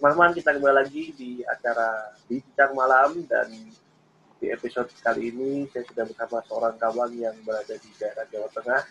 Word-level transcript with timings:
teman-teman 0.00 0.32
kita 0.32 0.56
kembali 0.56 0.76
lagi 0.80 1.12
di 1.12 1.44
acara 1.44 2.16
Bincang 2.24 2.72
Malam 2.72 3.20
dan 3.28 3.52
di 4.40 4.48
episode 4.48 4.88
kali 5.04 5.28
ini 5.28 5.68
saya 5.68 5.84
sudah 5.92 6.08
bersama 6.08 6.40
seorang 6.48 6.74
kawan 6.80 7.12
yang 7.20 7.36
berada 7.44 7.76
di 7.76 7.92
daerah 8.00 8.24
Jawa 8.32 8.48
Tengah, 8.48 8.82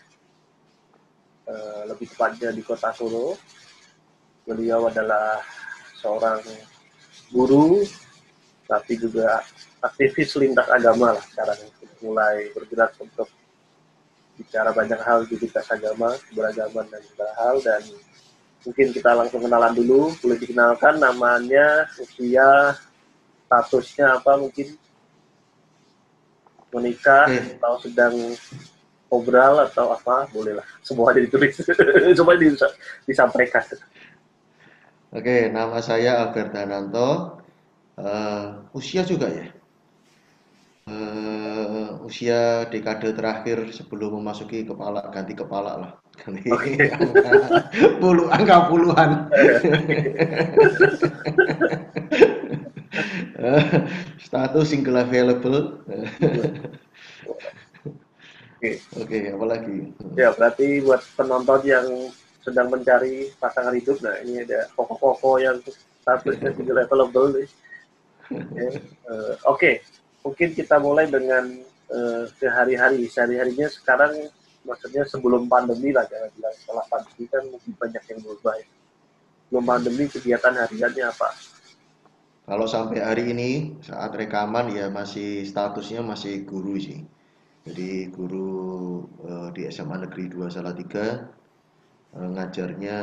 uh, 1.50 1.82
lebih 1.90 2.14
tepatnya 2.14 2.54
di 2.54 2.62
kota 2.62 2.94
Solo. 2.94 3.34
Beliau 4.46 4.86
adalah 4.86 5.42
seorang 5.98 6.46
guru, 7.34 7.82
tapi 8.70 8.94
juga 8.94 9.42
aktivis 9.82 10.38
lintas 10.38 10.70
agama 10.70 11.18
lah 11.18 11.24
sekarang 11.26 11.58
mulai 12.06 12.54
bergerak 12.54 12.94
untuk 13.02 13.26
bicara 14.38 14.70
banyak 14.70 15.02
hal 15.02 15.26
di 15.26 15.34
lintas 15.42 15.66
agama, 15.74 16.14
beragaman 16.30 16.86
dan 16.86 17.02
segala 17.02 17.34
hal 17.34 17.58
dan 17.66 17.82
mungkin 18.64 18.86
kita 18.92 19.10
langsung 19.16 19.40
kenalan 19.44 19.72
dulu. 19.74 20.12
Boleh 20.20 20.38
dikenalkan 20.38 21.00
namanya 21.00 21.88
usia 22.00 22.76
statusnya 23.48 24.20
apa 24.20 24.38
mungkin? 24.40 24.76
Menikah 26.70 27.26
okay. 27.26 27.58
atau 27.58 27.74
sedang 27.82 28.14
obral 29.10 29.66
atau 29.66 29.90
apa? 29.90 30.30
Bolehlah 30.30 30.66
semua 30.86 31.10
ada 31.10 31.20
ditulis. 31.22 31.58
Semua 32.18 32.38
bisa 32.38 32.70
disampaikan. 33.04 33.64
Oke 35.10 35.50
nama 35.50 35.82
saya 35.82 36.22
Albert 36.22 36.54
Dananto 36.54 37.42
uh, 37.98 38.46
usia 38.70 39.02
juga 39.02 39.26
ya? 39.26 39.46
Uh, 40.86 41.29
usia 42.04 42.66
dekade 42.68 43.12
terakhir 43.12 43.68
sebelum 43.72 44.20
memasuki 44.20 44.64
kepala 44.66 45.08
ganti 45.12 45.34
kepala 45.36 45.72
lah 45.76 45.92
Okay. 46.28 46.92
Puluh 48.02 48.28
angka 48.28 48.68
puluhan. 48.68 49.32
Status 54.20 54.68
single 54.68 55.00
available. 55.00 55.80
Oke, 58.60 58.76
okay. 59.00 59.32
apa 59.32 59.44
lagi? 59.48 59.88
Ya, 60.12 60.36
berarti 60.36 60.84
buat 60.84 61.00
penonton 61.16 61.64
yang 61.64 62.12
sedang 62.44 62.68
mencari 62.68 63.32
pasangan 63.40 63.72
hidup, 63.72 64.04
nah 64.04 64.20
ini 64.20 64.44
ada 64.44 64.68
pokok-pokok 64.76 65.36
yang 65.40 65.56
statusnya 66.04 66.52
single 66.52 66.84
available 66.84 67.32
nih. 67.32 67.48
Ya, 68.52 68.68
uh, 69.08 69.34
Oke, 69.48 69.56
okay. 69.56 69.74
mungkin 70.20 70.52
kita 70.52 70.76
mulai 70.76 71.08
dengan 71.08 71.64
uh, 71.90 72.24
sehari-hari. 72.38 73.06
Sehari-harinya 73.10 73.68
sekarang 73.68 74.30
maksudnya 74.64 75.02
sebelum 75.08 75.50
pandemi 75.50 75.90
lah 75.90 76.06
jangan 76.06 76.30
bilang 76.36 76.54
setelah 76.56 76.84
pandemi 76.88 77.24
kan 77.28 77.42
mungkin 77.50 77.72
banyak 77.76 78.02
yang 78.06 78.20
berubah 78.22 78.54
ya. 78.58 78.66
Sebelum 79.50 79.64
pandemi 79.66 80.04
kegiatan 80.06 80.54
hariannya 80.54 81.04
apa? 81.10 81.28
Kalau 82.50 82.66
sampai 82.66 82.98
hari 82.98 83.30
ini 83.30 83.78
saat 83.78 84.10
rekaman 84.10 84.74
ya 84.74 84.90
masih 84.90 85.46
statusnya 85.46 86.02
masih 86.02 86.42
guru 86.42 86.78
sih. 86.78 87.02
Jadi 87.62 88.08
guru 88.10 89.04
uh, 89.22 89.52
di 89.54 89.68
SMA 89.70 90.02
Negeri 90.02 90.32
2 90.32 90.50
Salatiga 90.50 91.30
uh, 92.16 92.28
ngajarnya 92.34 92.98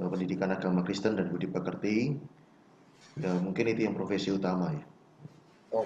uh, 0.00 0.08
pendidikan 0.08 0.50
agama 0.50 0.82
Kristen 0.82 1.14
dan 1.14 1.30
budi 1.30 1.46
pekerti. 1.46 2.16
Ya 3.20 3.30
mungkin 3.38 3.70
itu 3.70 3.86
yang 3.86 3.94
profesi 3.94 4.34
utama 4.34 4.74
ya. 4.74 4.82
Oh, 5.74 5.82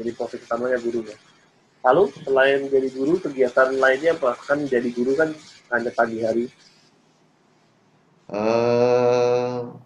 jadi 0.00 0.10
profesi 0.16 0.48
utamanya 0.48 0.80
guru 0.80 1.04
ya. 1.04 1.16
Lalu 1.84 2.08
selain 2.24 2.60
jadi 2.72 2.88
guru, 2.88 3.20
kegiatan 3.20 3.76
lainnya 3.76 4.16
apa? 4.16 4.32
Kan 4.40 4.64
jadi 4.64 4.88
guru 4.96 5.12
kan 5.12 5.36
hanya 5.76 5.92
pagi 5.92 6.24
hari. 6.24 6.48
Uh, 8.32 9.76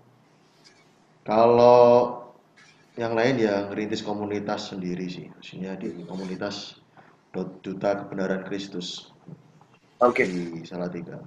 kalau 1.27 2.25
yang 2.97 3.13
lain 3.13 3.43
ya 3.43 3.69
ngerintis 3.69 4.07
komunitas 4.07 4.71
sendiri 4.71 5.11
sih, 5.11 5.27
maksudnya 5.35 5.75
di 5.77 5.93
komunitas 6.07 6.79
Duta 7.35 8.07
Kebenaran 8.07 8.47
Kristus. 8.47 9.11
Oke. 10.01 10.25
Okay. 10.25 10.27
Di 10.31 10.65
Salatiga. 10.65 11.19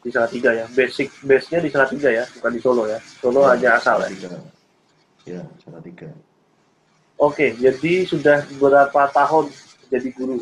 Di 0.00 0.10
Salatiga 0.14 0.50
ya. 0.54 0.66
Basic 0.70 1.10
base-nya 1.26 1.58
di 1.60 1.70
Salatiga 1.74 2.08
ya, 2.08 2.24
bukan 2.38 2.52
di 2.54 2.60
Solo 2.62 2.82
ya. 2.86 2.98
Solo 3.02 3.44
ya, 3.44 3.58
aja 3.58 3.68
asal 3.76 3.98
Salatiga. 4.06 4.28
ya. 4.30 4.40
Ya, 5.28 5.42
Salatiga. 5.60 6.08
Oke, 7.18 7.50
jadi 7.58 8.06
sudah 8.06 8.46
berapa 8.62 9.10
tahun 9.10 9.50
jadi 9.90 10.14
guru? 10.14 10.38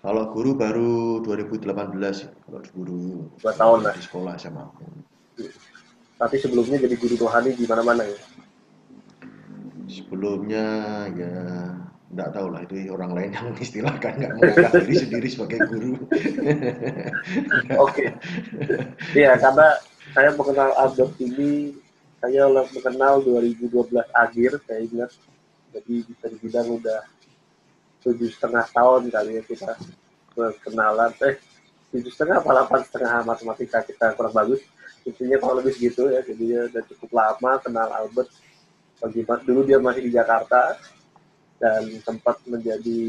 Kalau 0.00 0.32
guru 0.32 0.56
baru 0.56 1.20
2018 1.28 1.68
ya, 2.24 2.32
kalau 2.48 2.60
guru 2.72 3.28
dua 3.36 3.52
tahun 3.52 3.78
lah 3.84 3.92
di 3.92 4.00
sekolah 4.00 4.34
sama. 4.40 4.72
Tapi 6.16 6.36
sebelumnya 6.40 6.80
jadi 6.80 6.96
guru 6.96 7.20
rohani 7.20 7.52
di 7.52 7.68
mana-mana 7.68 8.08
ya? 8.08 8.16
Sebelumnya 9.92 10.64
ya 11.12 11.36
nggak 12.10 12.30
tahu 12.32 12.48
lah 12.48 12.64
itu 12.64 12.88
orang 12.88 13.12
lain 13.12 13.30
yang 13.36 13.52
istilahkan 13.60 14.16
nggak 14.16 14.32
menganggap 14.40 14.72
diri 14.88 14.96
sendiri 15.04 15.28
sebagai 15.28 15.58
guru. 15.68 16.00
Oke, 17.76 18.08
iya 19.12 19.36
karena 19.36 19.76
saya 20.16 20.32
mengenal 20.32 20.72
Albert 20.80 21.12
ini 21.20 21.76
saya 22.20 22.44
mengenal 22.52 23.24
2012 23.24 23.96
akhir 24.12 24.50
saya 24.68 24.80
ingat. 24.84 25.10
Jadi 25.72 26.04
bisa 26.04 26.26
dibilang 26.28 26.76
udah 26.76 27.00
tujuh 28.04 28.28
setengah 28.28 28.68
tahun 28.68 29.08
kali 29.08 29.40
ya 29.40 29.42
kita 29.48 29.72
berkenalan. 30.36 31.10
Eh 31.24 31.40
tujuh 31.90 32.12
setengah 32.12 32.44
apa 32.44 32.50
delapan 32.52 32.80
setengah 32.84 33.12
matematika 33.24 33.78
kita 33.82 34.12
kurang 34.14 34.36
bagus. 34.36 34.60
Intinya 35.08 35.40
kalau 35.40 35.64
lebih 35.64 35.72
segitu 35.72 36.12
ya 36.12 36.20
jadi 36.20 36.68
udah 36.68 36.82
cukup 36.92 37.10
lama 37.16 37.52
kenal 37.64 37.88
Albert. 37.88 38.28
Bagaimana 39.00 39.40
dulu 39.40 39.60
dia 39.64 39.80
masih 39.80 40.04
di 40.04 40.12
Jakarta 40.12 40.76
dan 41.56 41.88
sempat 42.04 42.36
menjadi 42.44 43.00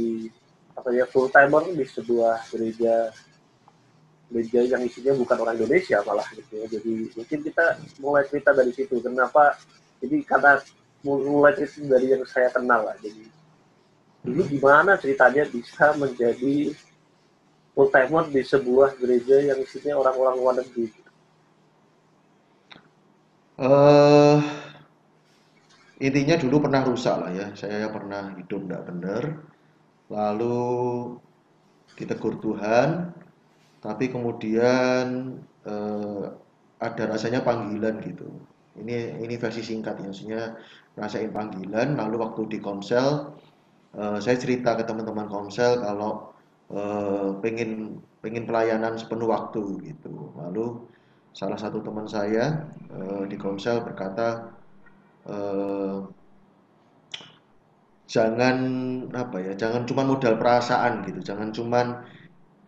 apa 0.72 0.88
ya 0.96 1.04
full 1.04 1.28
timer 1.28 1.68
di 1.68 1.84
sebuah 1.84 2.48
gereja 2.48 3.12
gereja 4.32 4.64
yang 4.64 4.82
isinya 4.88 5.12
bukan 5.20 5.38
orang 5.44 5.60
Indonesia 5.60 6.00
malah 6.08 6.28
gitu 6.32 6.64
ya 6.64 6.66
jadi 6.72 6.94
mungkin 7.14 7.40
kita 7.44 7.66
mulai 8.00 8.24
cerita 8.32 8.56
dari 8.56 8.72
situ 8.72 9.04
kenapa 9.04 9.60
jadi 10.00 10.24
karena 10.24 10.64
mulai 11.04 11.54
cerita 11.60 12.00
dari 12.00 12.08
yang 12.16 12.24
saya 12.24 12.48
kenal 12.50 12.88
lah 12.88 12.96
jadi 13.04 13.28
dulu 14.24 14.42
gimana 14.48 14.96
ceritanya 14.96 15.44
bisa 15.50 15.92
menjadi 16.00 16.72
full 17.74 17.90
timer 17.90 18.28
di 18.30 18.42
sebuah 18.44 19.00
gereja 19.00 19.42
yang 19.42 19.60
isinya 19.64 19.98
orang-orang 20.00 20.36
luar 20.38 20.56
negeri? 20.60 20.86
Uh, 23.62 24.42
intinya 26.02 26.36
dulu 26.38 26.68
pernah 26.68 26.82
rusak 26.84 27.16
lah 27.16 27.32
ya. 27.32 27.48
Saya 27.56 27.88
pernah 27.90 28.34
hidup 28.36 28.68
tidak 28.68 28.84
benar. 28.90 29.24
Lalu 30.12 30.60
ditegur 31.96 32.42
Tuhan, 32.42 33.16
tapi 33.82 34.14
kemudian 34.14 35.38
uh, 35.66 36.30
ada 36.78 37.04
rasanya 37.10 37.42
panggilan 37.42 37.98
gitu. 38.06 38.30
Ini 38.78 39.20
ini 39.20 39.36
versi 39.36 39.66
singkat 39.66 40.00
ya, 40.00 40.08
maksudnya 40.08 40.44
rasain 40.96 41.34
panggilan. 41.34 41.98
Lalu 41.98 42.16
waktu 42.22 42.42
di 42.56 42.60
konsel 42.62 43.34
uh, 43.98 44.18
saya 44.22 44.38
cerita 44.38 44.78
ke 44.78 44.86
teman-teman 44.86 45.28
komsel 45.28 45.82
kalau 45.82 46.32
uh, 46.72 47.36
pengen 47.42 48.00
pengen 48.22 48.46
pelayanan 48.46 48.96
sepenuh 49.02 49.34
waktu 49.34 49.82
gitu. 49.82 50.30
Lalu 50.38 50.86
salah 51.34 51.58
satu 51.58 51.82
teman 51.82 52.06
saya 52.06 52.70
uh, 52.94 53.26
di 53.26 53.36
komsel 53.36 53.82
berkata 53.82 54.52
uh, 55.26 56.06
jangan 58.12 58.58
apa 59.16 59.38
ya 59.40 59.54
jangan 59.56 59.88
cuma 59.88 60.04
modal 60.04 60.36
perasaan 60.36 61.08
gitu 61.08 61.24
jangan 61.24 61.56
cuma 61.56 62.04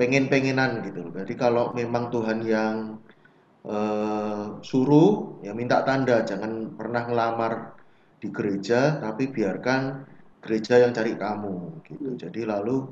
pengen-pengenan 0.03 0.84
gitu 0.84 1.08
jadi 1.16 1.34
kalau 1.40 1.72
memang 1.72 2.12
Tuhan 2.12 2.44
yang 2.44 3.00
uh, 3.68 4.59
suruh 4.59 5.40
ya 5.41 5.56
minta 5.56 5.81
tanda. 5.88 6.24
Jangan 6.24 6.75
pernah 6.75 7.07
ngelamar 7.07 7.54
di 8.19 8.31
gereja 8.31 9.04
tapi 9.04 9.28
biarkan 9.31 10.07
gereja 10.44 10.83
yang 10.83 10.92
cari 10.92 11.16
kamu 11.16 11.83
gitu. 11.88 12.16
Jadi 12.19 12.48
lalu 12.48 12.88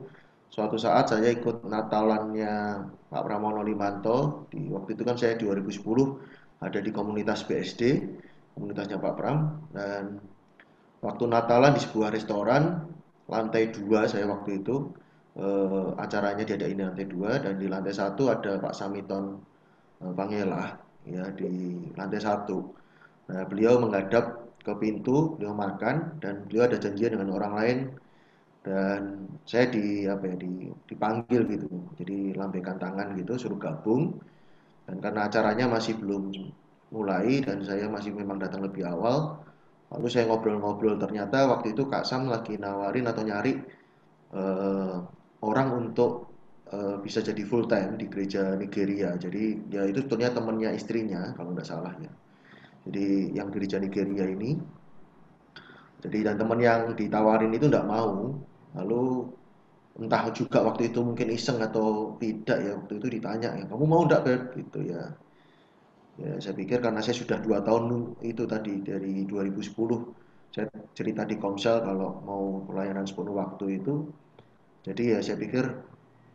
suatu 0.52 0.76
saat 0.80 1.12
saya 1.12 1.32
ikut 1.32 1.68
Natalannya 1.68 2.88
Pak 3.12 3.24
Pramono 3.24 3.64
Limanto. 3.64 4.48
Di 4.52 4.68
waktu 4.72 4.96
itu 4.96 5.04
kan 5.04 5.16
saya 5.20 5.36
2010 5.36 5.84
ada 6.62 6.80
di 6.80 6.92
komunitas 6.94 7.44
BSD 7.48 7.82
komunitasnya 8.56 9.00
Pak 9.00 9.14
Pram. 9.16 9.38
Dan 9.72 10.20
waktu 11.04 11.24
Natalan 11.28 11.76
di 11.76 11.82
sebuah 11.84 12.12
restoran 12.16 12.88
lantai 13.32 13.72
dua 13.72 14.12
saya 14.12 14.28
waktu 14.28 14.60
itu 14.60 14.92
eh, 15.38 15.90
acaranya 16.00 16.44
diadain 16.44 16.78
di 16.80 16.84
lantai 16.84 17.08
dua 17.08 17.32
dan 17.40 17.56
di 17.62 17.68
lantai 17.72 17.94
satu 17.96 18.32
ada 18.34 18.60
Pak 18.60 18.74
Samiton 18.76 19.40
eh, 20.04 20.14
Pangela 20.16 20.76
ya 21.08 21.24
di 21.34 21.52
lantai 21.98 22.22
satu. 22.22 22.58
Nah 23.32 23.44
beliau 23.48 23.80
menghadap 23.82 24.54
ke 24.62 24.74
pintu 24.78 25.34
beliau 25.38 25.56
makan 25.58 26.22
dan 26.22 26.46
beliau 26.46 26.70
ada 26.70 26.78
janjian 26.78 27.18
dengan 27.18 27.32
orang 27.38 27.54
lain. 27.58 27.80
Dan 28.62 29.26
saya 29.50 29.74
di 29.74 30.06
apa 30.06 30.22
ya 30.30 30.38
di, 30.38 30.70
dipanggil 30.86 31.50
gitu 31.50 31.66
jadi 31.98 32.38
lambaikan 32.38 32.78
tangan 32.78 33.18
gitu 33.18 33.34
suruh 33.40 33.58
gabung. 33.58 34.22
Dan 34.86 35.02
karena 35.02 35.26
acaranya 35.26 35.66
masih 35.66 35.98
belum 35.98 36.30
mulai 36.94 37.42
dan 37.42 37.64
saya 37.66 37.90
masih 37.90 38.14
memang 38.14 38.38
datang 38.38 38.62
lebih 38.62 38.86
awal. 38.86 39.42
Lalu 39.92 40.08
saya 40.14 40.30
ngobrol-ngobrol. 40.30 41.02
Ternyata 41.02 41.50
waktu 41.50 41.74
itu 41.74 41.90
Kak 41.90 42.06
Sam 42.06 42.30
lagi 42.30 42.56
nawarin 42.62 43.10
atau 43.10 43.24
nyari 43.26 43.60
uh, 44.36 45.02
orang 45.42 45.68
untuk 45.90 46.32
uh, 46.74 46.98
bisa 47.02 47.22
jadi 47.22 47.42
full 47.46 47.66
time 47.66 47.98
di 47.98 48.06
gereja 48.10 48.56
Nigeria. 48.58 49.18
Jadi 49.18 49.70
ya 49.74 49.86
itu 49.86 50.06
sebetulnya 50.06 50.32
temannya 50.34 50.70
istrinya 50.74 51.34
kalau 51.38 51.54
nggak 51.54 51.68
salah 51.68 51.94
ya. 51.98 52.12
Jadi 52.90 53.38
yang 53.38 53.50
gereja 53.54 53.78
Nigeria 53.78 54.26
ini. 54.26 54.58
Jadi 56.02 56.18
dan 56.26 56.42
teman 56.42 56.58
yang 56.58 56.98
ditawarin 56.98 57.54
itu 57.54 57.70
nggak 57.70 57.86
mau. 57.86 58.34
Lalu 58.74 59.30
entah 60.00 60.32
juga 60.32 60.64
waktu 60.64 60.88
itu 60.90 61.04
mungkin 61.04 61.28
iseng 61.36 61.60
atau 61.60 62.16
tidak 62.16 62.58
ya 62.64 62.72
waktu 62.80 62.94
itu 62.96 63.08
ditanya 63.20 63.50
ya 63.60 63.66
kamu 63.68 63.84
mau 63.84 64.08
nggak 64.08 64.24
beb 64.24 64.42
gitu 64.56 64.80
ya 64.88 65.04
ya 66.16 66.40
saya 66.40 66.56
pikir 66.56 66.80
karena 66.80 67.04
saya 67.04 67.18
sudah 67.20 67.38
dua 67.44 67.60
tahun 67.60 68.16
itu 68.24 68.48
tadi 68.48 68.80
dari 68.84 69.28
2010 69.28 69.76
saya 70.52 70.68
cerita 70.96 71.24
di 71.28 71.36
Komsel 71.40 71.84
kalau 71.84 72.24
mau 72.24 72.44
pelayanan 72.68 73.04
sepenuh 73.08 73.36
waktu 73.36 73.84
itu 73.84 74.08
jadi 74.82 75.18
ya 75.18 75.20
saya 75.22 75.38
pikir 75.38 75.66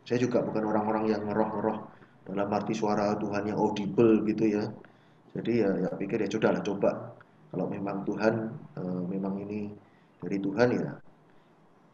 saya 0.07 0.19
juga 0.23 0.39
bukan 0.47 0.63
orang-orang 0.63 1.11
yang 1.11 1.27
ngeroh-ngeroh 1.27 1.79
dalam 2.27 2.49
arti 2.51 2.75
suara 2.79 3.15
Tuhan 3.19 3.51
yang 3.51 3.59
audible 3.59 4.23
gitu 4.23 4.47
ya. 4.47 4.65
Jadi 5.35 5.53
ya, 5.63 5.71
ya 5.83 5.91
pikir 5.95 6.23
ya 6.23 6.31
sudah 6.31 6.55
lah 6.55 6.63
coba. 6.63 6.91
Kalau 7.51 7.67
memang 7.67 8.07
Tuhan 8.07 8.35
e, 8.79 8.83
memang 9.11 9.35
ini 9.43 9.71
dari 10.23 10.39
Tuhan 10.39 10.69
ya 10.75 10.91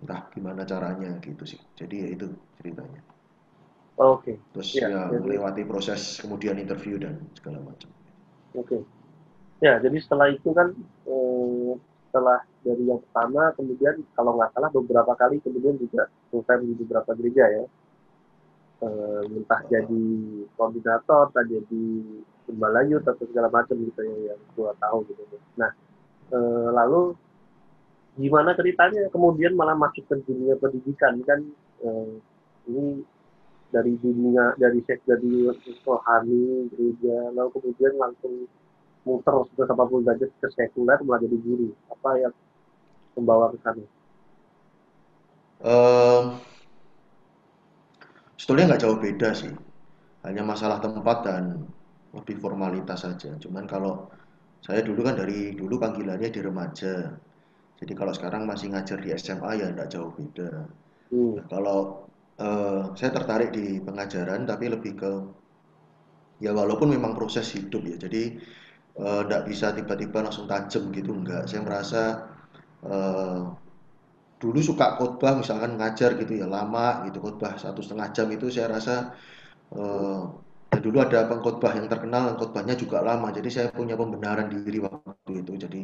entah 0.04 0.20
gimana 0.28 0.68
caranya 0.68 1.16
gitu 1.24 1.44
sih. 1.48 1.60
Jadi 1.72 1.94
ya 2.04 2.08
itu 2.12 2.28
ceritanya. 2.60 3.00
Oke. 3.96 4.36
Okay. 4.36 4.36
terus 4.56 4.68
ya, 4.76 4.88
ya 4.88 5.02
jadi... 5.08 5.20
melewati 5.20 5.62
proses 5.64 6.20
kemudian 6.20 6.60
interview 6.60 7.00
dan 7.00 7.16
segala 7.32 7.60
macam. 7.64 7.88
Oke. 8.56 8.76
Okay. 8.76 8.80
ya 9.62 9.78
jadi 9.78 9.94
setelah 10.02 10.28
itu 10.32 10.50
kan 10.52 10.74
eh, 11.06 11.72
setelah 12.10 12.44
dari 12.62 12.82
yang 12.86 13.02
pertama 13.02 13.50
kemudian 13.58 13.94
kalau 14.14 14.38
nggak 14.38 14.54
salah 14.54 14.70
beberapa 14.70 15.12
kali 15.18 15.42
kemudian 15.42 15.74
juga 15.82 16.06
full 16.30 16.46
di 16.46 16.74
beberapa 16.78 17.10
gereja 17.18 17.44
ya. 17.50 17.64
Eh, 18.82 19.22
entah 19.30 19.62
jadi 19.70 20.06
koordinator 20.58 21.30
entah 21.30 21.46
jadi 21.46 21.86
gembala 22.50 22.82
atau 22.82 23.14
segala 23.30 23.46
macam 23.46 23.78
gitu 23.78 24.00
ya 24.02 24.34
yang 24.34 24.40
dua 24.58 24.74
tahun 24.78 25.02
gitu. 25.06 25.22
Nah 25.58 25.70
eh, 26.34 26.68
lalu 26.70 27.14
gimana 28.18 28.54
ceritanya 28.58 29.06
kemudian 29.10 29.54
malah 29.54 29.78
masuk 29.78 30.06
ke 30.06 30.14
dunia 30.26 30.58
pendidikan? 30.58 31.18
Kan 31.22 31.46
eh, 31.82 32.14
ini 32.70 33.02
dari 33.70 33.94
dunia 33.98 34.54
dari 34.58 34.82
seks 34.86 35.02
dari 35.06 35.50
rohani 35.86 36.70
gereja 36.74 37.30
lalu 37.34 37.50
kemudian 37.58 37.94
langsung 37.98 38.46
muter 39.02 39.34
bersama 39.58 39.82
pun 39.86 40.06
derajat 40.06 40.30
ke 40.38 40.46
sekuler 40.54 40.98
malah 41.02 41.22
jadi 41.22 41.38
guru. 41.38 41.74
Apa 41.90 42.18
yang 42.18 42.34
membawa 43.18 43.52
ke 43.52 43.58
sana? 43.62 43.84
Um, 45.62 46.42
sebetulnya 48.34 48.74
nggak 48.74 48.82
jauh 48.82 48.98
beda 48.98 49.30
sih 49.30 49.54
hanya 50.26 50.42
masalah 50.42 50.82
tempat 50.82 51.22
dan 51.22 51.62
lebih 52.10 52.42
formalitas 52.42 53.06
saja 53.06 53.30
cuman 53.38 53.70
kalau 53.70 54.10
saya 54.58 54.82
dulu 54.82 55.06
kan 55.06 55.14
dari 55.14 55.54
dulu 55.54 55.78
panggilannya 55.78 56.34
di 56.34 56.40
remaja 56.42 57.14
jadi 57.82 57.98
kalau 57.98 58.14
sekarang 58.14 58.46
masih 58.46 58.70
ngajar 58.70 59.02
di 59.02 59.10
SMA 59.18 59.58
ya 59.58 59.66
tidak 59.74 59.90
jauh 59.90 60.14
beda. 60.14 60.70
Hmm. 61.10 61.34
Nah, 61.34 61.46
kalau 61.50 62.06
uh, 62.38 62.94
saya 62.94 63.10
tertarik 63.10 63.50
di 63.50 63.82
pengajaran 63.82 64.46
tapi 64.46 64.70
lebih 64.70 64.92
ke 64.94 65.12
ya 66.38 66.54
walaupun 66.54 66.94
memang 66.94 67.18
proses 67.18 67.50
hidup 67.50 67.82
ya. 67.82 67.98
Jadi 67.98 68.38
tidak 68.94 69.42
uh, 69.42 69.46
bisa 69.50 69.74
tiba-tiba 69.74 70.22
langsung 70.22 70.46
tajam 70.46 70.94
gitu 70.94 71.10
enggak. 71.10 71.50
Saya 71.50 71.66
merasa 71.66 72.02
uh, 72.86 73.52
dulu 74.42 74.58
suka 74.58 74.98
khotbah 74.98 75.38
misalkan 75.38 75.78
ngajar 75.78 76.18
gitu 76.18 76.42
ya 76.42 76.46
lama 76.50 77.06
gitu 77.06 77.22
khotbah 77.22 77.54
satu 77.54 77.78
setengah 77.78 78.10
jam 78.10 78.26
itu 78.34 78.50
saya 78.50 78.74
rasa 78.74 79.14
uh, 79.74 80.26
dulu 80.82 80.98
ada 80.98 81.30
pengkhotbah 81.30 81.78
yang 81.78 81.86
terkenal 81.86 82.34
khotbahnya 82.34 82.74
juga 82.74 83.04
lama 83.04 83.30
jadi 83.30 83.48
saya 83.48 83.68
punya 83.70 83.94
pembenaran 83.94 84.50
diri 84.50 84.82
waktu 84.82 85.44
itu 85.44 85.52
jadi 85.54 85.80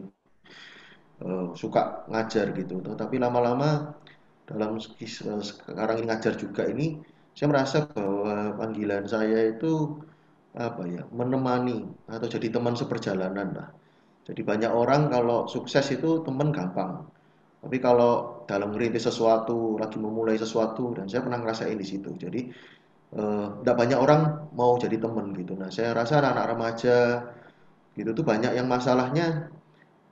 uh, 1.24 1.54
suka 1.54 2.06
ngajar 2.10 2.54
gitu. 2.54 2.82
Tapi 2.82 3.16
lama-lama 3.18 3.94
dalam 4.48 4.80
sekarang 4.80 6.00
ini 6.00 6.06
ngajar 6.08 6.34
juga 6.38 6.64
ini 6.68 6.98
saya 7.36 7.46
merasa 7.52 7.86
bahwa 7.86 8.56
panggilan 8.58 9.04
saya 9.06 9.54
itu 9.54 10.00
apa 10.56 10.82
ya 10.88 11.04
menemani 11.12 11.86
atau 12.10 12.26
jadi 12.26 12.50
teman 12.50 12.74
seperjalanan 12.74 13.48
lah. 13.54 13.68
Jadi 14.28 14.40
banyak 14.44 14.72
orang 14.72 15.08
kalau 15.08 15.48
sukses 15.48 15.88
itu 15.88 16.20
teman 16.22 16.52
gampang. 16.52 17.08
Tapi 17.58 17.76
kalau 17.80 18.44
dalam 18.46 18.70
merintis 18.70 19.08
sesuatu, 19.08 19.80
lagi 19.80 19.98
memulai 19.98 20.38
sesuatu, 20.38 20.94
dan 20.94 21.10
saya 21.10 21.24
pernah 21.26 21.42
ngerasain 21.42 21.74
di 21.74 21.86
situ. 21.86 22.14
Jadi 22.14 22.40
tidak 23.08 23.74
eh, 23.74 23.78
banyak 23.80 23.98
orang 23.98 24.52
mau 24.52 24.76
jadi 24.76 25.00
teman 25.00 25.32
gitu. 25.32 25.56
Nah 25.56 25.72
saya 25.72 25.96
rasa 25.96 26.20
anak-anak 26.20 26.46
remaja 26.52 26.98
gitu 27.96 28.10
tuh 28.14 28.22
banyak 28.22 28.52
yang 28.54 28.68
masalahnya 28.68 29.48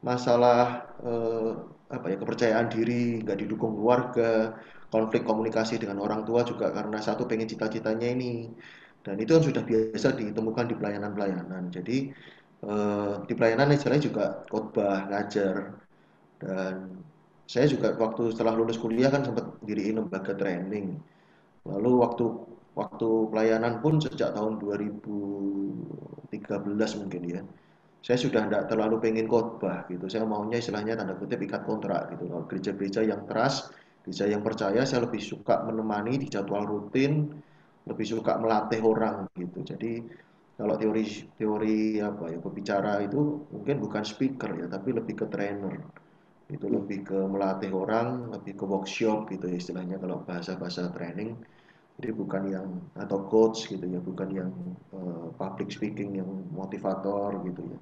masalah 0.00 0.88
eh, 1.04 1.52
apa 1.92 2.06
ya 2.10 2.16
kepercayaan 2.18 2.66
diri, 2.72 3.22
nggak 3.22 3.38
didukung 3.46 3.78
keluarga, 3.78 4.56
konflik 4.90 5.22
komunikasi 5.28 5.78
dengan 5.78 6.02
orang 6.02 6.24
tua 6.26 6.42
juga 6.42 6.72
karena 6.72 6.98
satu 6.98 7.28
pengen 7.28 7.46
cita-citanya 7.46 8.08
ini. 8.16 8.50
Dan 9.06 9.22
itu 9.22 9.38
kan 9.38 9.42
sudah 9.44 9.62
biasa 9.62 10.18
ditemukan 10.18 10.66
di 10.66 10.74
pelayanan-pelayanan. 10.74 11.70
Jadi 11.70 12.10
eh, 12.66 13.12
di 13.26 13.32
pelayanan 13.38 13.74
istilahnya 13.74 14.04
juga 14.04 14.24
khotbah, 14.50 15.06
ngajar. 15.10 15.56
Dan 16.36 16.74
saya 17.46 17.66
juga 17.70 17.94
waktu 17.96 18.34
setelah 18.34 18.54
lulus 18.58 18.76
kuliah 18.76 19.08
kan 19.14 19.24
sempat 19.24 19.46
diriin 19.62 19.96
lembaga 20.02 20.34
training. 20.34 20.98
Lalu 21.66 21.90
waktu 22.02 22.24
waktu 22.76 23.08
pelayanan 23.32 23.80
pun 23.80 24.00
sejak 24.02 24.34
tahun 24.36 24.60
2013 24.60 27.00
mungkin 27.00 27.22
ya 27.24 27.40
saya 28.06 28.22
sudah 28.22 28.46
tidak 28.46 28.70
terlalu 28.70 29.02
pengen 29.02 29.26
khotbah 29.26 29.82
gitu. 29.90 30.06
Saya 30.06 30.22
maunya 30.22 30.62
istilahnya 30.62 30.94
tanda 30.94 31.18
kutip 31.18 31.42
ikat 31.42 31.66
kontrak 31.66 32.14
gitu. 32.14 32.30
Kalau 32.30 32.46
gereja-gereja 32.46 33.02
yang 33.02 33.26
keras, 33.26 33.66
gereja 34.06 34.30
yang 34.30 34.46
percaya, 34.46 34.86
saya 34.86 35.10
lebih 35.10 35.18
suka 35.18 35.66
menemani 35.66 36.22
di 36.22 36.30
jadwal 36.30 36.70
rutin, 36.70 37.34
lebih 37.82 38.06
suka 38.06 38.38
melatih 38.38 38.78
orang 38.86 39.26
gitu. 39.34 39.58
Jadi 39.66 40.06
kalau 40.56 40.74
teori 40.80 41.04
teori 41.36 42.00
apa 42.00 42.32
ya 42.32 42.38
berbicara 42.40 43.04
itu 43.04 43.44
mungkin 43.52 43.76
bukan 43.84 44.02
speaker 44.08 44.56
ya, 44.56 44.66
tapi 44.72 44.96
lebih 44.96 45.24
ke 45.24 45.26
trainer. 45.28 45.76
Itu 46.48 46.70
lebih 46.70 47.04
ke 47.04 47.18
melatih 47.26 47.74
orang, 47.74 48.32
lebih 48.32 48.56
ke 48.56 48.64
workshop 48.64 49.28
gitu 49.28 49.50
ya 49.52 49.56
istilahnya 49.60 50.00
kalau 50.00 50.24
bahasa-bahasa 50.24 50.88
training. 50.96 51.36
Jadi 51.96 52.12
bukan 52.12 52.42
yang 52.52 52.66
atau 52.96 53.24
coach 53.28 53.72
gitu 53.72 53.84
ya 53.88 54.00
bukan 54.00 54.28
yang 54.28 54.50
uh, 54.92 55.32
public 55.40 55.72
speaking 55.72 56.16
yang 56.16 56.28
motivator 56.52 57.40
gitu 57.44 57.62
ya. 57.64 57.76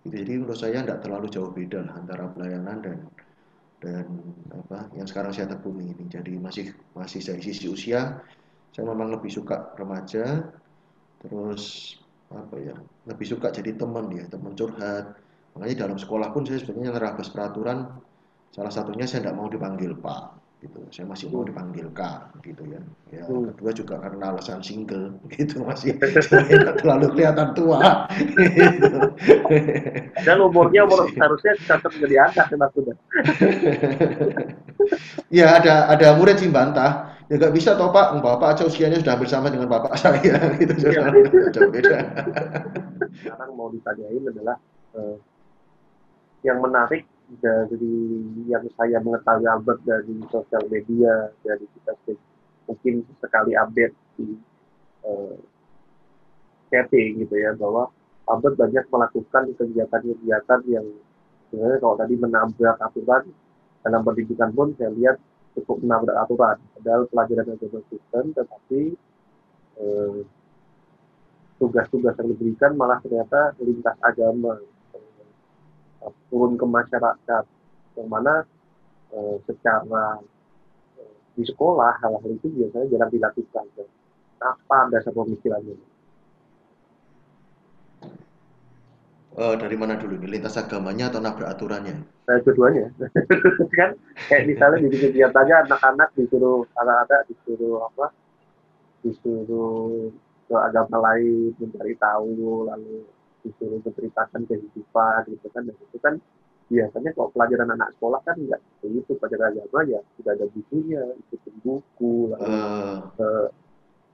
Gitu, 0.00 0.16
jadi 0.16 0.32
menurut 0.40 0.56
saya 0.56 0.80
tidak 0.80 1.04
terlalu 1.04 1.26
jauh 1.28 1.52
beda 1.52 1.84
lah 1.84 1.94
antara 2.00 2.24
pelayanan 2.32 2.76
dan 2.80 2.98
dan 3.80 4.06
apa 4.52 4.88
yang 4.96 5.08
sekarang 5.08 5.32
saya 5.32 5.52
tekuni 5.52 5.92
ini. 5.92 6.04
Jadi 6.08 6.36
masih 6.40 6.72
masih 6.96 7.20
dari 7.20 7.42
sisi 7.44 7.68
usia 7.68 8.20
saya 8.70 8.86
memang 8.86 9.10
lebih 9.12 9.28
suka 9.28 9.74
remaja 9.76 10.46
terus 11.20 11.96
apa 12.30 12.56
ya 12.62 12.74
lebih 13.10 13.26
suka 13.26 13.50
jadi 13.50 13.74
teman 13.74 14.10
ya 14.14 14.24
teman 14.30 14.54
curhat. 14.54 15.18
Makanya 15.58 15.86
dalam 15.86 15.98
sekolah 15.98 16.30
pun 16.30 16.46
saya 16.46 16.62
sebenarnya 16.62 16.94
nerabas 16.94 17.28
peraturan 17.28 17.90
salah 18.54 18.70
satunya 18.70 19.06
saya 19.06 19.26
tidak 19.26 19.36
mau 19.38 19.50
dipanggil 19.50 19.98
pak 19.98 20.38
gitu. 20.62 20.78
Saya 20.94 21.10
masih 21.10 21.26
mau 21.32 21.42
dipanggil 21.42 21.90
kak 21.90 22.38
gitu 22.46 22.62
ya. 22.70 22.80
Ya 23.10 23.26
hmm. 23.26 23.56
kedua 23.56 23.70
juga 23.74 23.94
karena 23.98 24.30
alasan 24.30 24.62
single 24.62 25.18
gitu 25.34 25.66
masih 25.66 25.98
tidak 25.98 26.78
terlalu 26.78 27.06
kelihatan 27.18 27.48
tua 27.58 28.06
gitu. 28.14 28.98
dan 30.22 30.36
umurnya 30.38 30.86
umur 30.86 31.10
harusnya 31.10 31.52
tetap 31.58 31.90
jadi 31.98 32.30
anak 32.30 32.46
ya 32.46 32.66
sudah 32.70 32.96
ya 35.42 35.46
ada 35.58 35.74
ada 35.90 36.06
murid 36.14 36.38
sih 36.38 36.52
bantah 36.52 37.19
ya 37.30 37.34
nggak 37.38 37.54
bisa 37.54 37.78
toh 37.78 37.94
pak. 37.94 38.18
Bapak 38.18 38.58
aja 38.58 38.62
usianya 38.66 38.98
sudah 38.98 39.14
hampir 39.14 39.30
sama 39.30 39.48
dengan 39.48 39.70
bapak 39.70 39.94
saya. 39.94 40.34
Gitu 40.60 40.74
ya. 40.90 41.06
jauh 41.54 41.70
beda. 41.70 41.98
Sekarang 43.14 43.50
mau 43.54 43.70
ditanyain 43.70 44.26
adalah 44.26 44.58
uh, 44.98 45.16
yang 46.42 46.58
menarik 46.58 47.06
dari 47.38 48.26
yang 48.50 48.66
saya 48.74 48.98
mengetahui 48.98 49.46
Albert 49.46 49.80
dari 49.86 50.18
sosial 50.34 50.66
media 50.66 51.30
dari 51.46 51.62
kita 51.78 51.94
mungkin 52.66 53.06
sekali 53.22 53.54
update 53.54 53.94
di 54.18 54.34
uh, 55.06 55.38
chatting 56.74 57.22
gitu 57.22 57.34
ya 57.38 57.54
bahwa 57.54 57.90
Albert 58.26 58.58
banyak 58.58 58.84
melakukan 58.90 59.42
kegiatan-kegiatan 59.54 60.60
yang 60.66 60.86
sebenarnya 61.50 61.78
kalau 61.78 61.96
tadi 61.98 62.14
menabrak 62.18 62.78
aturan 62.78 63.30
dalam 63.86 64.02
pendidikan 64.02 64.50
pun 64.54 64.74
saya 64.78 64.90
lihat 64.94 65.16
cukup 65.58 65.82
menabrak 65.82 66.16
aturan. 66.26 66.56
Padahal 66.78 67.02
pelajaran 67.10 67.46
agama 67.54 67.80
Kristen 67.88 68.24
tetapi 68.36 68.80
eh, 69.80 70.18
tugas-tugas 71.60 72.16
yang 72.16 72.28
diberikan 72.32 72.72
malah 72.72 72.96
ternyata 73.04 73.52
lintas 73.60 73.92
agama 74.00 74.56
uh, 74.96 76.12
turun 76.32 76.56
ke 76.56 76.64
masyarakat. 76.64 77.44
Yang 78.00 78.08
mana 78.08 78.34
uh, 79.12 79.36
secara 79.44 80.24
uh, 80.96 81.14
di 81.36 81.44
sekolah 81.44 82.00
hal-hal 82.00 82.32
itu 82.32 82.48
biasanya 82.48 82.88
jarang 82.88 83.12
dilakukan. 83.12 83.64
Apa 84.40 84.88
dasar 84.88 85.12
pemikirannya 85.12 85.99
uh, 89.40 89.56
dari 89.56 89.76
mana 89.80 89.96
dulu 89.96 90.20
nih 90.20 90.36
lintas 90.36 90.60
agamanya 90.60 91.08
atau 91.08 91.20
nabrak 91.24 91.48
aturannya? 91.48 92.04
Nah, 92.28 92.38
keduanya. 92.44 92.92
Kan 93.78 93.96
kayak 94.28 94.44
misalnya 94.44 94.84
di 94.84 94.98
kegiatannya 95.00 95.56
anak-anak 95.66 96.08
disuruh 96.14 96.68
anak-anak 96.76 97.24
disuruh 97.32 97.88
apa? 97.88 98.06
Disuruh 99.00 100.12
ke 100.44 100.54
agama 100.54 100.98
lain 101.10 101.56
mencari 101.56 101.96
tahu 101.96 102.68
lalu 102.68 103.08
disuruh 103.40 103.80
menceritakan 103.80 104.44
kehidupan 104.44 105.20
gitu 105.32 105.48
kan. 105.48 105.62
Dan 105.64 105.76
itu 105.80 105.98
kan 106.04 106.14
biasanya 106.70 107.10
kalau 107.16 107.32
pelajaran 107.32 107.70
anak 107.72 107.88
sekolah 107.96 108.20
kan 108.28 108.36
enggak 108.36 108.60
seperti 108.60 109.00
itu. 109.00 109.12
Pelajaran 109.16 109.56
agama 109.56 109.80
ya 109.88 110.00
sudah 110.20 110.32
ada 110.36 110.46
bukunya 110.52 111.02
ikutin 111.16 111.54
buku 111.64 112.14
lalu 112.36 112.44
uh. 112.44 113.00
uh, 113.16 113.48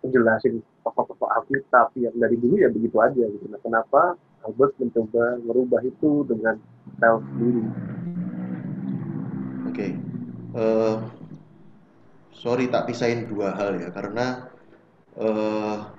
menjelasin 0.07 0.63
tokoh-tokoh 0.87 1.27
Alkitab. 1.35 1.91
Yang 1.99 2.15
dari 2.15 2.37
dulu 2.39 2.55
ya 2.63 2.69
begitu 2.71 2.97
aja 3.03 3.25
gitu. 3.27 3.45
Nah 3.51 3.59
kenapa 3.59 4.15
Albert 4.47 4.79
mencoba 4.79 5.43
merubah 5.43 5.83
itu 5.83 6.23
dengan 6.31 6.55
style 6.97 7.21
sendiri 7.35 7.63
oke 9.67 9.75
okay. 9.75 9.91
uh, 10.55 10.63
eh, 10.63 10.97
sorry 12.31 12.71
tak 12.71 12.87
pisahin 12.87 13.27
dua 13.27 13.59
hal 13.59 13.75
ya 13.77 13.91
karena 13.91 14.47
uh, 15.19 15.91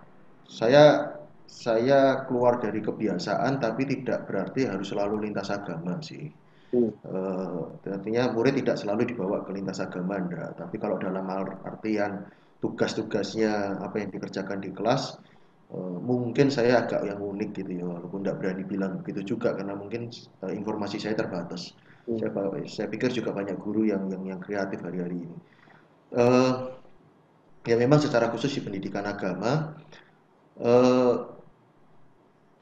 saya 0.47 1.17
saya 1.47 2.27
keluar 2.27 2.59
dari 2.59 2.83
kebiasaan 2.83 3.63
tapi 3.63 3.87
tidak 3.87 4.27
berarti 4.27 4.67
harus 4.67 4.91
selalu 4.91 5.27
lintas 5.27 5.47
agama 5.47 5.95
sih. 6.03 6.27
Hmm. 6.75 6.91
Uh, 7.07 7.71
artinya 7.87 8.27
murid 8.35 8.59
tidak 8.59 8.75
selalu 8.75 9.15
dibawa 9.15 9.47
ke 9.47 9.55
lintas 9.55 9.79
agama 9.79 10.19
enggak, 10.19 10.51
tapi 10.59 10.75
kalau 10.75 10.99
dalam 10.99 11.23
artian 11.63 12.27
tugas-tugasnya 12.59 13.79
apa 13.79 13.95
yang 14.03 14.11
dikerjakan 14.11 14.59
di 14.59 14.75
kelas 14.75 15.15
uh, 15.73 15.97
mungkin 15.99 16.47
saya 16.53 16.85
agak 16.85 17.03
yang 17.07 17.19
unik 17.19 17.49
gitu 17.57 17.71
ya 17.81 17.85
walaupun 17.87 18.23
tidak 18.23 18.37
berani 18.43 18.63
bilang 18.63 18.99
begitu 19.01 19.35
juga 19.35 19.55
karena 19.55 19.73
mungkin 19.73 20.11
uh, 20.43 20.53
informasi 20.53 21.01
saya 21.01 21.15
terbatas. 21.17 21.73
Hmm. 22.07 22.19
Saya, 22.19 22.31
saya 22.67 22.87
pikir 22.87 23.11
juga 23.11 23.35
banyak 23.35 23.59
guru 23.59 23.87
yang 23.87 24.07
yang 24.07 24.23
yang 24.23 24.39
kreatif 24.39 24.79
hari-hari 24.83 25.27
ini. 25.27 25.37
Uh, 26.15 26.71
ya 27.67 27.75
memang 27.75 27.99
secara 27.99 28.31
khusus 28.31 28.55
di 28.55 28.63
pendidikan 28.63 29.03
agama 29.03 29.75
Eh, 30.57 31.13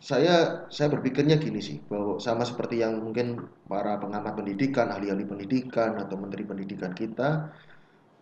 saya 0.03 0.67
saya 0.67 0.87
berpikirnya 0.91 1.39
gini 1.39 1.63
sih 1.63 1.77
bahwa 1.87 2.19
sama 2.19 2.43
seperti 2.43 2.83
yang 2.83 2.99
mungkin 3.01 3.47
para 3.71 3.95
pengamat 3.97 4.35
pendidikan, 4.35 4.91
ahli-ahli 4.91 5.25
pendidikan 5.25 5.95
atau 5.97 6.15
menteri 6.19 6.43
pendidikan 6.45 6.91
kita, 6.93 7.49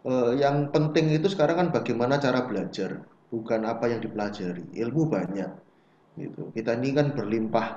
uh, 0.07 0.31
yang 0.37 0.71
penting 0.71 1.11
itu 1.11 1.27
sekarang 1.27 1.59
kan 1.59 1.67
bagaimana 1.75 2.21
cara 2.23 2.45
belajar, 2.47 3.03
bukan 3.33 3.65
apa 3.65 3.89
yang 3.89 3.97
dipelajari. 4.05 4.77
Ilmu 4.77 5.09
banyak, 5.09 5.51
gitu. 6.21 6.53
Kita 6.53 6.77
ini 6.77 6.93
kan 6.93 7.17
berlimpah 7.17 7.67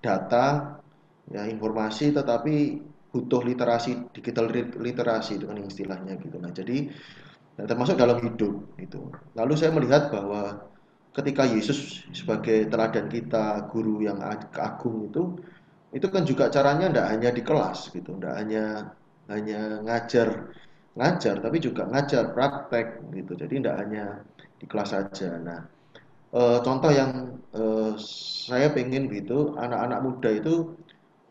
data, 0.00 0.80
ya 1.28 1.44
informasi, 1.44 2.16
tetapi 2.16 2.54
butuh 3.12 3.44
literasi 3.44 4.12
digital 4.16 4.48
literasi 4.76 5.40
dengan 5.40 5.60
istilahnya 5.64 6.16
gitu. 6.20 6.36
Nah 6.40 6.52
jadi 6.52 6.88
termasuk 7.56 7.96
dalam 7.96 8.20
hidup 8.20 8.76
gitu. 8.76 9.08
Lalu 9.32 9.52
saya 9.56 9.72
melihat 9.72 10.12
bahwa 10.12 10.68
ketika 11.16 11.48
Yesus 11.48 12.04
sebagai 12.12 12.68
teladan 12.68 13.08
kita, 13.08 13.72
guru 13.72 14.04
yang 14.04 14.20
agung 14.20 15.08
itu, 15.08 15.40
itu 15.96 16.06
kan 16.12 16.28
juga 16.28 16.52
caranya 16.52 16.92
tidak 16.92 17.06
hanya 17.08 17.30
di 17.32 17.42
kelas 17.44 17.88
gitu, 17.92 18.20
tidak 18.20 18.34
hanya 18.36 18.64
hanya 19.32 19.80
ngajar 19.80 20.52
ngajar, 20.96 21.40
tapi 21.44 21.56
juga 21.60 21.84
ngajar 21.88 22.32
praktek 22.32 23.04
gitu. 23.12 23.32
Jadi 23.36 23.54
tidak 23.60 23.76
hanya 23.84 24.04
di 24.60 24.66
kelas 24.68 24.90
saja. 24.92 25.36
Nah, 25.40 25.60
e, 26.32 26.40
contoh 26.64 26.90
yang 26.92 27.40
e, 27.52 27.62
saya 28.46 28.72
pengen 28.72 29.08
gitu, 29.12 29.54
anak-anak 29.56 30.00
muda 30.04 30.30
itu 30.32 30.76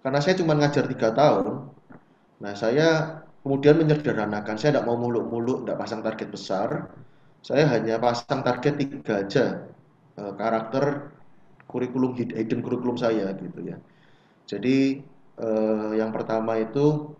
karena 0.05 0.20
saya 0.22 0.38
cuma 0.38 0.53
ngajar 0.53 0.86
tiga 0.86 1.10
tahun, 1.17 1.65
nah 2.38 2.53
saya 2.53 3.22
kemudian 3.41 3.82
menyederhanakan, 3.82 4.58
saya 4.58 4.77
tidak 4.77 4.86
mau 4.86 4.98
muluk-muluk, 5.01 5.65
tidak 5.65 5.77
pasang 5.82 6.01
target 6.05 6.29
besar, 6.29 6.94
saya 7.41 7.65
hanya 7.70 7.98
pasang 7.98 8.46
target 8.46 8.74
tiga 8.77 9.25
aja 9.25 9.46
uh, 10.17 10.34
karakter 10.34 11.13
kurikulum 11.70 12.13
hidden 12.17 12.62
kurikulum 12.62 12.98
saya 12.98 13.34
gitu 13.38 13.60
ya. 13.65 13.77
Jadi 14.46 15.01
uh, 15.41 15.94
yang 15.98 16.13
pertama 16.13 16.58
itu 16.62 17.17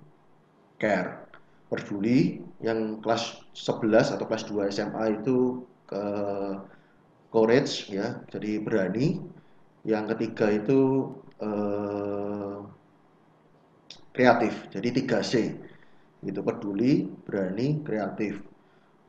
care, 0.78 1.26
peduli, 1.70 2.42
yang 2.62 3.02
kelas 3.02 3.42
11 3.54 4.18
atau 4.18 4.26
kelas 4.26 4.44
2 4.50 4.70
SMA 4.74 5.22
itu 5.22 5.66
ke 5.86 6.04
courage 7.30 7.90
ya, 7.92 8.22
jadi 8.32 8.62
berani. 8.62 9.22
Yang 9.86 10.18
ketiga 10.18 10.50
itu 10.50 10.80
uh, 11.46 12.66
kreatif, 14.16 14.54
jadi 14.74 14.90
3C. 14.90 15.34
Gitu 16.26 16.42
peduli, 16.42 17.06
berani, 17.28 17.86
kreatif. 17.86 18.42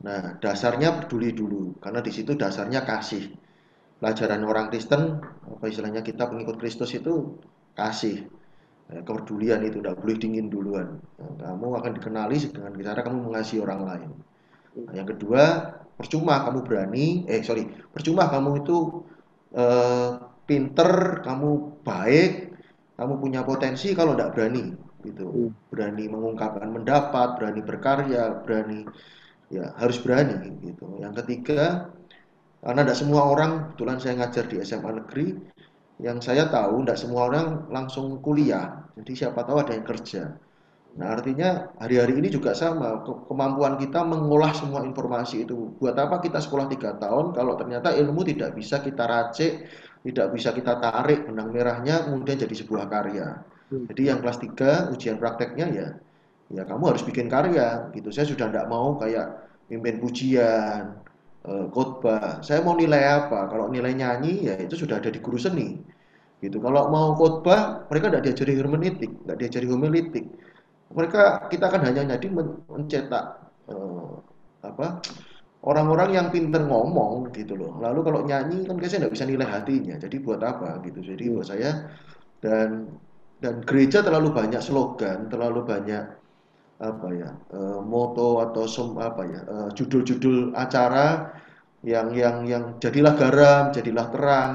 Nah, 0.05 0.37
dasarnya 0.37 1.01
peduli 1.01 1.33
dulu. 1.33 1.73
Karena 1.81 2.03
di 2.05 2.13
situ 2.13 2.37
dasarnya 2.37 2.85
kasih. 2.85 3.33
Pelajaran 3.97 4.45
orang 4.45 4.69
Kristen 4.69 5.17
apa 5.25 5.65
istilahnya 5.65 6.05
kita 6.05 6.29
pengikut 6.29 6.61
Kristus 6.61 6.93
itu 6.93 7.41
kasih. 7.73 8.29
Ya, 8.93 9.01
kepedulian 9.01 9.65
itu. 9.65 9.81
Tidak 9.81 9.97
boleh 9.97 10.15
dingin 10.21 10.53
duluan. 10.53 11.01
Nah, 11.17 11.57
kamu 11.57 11.81
akan 11.81 11.91
dikenali 11.97 12.37
dengan 12.53 12.71
cara 12.77 13.01
kamu 13.01 13.19
mengasihi 13.33 13.59
orang 13.65 13.81
lain. 13.81 14.09
Nah, 14.85 14.93
yang 14.93 15.09
kedua 15.09 15.73
percuma 15.97 16.45
kamu 16.45 16.59
berani 16.63 17.25
eh 17.25 17.41
sorry 17.41 17.65
percuma 17.89 18.29
kamu 18.29 18.63
itu 18.63 18.77
eh, 19.57 20.11
pinter 20.45 21.21
kamu 21.25 21.81
baik 21.83 22.53
kamu 22.95 23.13
punya 23.17 23.41
potensi 23.43 23.91
kalau 23.97 24.13
tidak 24.13 24.37
berani 24.37 24.77
gitu 25.03 25.25
hmm. 25.25 25.73
berani 25.73 26.05
mengungkapkan 26.07 26.69
pendapat 26.69 27.27
berani 27.41 27.61
berkarya 27.65 28.23
berani 28.45 28.85
ya 29.49 29.73
harus 29.81 29.97
berani 29.99 30.53
gitu 30.61 31.01
yang 31.01 31.17
ketiga 31.17 31.91
karena 32.67 32.81
tidak 32.83 32.97
semua 32.97 33.21
orang, 33.29 33.51
kebetulan 33.71 33.97
saya 34.01 34.13
ngajar 34.19 34.45
di 34.49 34.55
SMA 34.65 34.91
negeri, 34.99 35.25
yang 36.01 36.17
saya 36.19 36.49
tahu 36.49 36.83
tidak 36.83 36.97
semua 36.97 37.21
orang 37.29 37.47
langsung 37.69 38.17
kuliah. 38.21 38.85
Jadi 38.97 39.11
siapa 39.13 39.45
tahu 39.45 39.61
ada 39.61 39.77
yang 39.77 39.85
kerja. 39.85 40.35
Nah 40.97 41.13
artinya 41.13 41.69
hari-hari 41.77 42.17
ini 42.17 42.33
juga 42.33 42.57
sama, 42.57 43.05
kemampuan 43.05 43.77
kita 43.77 44.01
mengolah 44.01 44.49
semua 44.57 44.81
informasi 44.81 45.45
itu. 45.45 45.77
Buat 45.77 45.93
apa 45.93 46.17
kita 46.25 46.41
sekolah 46.41 46.65
tiga 46.73 46.97
tahun 46.97 47.37
kalau 47.37 47.53
ternyata 47.53 47.93
ilmu 47.93 48.25
tidak 48.25 48.57
bisa 48.57 48.81
kita 48.81 49.05
racik, 49.05 49.69
tidak 50.01 50.33
bisa 50.33 50.49
kita 50.57 50.81
tarik 50.81 51.29
benang 51.29 51.53
merahnya 51.53 52.09
kemudian 52.09 52.41
jadi 52.41 52.55
sebuah 52.65 52.89
karya. 52.89 53.45
Hmm. 53.69 53.85
Jadi 53.93 54.01
yang 54.09 54.25
kelas 54.25 54.41
tiga 54.41 54.89
ujian 54.89 55.21
prakteknya 55.21 55.65
ya, 55.69 55.87
ya 56.49 56.63
kamu 56.65 56.97
harus 56.97 57.05
bikin 57.05 57.29
karya 57.29 57.93
gitu. 57.93 58.09
Saya 58.09 58.25
sudah 58.25 58.49
tidak 58.49 58.65
mau 58.65 58.97
kayak 58.97 59.37
mimpin 59.69 60.01
pujian, 60.01 60.97
uh, 61.45 61.65
khotbah. 61.77 62.41
Saya 62.41 62.65
mau 62.65 62.73
nilai 62.73 63.05
apa? 63.05 63.45
Kalau 63.53 63.69
nilai 63.69 63.93
nyanyi 63.93 64.49
ya 64.49 64.55
itu 64.57 64.73
sudah 64.73 64.97
ada 64.97 65.13
di 65.13 65.21
guru 65.21 65.37
seni. 65.37 65.77
Gitu. 66.41 66.57
Kalau 66.57 66.89
mau 66.89 67.13
khotbah, 67.13 67.85
mereka 67.89 68.13
tidak 68.13 68.23
diajari 68.29 68.53
hermeneutik, 68.57 69.11
tidak 69.25 69.37
diajari 69.41 69.67
homiletik. 69.69 70.25
Mereka 70.91 71.51
kita 71.51 71.67
kan 71.67 71.81
hanya 71.83 72.15
jadi 72.15 72.27
mencetak 72.71 73.25
uh, 73.67 74.19
apa 74.63 75.03
orang-orang 75.67 76.15
yang 76.15 76.27
pinter 76.31 76.63
ngomong 76.63 77.31
gitu 77.35 77.59
loh. 77.59 77.75
Lalu 77.83 77.99
kalau 78.07 78.19
nyanyi 78.23 78.63
kan 78.63 78.79
saya 78.83 79.03
tidak 79.07 79.13
bisa 79.15 79.25
nilai 79.27 79.47
hatinya. 79.47 79.95
Jadi 79.99 80.15
buat 80.23 80.39
apa 80.39 80.79
gitu. 80.87 81.03
Jadi 81.03 81.23
buat 81.31 81.47
saya 81.47 81.91
dan 82.39 82.87
dan 83.37 83.61
gereja 83.61 84.01
terlalu 84.01 84.33
banyak 84.33 84.61
slogan, 84.63 85.29
terlalu 85.29 85.61
banyak 85.61 86.17
apa 86.77 87.07
ya 87.09 87.33
uh, 87.57 87.81
moto 87.81 88.37
atau 88.37 88.69
sem, 88.69 88.93
apa 89.01 89.25
ya 89.25 89.41
uh, 89.49 89.69
judul-judul 89.73 90.53
acara 90.53 91.33
yang 91.81 92.13
yang 92.13 92.45
yang 92.45 92.77
jadilah 92.77 93.17
garam 93.17 93.73
jadilah 93.73 94.05
terang 94.13 94.51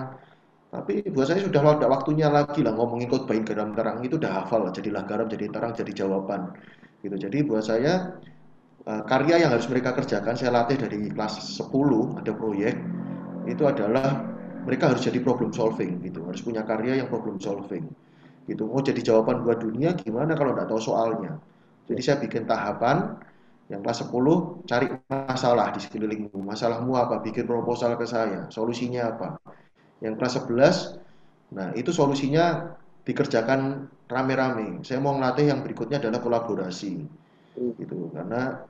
tapi 0.73 1.05
buat 1.13 1.29
saya 1.29 1.45
sudah 1.45 1.61
ada 1.61 1.85
waktunya 1.85 2.33
lagi 2.33 2.65
lah 2.65 2.73
ngomongin 2.73 3.13
khotbahin 3.13 3.45
garam 3.45 3.77
terang 3.77 4.01
itu 4.01 4.17
udah 4.17 4.41
hafal 4.41 4.65
lah 4.65 4.73
jadilah 4.73 5.05
garam 5.05 5.29
jadi 5.29 5.53
terang 5.53 5.77
jadi 5.77 5.93
jawaban 5.93 6.57
gitu 7.05 7.13
jadi 7.21 7.45
buat 7.45 7.61
saya 7.61 8.17
uh, 8.89 9.05
karya 9.05 9.45
yang 9.45 9.53
harus 9.53 9.69
mereka 9.69 9.93
kerjakan 9.93 10.33
saya 10.33 10.49
latih 10.49 10.81
dari 10.81 11.13
kelas 11.13 11.61
10 11.61 12.25
ada 12.25 12.33
proyek 12.33 12.81
itu 13.45 13.63
adalah 13.69 14.25
mereka 14.65 14.97
harus 14.97 15.05
jadi 15.05 15.21
problem 15.21 15.53
solving 15.53 16.01
gitu 16.01 16.25
harus 16.25 16.41
punya 16.41 16.65
karya 16.65 17.05
yang 17.05 17.13
problem 17.13 17.37
solving 17.37 17.85
gitu 18.49 18.65
mau 18.65 18.81
jadi 18.81 19.05
jawaban 19.05 19.45
buat 19.45 19.61
dunia 19.61 19.93
gimana 19.93 20.33
kalau 20.33 20.57
nggak 20.57 20.73
tahu 20.73 20.81
soalnya 20.81 21.37
jadi 21.85 22.01
saya 22.01 22.17
bikin 22.25 22.49
tahapan 22.49 23.21
yang 23.69 23.85
kelas 23.85 24.09
10 24.09 24.69
cari 24.69 24.87
masalah 25.09 25.73
di 25.73 25.81
sekelilingmu. 25.81 26.45
Masalahmu 26.45 26.93
apa? 26.93 27.25
Bikin 27.25 27.49
proposal 27.49 27.97
ke 27.97 28.05
saya. 28.05 28.45
Solusinya 28.53 29.17
apa? 29.17 29.41
Yang 30.03 30.15
kelas 30.19 30.35
11, 30.99 31.55
nah 31.55 31.71
itu 31.79 31.95
solusinya 31.95 32.75
dikerjakan 33.07 33.87
rame-rame. 34.11 34.83
Saya 34.83 34.99
mau 35.03 35.15
ngelatih 35.15 35.47
yang 35.51 35.61
berikutnya 35.63 36.03
adalah 36.03 36.19
kolaborasi. 36.23 36.93
Hmm. 37.59 37.73
Gitu. 37.79 38.11
Karena 38.11 38.63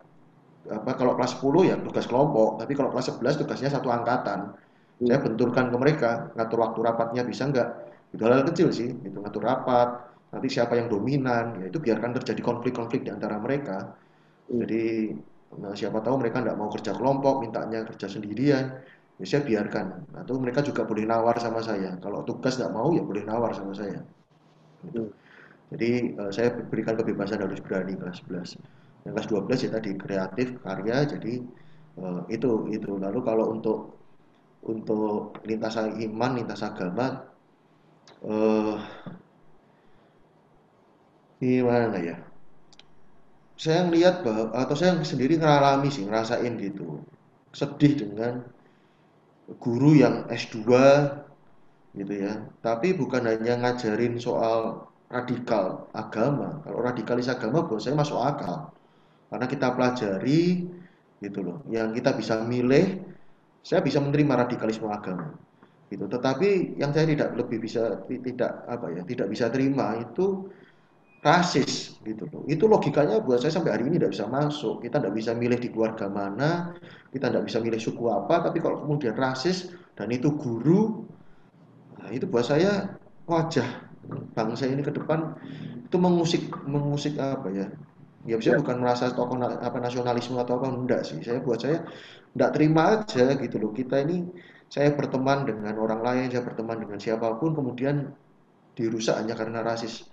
apa 0.62 0.90
kalau 0.94 1.18
kelas 1.18 1.40
10 1.40 1.68
ya 1.68 1.76
tugas 1.80 2.06
kelompok, 2.06 2.60
tapi 2.60 2.72
kalau 2.76 2.92
kelas 2.94 3.12
11 3.16 3.40
tugasnya 3.40 3.70
satu 3.72 3.88
angkatan. 3.88 4.52
Hmm. 5.00 5.06
Saya 5.08 5.18
benturkan 5.24 5.72
ke 5.72 5.76
mereka, 5.80 6.10
ngatur 6.36 6.58
waktu 6.62 6.78
rapatnya 6.84 7.22
bisa 7.24 7.48
enggak. 7.48 7.68
Itu 8.12 8.22
hal, 8.28 8.32
-hal 8.40 8.44
kecil 8.52 8.68
sih, 8.68 8.92
itu 8.92 9.16
ngatur 9.16 9.40
rapat, 9.40 10.12
nanti 10.32 10.48
siapa 10.52 10.76
yang 10.76 10.92
dominan, 10.92 11.64
ya 11.64 11.72
itu 11.72 11.80
biarkan 11.80 12.12
terjadi 12.20 12.40
konflik-konflik 12.44 13.04
di 13.04 13.10
antara 13.12 13.40
mereka. 13.40 13.92
Hmm. 14.48 14.64
Jadi 14.64 15.12
nah, 15.60 15.72
siapa 15.76 16.00
tahu 16.00 16.20
mereka 16.20 16.40
enggak 16.40 16.56
mau 16.56 16.68
kerja 16.72 16.92
kelompok, 16.96 17.44
mintanya 17.44 17.84
kerja 17.84 18.08
sendirian, 18.08 18.80
ya 19.22 19.26
saya 19.30 19.46
biarkan. 19.46 20.02
Atau 20.18 20.42
mereka 20.42 20.66
juga 20.66 20.82
boleh 20.82 21.06
nawar 21.06 21.38
sama 21.38 21.62
saya. 21.62 21.94
Kalau 22.02 22.26
tugas 22.26 22.58
enggak 22.58 22.74
mau 22.74 22.90
ya 22.90 23.06
boleh 23.06 23.22
nawar 23.22 23.54
sama 23.54 23.70
saya. 23.70 24.02
Gitu. 24.82 25.14
Jadi 25.72 26.18
uh, 26.18 26.30
saya 26.34 26.50
berikan 26.66 26.98
kebebasan 26.98 27.38
harus 27.38 27.62
berani 27.62 27.94
kelas 27.94 28.18
11. 28.26 28.58
Yang 29.06 29.12
kelas 29.14 29.28
12 29.30 29.64
ya 29.64 29.70
tadi 29.78 29.90
kreatif, 29.94 30.48
karya, 30.60 30.96
jadi 31.06 31.34
uh, 32.02 32.26
itu 32.26 32.66
itu. 32.74 32.98
Lalu 32.98 33.20
kalau 33.22 33.54
untuk 33.54 33.78
untuk 34.66 35.38
lintas 35.46 35.78
iman, 35.78 36.30
lintas 36.34 36.60
agama, 36.66 37.24
uh, 38.26 38.76
gimana 41.38 41.98
ya? 42.02 42.18
Saya 43.54 43.86
ngelihat 43.86 44.26
bahwa 44.26 44.50
atau 44.58 44.74
saya 44.74 44.98
sendiri 45.06 45.38
ngalami 45.38 45.88
sih, 45.88 46.02
ngerasain 46.04 46.58
gitu. 46.58 46.98
Sedih 47.54 47.94
dengan 47.94 48.42
guru 49.58 49.98
yang 49.98 50.28
S2 50.30 50.62
gitu 51.98 52.14
ya. 52.14 52.46
Tapi 52.62 52.96
bukan 52.96 53.26
hanya 53.26 53.58
ngajarin 53.58 54.16
soal 54.16 54.88
radikal 55.12 55.90
agama. 55.92 56.64
Kalau 56.64 56.78
radikalis 56.80 57.28
agama 57.28 57.68
buat 57.68 57.84
saya 57.84 57.98
masuk 57.98 58.16
akal. 58.16 58.72
Karena 59.28 59.46
kita 59.48 59.72
pelajari 59.76 60.68
gitu 61.20 61.40
loh. 61.44 61.58
Yang 61.68 62.00
kita 62.00 62.10
bisa 62.16 62.34
milih, 62.44 63.00
saya 63.60 63.80
bisa 63.84 64.00
menerima 64.00 64.48
radikalisme 64.48 64.88
agama. 64.88 65.36
Gitu. 65.92 66.08
Tetapi 66.08 66.80
yang 66.80 66.96
saya 66.96 67.04
tidak 67.04 67.36
lebih 67.36 67.60
bisa 67.60 68.00
tidak 68.08 68.64
apa 68.64 68.86
ya, 68.96 69.02
tidak 69.04 69.28
bisa 69.28 69.52
terima 69.52 70.00
itu 70.00 70.48
rasis 71.22 71.96
gitu 72.02 72.26
loh. 72.28 72.42
Itu 72.50 72.66
logikanya 72.66 73.22
buat 73.22 73.40
saya 73.40 73.54
sampai 73.54 73.78
hari 73.78 73.86
ini 73.86 74.02
tidak 74.02 74.18
bisa 74.18 74.26
masuk. 74.26 74.82
Kita 74.82 74.98
tidak 74.98 75.14
bisa 75.14 75.30
milih 75.32 75.58
di 75.62 75.70
keluarga 75.70 76.10
mana, 76.10 76.74
kita 77.14 77.30
tidak 77.30 77.46
bisa 77.46 77.58
milih 77.62 77.78
suku 77.78 78.10
apa, 78.10 78.42
tapi 78.42 78.58
kalau 78.58 78.82
kemudian 78.82 79.14
rasis 79.14 79.70
dan 79.94 80.10
itu 80.10 80.34
guru, 80.34 81.06
nah 82.02 82.10
itu 82.10 82.26
buat 82.26 82.42
saya 82.42 82.98
wajah 83.30 83.92
bangsa 84.34 84.66
ini 84.66 84.82
ke 84.82 84.90
depan 84.90 85.38
itu 85.86 85.96
mengusik 86.00 86.50
mengusik 86.66 87.14
apa 87.20 87.48
ya 87.52 87.66
ya 88.26 88.34
bisa 88.38 88.54
ya. 88.54 88.58
bukan 88.58 88.82
merasa 88.82 89.10
tokoh 89.14 89.38
apa 89.38 89.78
nasionalisme 89.78 90.38
atau 90.38 90.58
apa 90.58 90.66
enggak 90.70 91.02
sih 91.06 91.18
saya 91.22 91.38
buat 91.42 91.62
saya 91.62 91.86
enggak 92.34 92.50
terima 92.54 92.82
aja 92.98 93.34
gitu 93.38 93.56
loh 93.62 93.70
kita 93.74 94.02
ini 94.02 94.26
saya 94.72 94.94
berteman 94.94 95.44
dengan 95.44 95.76
orang 95.78 96.00
lain 96.00 96.26
saya 96.32 96.42
berteman 96.42 96.80
dengan 96.82 96.98
siapa 96.98 97.38
pun 97.38 97.52
kemudian 97.54 98.10
dirusak 98.72 99.20
hanya 99.20 99.36
karena 99.36 99.60
rasis 99.60 100.08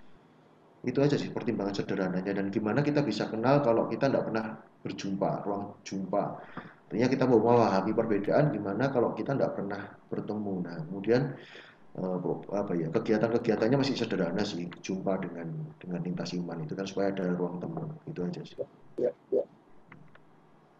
itu 0.87 0.99
aja 1.03 1.19
sih 1.19 1.27
pertimbangan 1.31 1.75
sederhananya 1.75 2.31
dan 2.31 2.47
gimana 2.47 2.79
kita 2.79 3.03
bisa 3.03 3.27
kenal 3.27 3.59
kalau 3.59 3.91
kita 3.91 4.07
tidak 4.07 4.31
pernah 4.31 4.45
berjumpa 4.79 5.29
ruang 5.43 5.75
jumpa 5.83 6.23
artinya 6.87 7.07
kita 7.11 7.23
mau 7.27 7.39
memahami 7.43 7.91
perbedaan 7.91 8.55
gimana 8.55 8.87
kalau 8.87 9.11
kita 9.11 9.35
tidak 9.35 9.59
pernah 9.59 9.91
bertemu 10.07 10.53
nah 10.63 10.75
kemudian 10.87 11.35
uh, 11.99 12.17
apa 12.55 12.71
ya 12.79 12.87
kegiatan-kegiatannya 12.93 13.77
masih 13.79 13.95
sederhana 13.99 14.43
sih 14.45 14.71
jumpa 14.79 15.19
dengan 15.19 15.51
dengan 15.81 15.99
lintas 16.05 16.31
iman 16.37 16.63
itu 16.63 16.73
kan 16.77 16.85
supaya 16.85 17.11
ada 17.11 17.27
ruang 17.33 17.57
temu 17.57 17.83
itu 18.07 18.19
aja 18.21 18.41
sih. 18.45 18.57
Ya, 18.99 19.11
ya. 19.33 19.43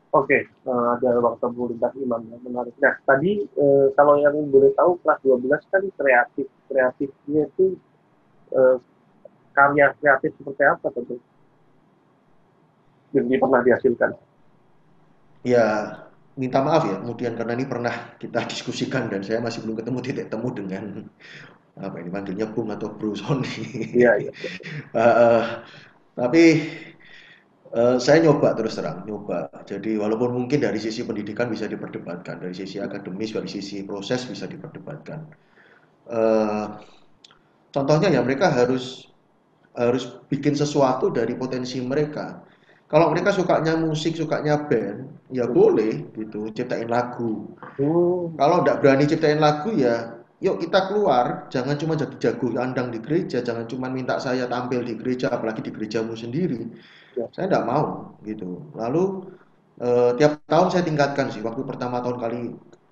Oke, 0.09 0.25
okay, 0.25 0.41
uh, 0.65 0.73
eh, 0.73 0.87
ada 0.97 1.09
ruang 1.21 1.37
temu 1.37 1.69
lintas 1.69 1.93
iman 1.97 2.21
yang 2.29 2.41
menarik. 2.41 2.75
Nah 2.81 2.95
tadi 3.03 3.45
uh, 3.57 3.91
kalau 3.93 4.17
yang 4.21 4.35
boleh 4.49 4.71
tahu 4.77 4.97
kelas 5.01 5.19
12 5.21 5.71
kan 5.73 5.83
kreatif 5.97 6.47
kreatifnya 6.69 7.43
itu 7.49 7.77
karya 9.59 9.91
kreatif 9.99 10.31
seperti 10.39 10.63
apa 10.63 10.87
tentu 10.95 11.19
yang 13.11 13.27
pernah 13.27 13.59
dihasilkan? 13.65 14.11
Ya 15.43 15.65
minta 16.39 16.63
maaf 16.63 16.87
ya 16.87 16.95
kemudian 17.03 17.35
karena 17.35 17.53
ini 17.59 17.65
pernah 17.67 18.15
kita 18.15 18.47
diskusikan 18.47 19.11
dan 19.11 19.19
saya 19.19 19.43
masih 19.43 19.67
belum 19.67 19.75
ketemu 19.83 19.99
titik 19.99 20.27
temu 20.31 20.47
dengan 20.55 21.03
apa 21.79 21.95
ini 21.99 22.11
manggilnya 22.11 22.47
Bung 22.51 22.71
atau 22.71 22.91
Bro 22.91 23.15
Sony. 23.15 23.47
Iya, 23.95 24.27
iya. 24.27 24.31
uh, 24.95 25.43
tapi 26.19 26.43
uh, 27.71 27.95
saya 27.99 28.19
nyoba 28.23 28.51
terus 28.55 28.75
terang, 28.75 29.07
nyoba. 29.07 29.47
Jadi 29.63 29.95
walaupun 29.95 30.35
mungkin 30.35 30.59
dari 30.59 30.75
sisi 30.75 31.07
pendidikan 31.07 31.47
bisa 31.47 31.71
diperdebatkan, 31.71 32.43
dari 32.43 32.51
sisi 32.51 32.83
akademis, 32.83 33.31
dari 33.31 33.47
sisi 33.47 33.87
proses 33.87 34.27
bisa 34.27 34.43
diperdebatkan. 34.43 35.23
Uh, 36.09 36.83
contohnya 37.71 38.11
ya 38.11 38.19
mereka 38.19 38.51
harus 38.51 39.08
harus 39.79 40.19
bikin 40.27 40.59
sesuatu 40.59 41.07
dari 41.07 41.39
potensi 41.39 41.79
mereka 41.79 42.43
kalau 42.89 43.13
mereka 43.13 43.29
sukanya 43.29 43.77
musik, 43.77 44.17
sukanya 44.17 44.65
band, 44.65 45.29
ya 45.29 45.45
boleh 45.45 46.09
gitu, 46.17 46.49
ciptain 46.49 46.89
lagu. 46.89 47.53
Oh. 47.77 48.33
Kalau 48.33 48.65
tidak 48.65 48.81
berani 48.81 49.05
ciptain 49.05 49.37
lagu 49.37 49.69
ya, 49.77 50.17
yuk 50.41 50.57
kita 50.57 50.89
keluar, 50.89 51.45
jangan 51.53 51.77
cuma 51.77 51.93
jadi 51.93 52.17
jago 52.17 52.49
andang 52.57 52.89
di 52.89 52.97
gereja, 52.97 53.45
jangan 53.45 53.69
cuma 53.69 53.93
minta 53.93 54.17
saya 54.17 54.49
tampil 54.49 54.81
di 54.81 54.97
gereja, 54.97 55.29
apalagi 55.29 55.61
di 55.61 55.69
gerejamu 55.69 56.17
sendiri. 56.17 56.65
Ya. 57.13 57.29
Saya 57.29 57.45
tidak 57.45 57.69
mau 57.69 58.17
gitu. 58.25 58.57
Lalu 58.73 59.03
eh, 59.85 60.11
tiap 60.17 60.41
tahun 60.49 60.73
saya 60.73 60.81
tingkatkan 60.81 61.29
sih. 61.29 61.45
Waktu 61.45 61.61
pertama 61.69 62.01
tahun 62.01 62.17
kali 62.17 62.41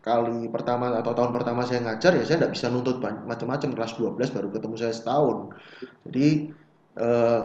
kali 0.06 0.46
pertama 0.54 0.94
atau 0.94 1.12
tahun 1.18 1.34
pertama 1.36 1.66
saya 1.68 1.84
ngajar 1.84 2.16
ya 2.16 2.24
saya 2.24 2.38
tidak 2.46 2.54
bisa 2.56 2.72
nuntut 2.72 3.04
macam-macam 3.04 3.76
kelas 3.76 3.92
12 4.00 4.30
baru 4.30 4.48
ketemu 4.54 4.76
saya 4.78 4.94
setahun. 4.94 5.58
Jadi 6.06 6.54
eh, 6.98 7.42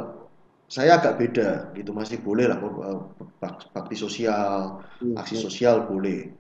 saya 0.73 0.97
agak 0.97 1.21
beda 1.21 1.49
gitu 1.77 1.93
masih 1.93 2.17
boleh 2.25 2.49
lah 2.49 2.59
eh, 2.61 3.01
bakti 3.77 3.97
sosial 3.97 4.81
hmm, 5.05 5.21
aksi 5.21 5.37
hmm. 5.37 5.45
sosial 5.45 5.77
boleh. 5.85 6.33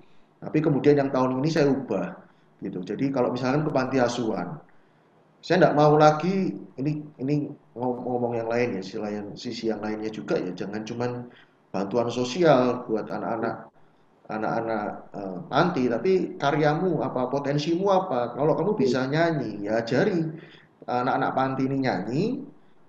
Tapi 0.42 0.58
kemudian 0.58 0.98
yang 0.98 1.10
tahun 1.12 1.38
ini 1.38 1.48
saya 1.52 1.70
ubah 1.70 2.18
gitu. 2.64 2.82
Jadi 2.82 3.12
kalau 3.14 3.30
misalkan 3.30 3.62
ke 3.62 3.70
panti 3.70 3.96
asuhan 4.02 4.58
saya 5.42 5.58
tidak 5.58 5.74
mau 5.74 5.98
lagi 5.98 6.54
ini 6.78 7.02
ini 7.18 7.50
ngomong 7.74 8.38
yang 8.38 8.46
lain 8.46 8.78
ya 8.78 8.82
selain 8.86 9.34
sisi 9.34 9.74
yang 9.74 9.82
lainnya 9.82 10.06
juga 10.06 10.38
ya 10.38 10.54
jangan 10.54 10.86
cuman 10.86 11.10
bantuan 11.74 12.06
sosial 12.14 12.86
buat 12.86 13.10
anak-anak 13.10 13.66
anak-anak 14.30 15.10
uh, 15.18 15.42
panti 15.50 15.90
tapi 15.90 16.38
karyamu 16.38 17.02
apa 17.02 17.26
potensimu 17.26 17.90
apa. 17.90 18.38
Kalau 18.38 18.54
kamu 18.54 18.72
bisa 18.78 19.02
nyanyi 19.10 19.66
ya 19.66 19.82
ajari 19.82 20.30
anak-anak 20.86 21.30
panti 21.34 21.62
ini 21.66 21.76
nyanyi 21.82 22.22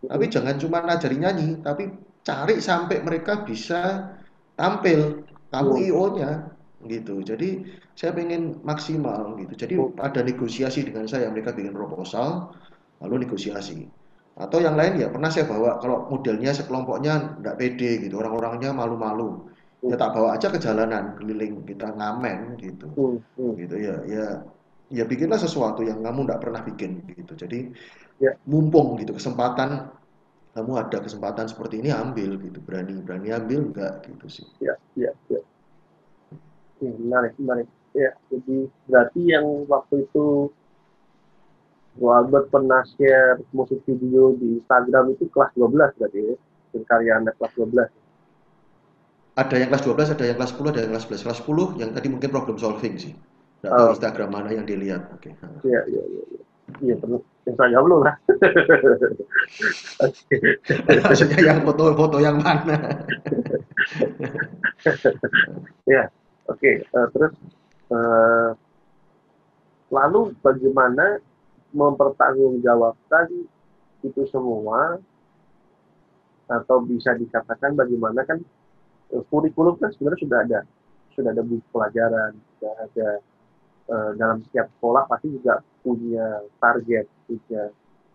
tapi 0.07 0.25
jangan 0.27 0.55
cuma 0.59 0.83
ngajari 0.83 1.17
nyanyi, 1.19 1.49
tapi 1.63 1.91
cari 2.23 2.59
sampai 2.59 3.03
mereka 3.03 3.43
bisa 3.43 4.11
tampil. 4.55 5.23
Kamu. 5.53 5.85
IO-nya 5.85 6.49
gitu. 6.89 7.21
Jadi 7.21 7.61
saya 7.93 8.09
pengen 8.17 8.57
maksimal 8.65 9.37
gitu. 9.37 9.53
Jadi 9.53 9.73
ada 10.01 10.25
negosiasi 10.25 10.81
dengan 10.81 11.05
saya, 11.05 11.29
mereka 11.29 11.53
bikin 11.53 11.77
proposal, 11.77 12.49
lalu 13.05 13.29
negosiasi. 13.29 13.85
Atau 14.33 14.65
yang 14.65 14.73
lain 14.73 14.97
ya 14.97 15.13
pernah 15.13 15.29
saya 15.29 15.45
bawa 15.45 15.77
kalau 15.77 16.09
modelnya 16.09 16.57
sekelompoknya 16.57 17.37
tidak 17.37 17.55
pede 17.61 18.01
gitu, 18.01 18.17
orang-orangnya 18.17 18.73
malu-malu. 18.73 19.45
Ya 19.85 19.99
tak 19.99 20.15
bawa 20.15 20.39
aja 20.39 20.47
ke 20.49 20.57
jalanan 20.57 21.13
keliling 21.21 21.61
kita 21.69 21.93
ngamen 21.93 22.57
gitu. 22.57 22.87
Gitu 23.37 23.75
ya, 23.77 24.01
ya 24.09 24.41
ya 24.93 25.03
bikinlah 25.09 25.41
sesuatu 25.41 25.81
yang 25.81 26.05
kamu 26.05 26.29
tidak 26.29 26.39
pernah 26.45 26.61
bikin 26.61 27.01
gitu. 27.09 27.33
Jadi 27.33 27.73
ya. 28.21 28.37
mumpung 28.45 28.95
gitu 29.01 29.17
kesempatan 29.17 29.89
kamu 30.53 30.71
ada 30.77 31.01
kesempatan 31.01 31.49
seperti 31.49 31.81
ini 31.81 31.89
ambil 31.89 32.37
gitu. 32.37 32.61
Berani 32.61 33.01
berani 33.01 33.33
ambil 33.33 33.73
enggak 33.73 34.05
gitu 34.05 34.25
sih. 34.29 34.45
Ya 34.61 34.77
ya 34.93 35.09
ya. 35.33 35.41
Ya 36.79 36.91
menarik 37.01 37.33
menarik. 37.41 37.67
Ya 37.97 38.13
jadi 38.29 38.69
berarti 38.85 39.21
yang 39.25 39.65
waktu 39.65 40.05
itu 40.05 40.53
Bu 41.93 42.09
Albert 42.09 42.49
pernah 42.49 42.81
share 42.97 43.37
musik 43.53 43.81
video 43.85 44.33
di 44.37 44.61
Instagram 44.61 45.13
itu 45.13 45.29
kelas 45.29 45.53
12 45.53 45.97
berarti 45.97 46.19
ya? 46.21 46.35
Karya 46.73 47.21
anda 47.21 47.29
kelas 47.37 47.53
12 47.53 47.85
ada 49.33 49.55
yang 49.57 49.69
kelas 49.69 49.83
12 49.85 50.13
ada 50.13 50.23
yang 50.25 50.37
kelas 50.37 50.51
10 50.57 50.73
ada 50.73 50.81
yang 50.81 50.91
kelas 50.93 51.05
11 51.09 51.25
kelas 51.25 51.39
10 51.45 51.81
yang 51.81 51.89
tadi 51.93 52.07
mungkin 52.09 52.29
problem 52.33 52.57
solving 52.57 52.95
sih 52.97 53.13
Nggak 53.63 53.79
oh. 53.79 53.95
Instagram 53.95 54.29
mana 54.35 54.51
yang 54.51 54.67
dilihat 54.67 55.07
oke 55.07 55.23
okay. 55.23 55.31
iya 55.63 55.79
iya 55.87 56.03
iya 56.03 56.23
iya 56.83 56.95
perlu 56.99 57.23
Instagram 57.47 57.83
lu 57.87 58.03
lah 58.03 58.11
maksudnya 61.07 61.39
yang 61.39 61.63
foto-foto 61.63 62.19
yang 62.19 62.43
mana 62.43 62.75
ya 65.87 66.11
oke 66.51 66.59
okay. 66.59 66.83
uh, 66.91 66.99
eh, 66.99 67.07
terus 67.15 67.33
uh, 67.87 68.51
lalu 69.95 70.35
bagaimana 70.43 71.23
mempertanggungjawabkan 71.71 73.47
itu 74.03 74.21
semua 74.27 74.99
atau 76.51 76.83
bisa 76.83 77.15
dikatakan 77.15 77.79
bagaimana 77.79 78.27
kan 78.27 78.43
eh, 79.15 79.23
kurikulum 79.31 79.79
kan 79.79 79.87
sebenarnya 79.95 80.19
sudah 80.19 80.39
ada 80.43 80.59
sudah 81.15 81.31
ada 81.31 81.47
buku 81.47 81.63
pelajaran 81.71 82.35
sudah 82.59 82.75
ada 82.91 83.23
uh, 83.89 84.11
dalam 84.15 84.43
setiap 84.47 84.69
sekolah 84.77 85.07
pasti 85.09 85.27
juga 85.33 85.59
punya 85.83 86.43
target 86.61 87.05
punya 87.27 87.71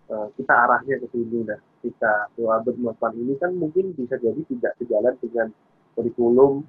uh, 0.08 0.28
kita 0.36 0.52
arahnya 0.52 0.96
ke 1.02 1.06
sini 1.12 1.44
nah 1.44 1.60
kita 1.84 2.32
doa 2.34 2.62
melakukan 2.64 3.14
ini 3.14 3.34
kan 3.38 3.54
mungkin 3.54 3.94
bisa 3.94 4.18
jadi 4.18 4.40
tidak 4.48 4.72
sejalan 4.80 5.14
dengan 5.22 5.48
kurikulum 5.94 6.66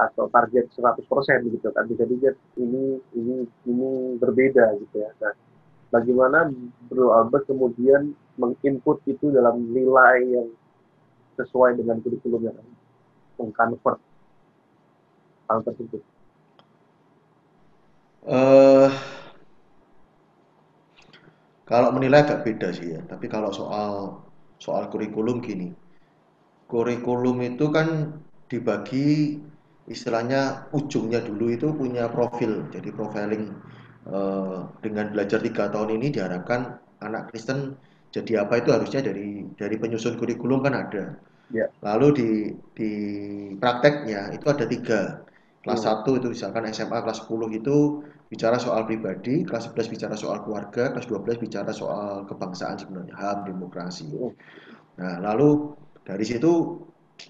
atau 0.00 0.32
target 0.32 0.72
100% 0.72 1.04
gitu 1.52 1.68
kan. 1.72 1.84
Bisa 1.84 2.08
dilihat 2.08 2.36
ini 2.56 2.96
ini 3.12 3.44
ini 3.68 3.90
berbeda 4.16 4.80
gitu 4.80 4.96
ya. 4.96 5.12
Nah 5.20 5.34
bagaimana 5.92 6.48
Bro 6.88 7.12
Albert 7.12 7.44
kemudian 7.50 8.16
menginput 8.40 9.04
itu 9.04 9.28
dalam 9.28 9.60
nilai 9.60 10.24
yang 10.24 10.48
sesuai 11.36 11.76
dengan 11.76 12.00
kurikulum 12.00 12.48
yang 12.48 12.56
mengconvert 13.36 14.00
hal 15.48 15.60
tersebut 15.64 16.00
uh, 18.26 18.88
kalau 21.70 21.94
menilai 21.94 22.26
agak 22.26 22.42
beda 22.42 22.74
sih 22.74 22.98
ya. 22.98 23.00
Tapi 23.06 23.30
kalau 23.30 23.54
soal 23.54 24.18
soal 24.58 24.90
kurikulum 24.90 25.38
gini. 25.38 25.70
Kurikulum 26.66 27.38
itu 27.46 27.70
kan 27.70 28.18
dibagi 28.50 29.38
istilahnya 29.86 30.66
ujungnya 30.74 31.22
dulu 31.22 31.46
itu 31.54 31.70
punya 31.70 32.10
profil. 32.10 32.66
Jadi 32.74 32.90
profiling 32.90 33.54
eh, 34.06 34.58
dengan 34.82 35.14
belajar 35.14 35.38
tiga 35.42 35.70
tahun 35.70 35.98
ini 35.98 36.14
diharapkan 36.14 36.78
anak 37.02 37.30
Kristen 37.30 37.78
jadi 38.10 38.42
apa 38.42 38.58
itu 38.58 38.74
harusnya 38.74 39.06
dari 39.06 39.46
dari 39.54 39.78
penyusun 39.78 40.18
kurikulum 40.18 40.66
kan 40.66 40.74
ada. 40.74 41.14
Ya. 41.50 41.66
lalu 41.82 42.14
di 42.14 42.30
di 42.78 42.92
prakteknya 43.58 44.30
itu 44.30 44.46
ada 44.46 44.70
tiga 44.70 45.26
kelas 45.60 45.82
hmm. 45.84 46.08
1 46.08 46.18
itu 46.20 46.26
misalkan 46.32 46.62
SMA 46.72 46.98
kelas 47.04 47.18
10 47.28 47.58
itu 47.60 47.76
bicara 48.30 48.56
soal 48.56 48.86
pribadi 48.86 49.44
kelas 49.44 49.68
11 49.72 49.92
bicara 49.92 50.14
soal 50.16 50.40
keluarga 50.46 50.94
kelas 50.94 51.06
12 51.08 51.42
bicara 51.42 51.70
soal 51.74 52.24
kebangsaan 52.24 52.80
sebenarnya 52.80 53.14
HAM 53.16 53.38
demokrasi 53.48 54.08
hmm. 54.08 54.32
nah 54.96 55.20
lalu 55.20 55.76
dari 56.04 56.24
situ 56.24 56.80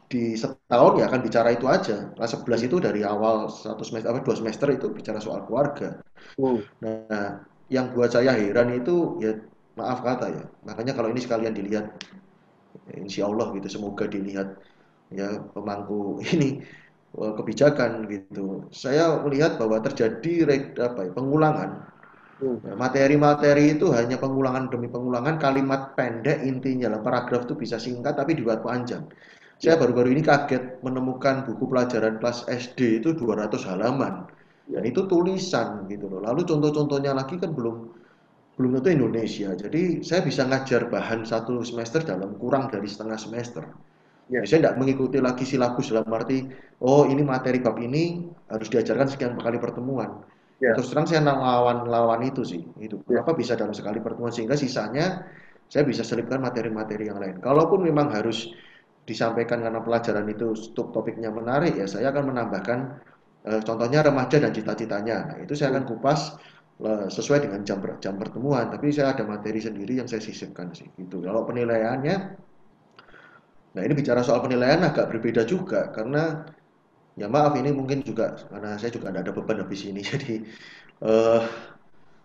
di 0.07 0.39
setahun 0.39 1.03
ya 1.03 1.11
akan 1.11 1.21
bicara 1.23 1.51
itu 1.51 1.67
aja. 1.67 2.15
Kelas 2.15 2.31
11 2.39 2.69
itu 2.71 2.77
dari 2.79 3.03
awal 3.03 3.51
satu 3.51 3.83
semester 3.83 4.15
apa 4.15 4.23
dua 4.23 4.37
semester 4.39 4.71
itu 4.71 4.87
bicara 4.95 5.19
soal 5.19 5.43
keluarga. 5.47 5.99
Hmm. 6.39 6.63
Nah, 6.83 7.43
yang 7.71 7.91
buat 7.95 8.15
saya 8.15 8.35
heran 8.35 8.71
itu 8.75 9.19
ya 9.23 9.39
maaf 9.75 10.03
kata 10.03 10.27
ya. 10.31 10.45
Makanya 10.67 10.95
kalau 10.95 11.11
ini 11.11 11.21
sekalian 11.23 11.55
dilihat 11.55 11.91
ya, 12.91 12.95
insya 12.99 13.27
Allah 13.27 13.51
gitu 13.57 13.69
semoga 13.71 14.07
dilihat 14.07 14.59
ya 15.11 15.43
pemangku 15.55 16.23
ini 16.35 16.63
kebijakan 17.15 18.07
gitu. 18.07 18.71
Saya 18.71 19.19
melihat 19.27 19.59
bahwa 19.59 19.83
terjadi 19.83 20.63
apa 20.79 21.07
ya, 21.07 21.11
pengulangan 21.11 21.71
hmm. 22.39 22.71
nah, 22.71 22.77
materi-materi 22.79 23.75
itu 23.75 23.91
hanya 23.91 24.17
pengulangan 24.17 24.71
demi 24.71 24.87
pengulangan 24.87 25.37
kalimat 25.43 25.99
pendek 25.99 26.41
intinya 26.47 26.95
lah 26.95 27.03
paragraf 27.03 27.51
itu 27.51 27.59
bisa 27.59 27.83
singkat 27.83 28.15
tapi 28.15 28.39
dibuat 28.39 28.63
panjang 28.63 29.11
saya 29.61 29.77
baru-baru 29.77 30.17
ini 30.17 30.25
kaget 30.25 30.81
menemukan 30.81 31.45
buku 31.45 31.69
pelajaran 31.69 32.17
kelas 32.17 32.49
SD 32.49 33.05
itu 33.05 33.13
200 33.13 33.61
halaman. 33.69 34.25
Dan 34.65 34.89
itu 34.89 35.05
tulisan 35.05 35.85
gitu 35.93 36.09
loh. 36.09 36.25
Lalu 36.25 36.49
contoh-contohnya 36.49 37.13
lagi 37.13 37.37
kan 37.37 37.53
belum 37.53 37.93
belum 38.57 38.71
tentu 38.81 38.89
Indonesia. 38.89 39.53
Jadi 39.53 40.01
saya 40.01 40.25
bisa 40.25 40.49
ngajar 40.49 40.89
bahan 40.89 41.29
satu 41.29 41.61
semester 41.61 42.01
dalam 42.01 42.41
kurang 42.41 42.73
dari 42.73 42.89
setengah 42.89 43.21
semester. 43.21 43.69
Ya. 44.31 44.47
saya 44.47 44.63
tidak 44.63 44.79
mengikuti 44.79 45.19
lagi 45.19 45.43
silabus 45.43 45.91
dalam 45.91 46.07
arti, 46.15 46.47
oh 46.87 47.03
ini 47.03 47.27
materi 47.27 47.59
bab 47.59 47.75
ini 47.83 48.31
harus 48.47 48.71
diajarkan 48.71 49.11
sekian 49.11 49.35
kali 49.35 49.59
pertemuan. 49.59 50.23
Ya. 50.63 50.79
Terus 50.79 50.95
terang 50.95 51.11
saya 51.11 51.27
lawan-lawan 51.27 52.23
itu 52.23 52.47
sih. 52.47 52.63
Itu 52.79 53.03
ya. 53.11 53.21
kenapa 53.21 53.35
bisa 53.35 53.59
dalam 53.59 53.75
sekali 53.75 53.99
pertemuan 53.99 54.31
sehingga 54.31 54.55
sisanya 54.55 55.27
saya 55.67 55.83
bisa 55.83 56.07
selipkan 56.07 56.39
materi-materi 56.39 57.11
yang 57.11 57.19
lain. 57.19 57.43
Kalaupun 57.43 57.83
memang 57.83 58.15
harus 58.15 58.55
disampaikan 59.11 59.59
karena 59.65 59.83
pelajaran 59.83 60.23
itu 60.31 60.55
topiknya 60.77 61.35
menarik 61.35 61.75
ya 61.75 61.91
saya 61.91 62.15
akan 62.15 62.31
menambahkan 62.31 62.79
e, 63.43 63.53
contohnya 63.67 64.07
remaja 64.07 64.39
dan 64.39 64.55
cita-citanya 64.55 65.17
nah 65.35 65.37
itu 65.43 65.57
saya 65.59 65.75
akan 65.75 65.85
kupas 65.89 66.39
e, 66.79 67.11
sesuai 67.11 67.49
dengan 67.49 67.67
jam 67.67 67.83
jam 67.99 68.15
pertemuan 68.21 68.71
tapi 68.71 68.95
saya 68.95 69.17
ada 69.17 69.27
materi 69.27 69.59
sendiri 69.59 69.99
yang 69.99 70.07
saya 70.07 70.23
sisipkan 70.23 70.71
sih 70.77 70.87
gitu 70.95 71.25
kalau 71.27 71.43
penilaiannya 71.43 72.39
nah 73.75 73.81
ini 73.87 73.95
bicara 73.95 74.21
soal 74.27 74.43
penilaian 74.43 74.83
agak 74.83 75.11
berbeda 75.15 75.47
juga 75.47 75.95
karena 75.95 76.43
ya 77.15 77.31
maaf 77.31 77.55
ini 77.55 77.71
mungkin 77.71 78.03
juga 78.03 78.39
karena 78.51 78.75
saya 78.81 78.91
juga 78.91 79.15
tidak 79.15 79.23
ada 79.29 79.33
beban 79.35 79.59
habis 79.63 79.87
ini 79.87 80.03
jadi 80.11 80.43
uh, 81.07 81.43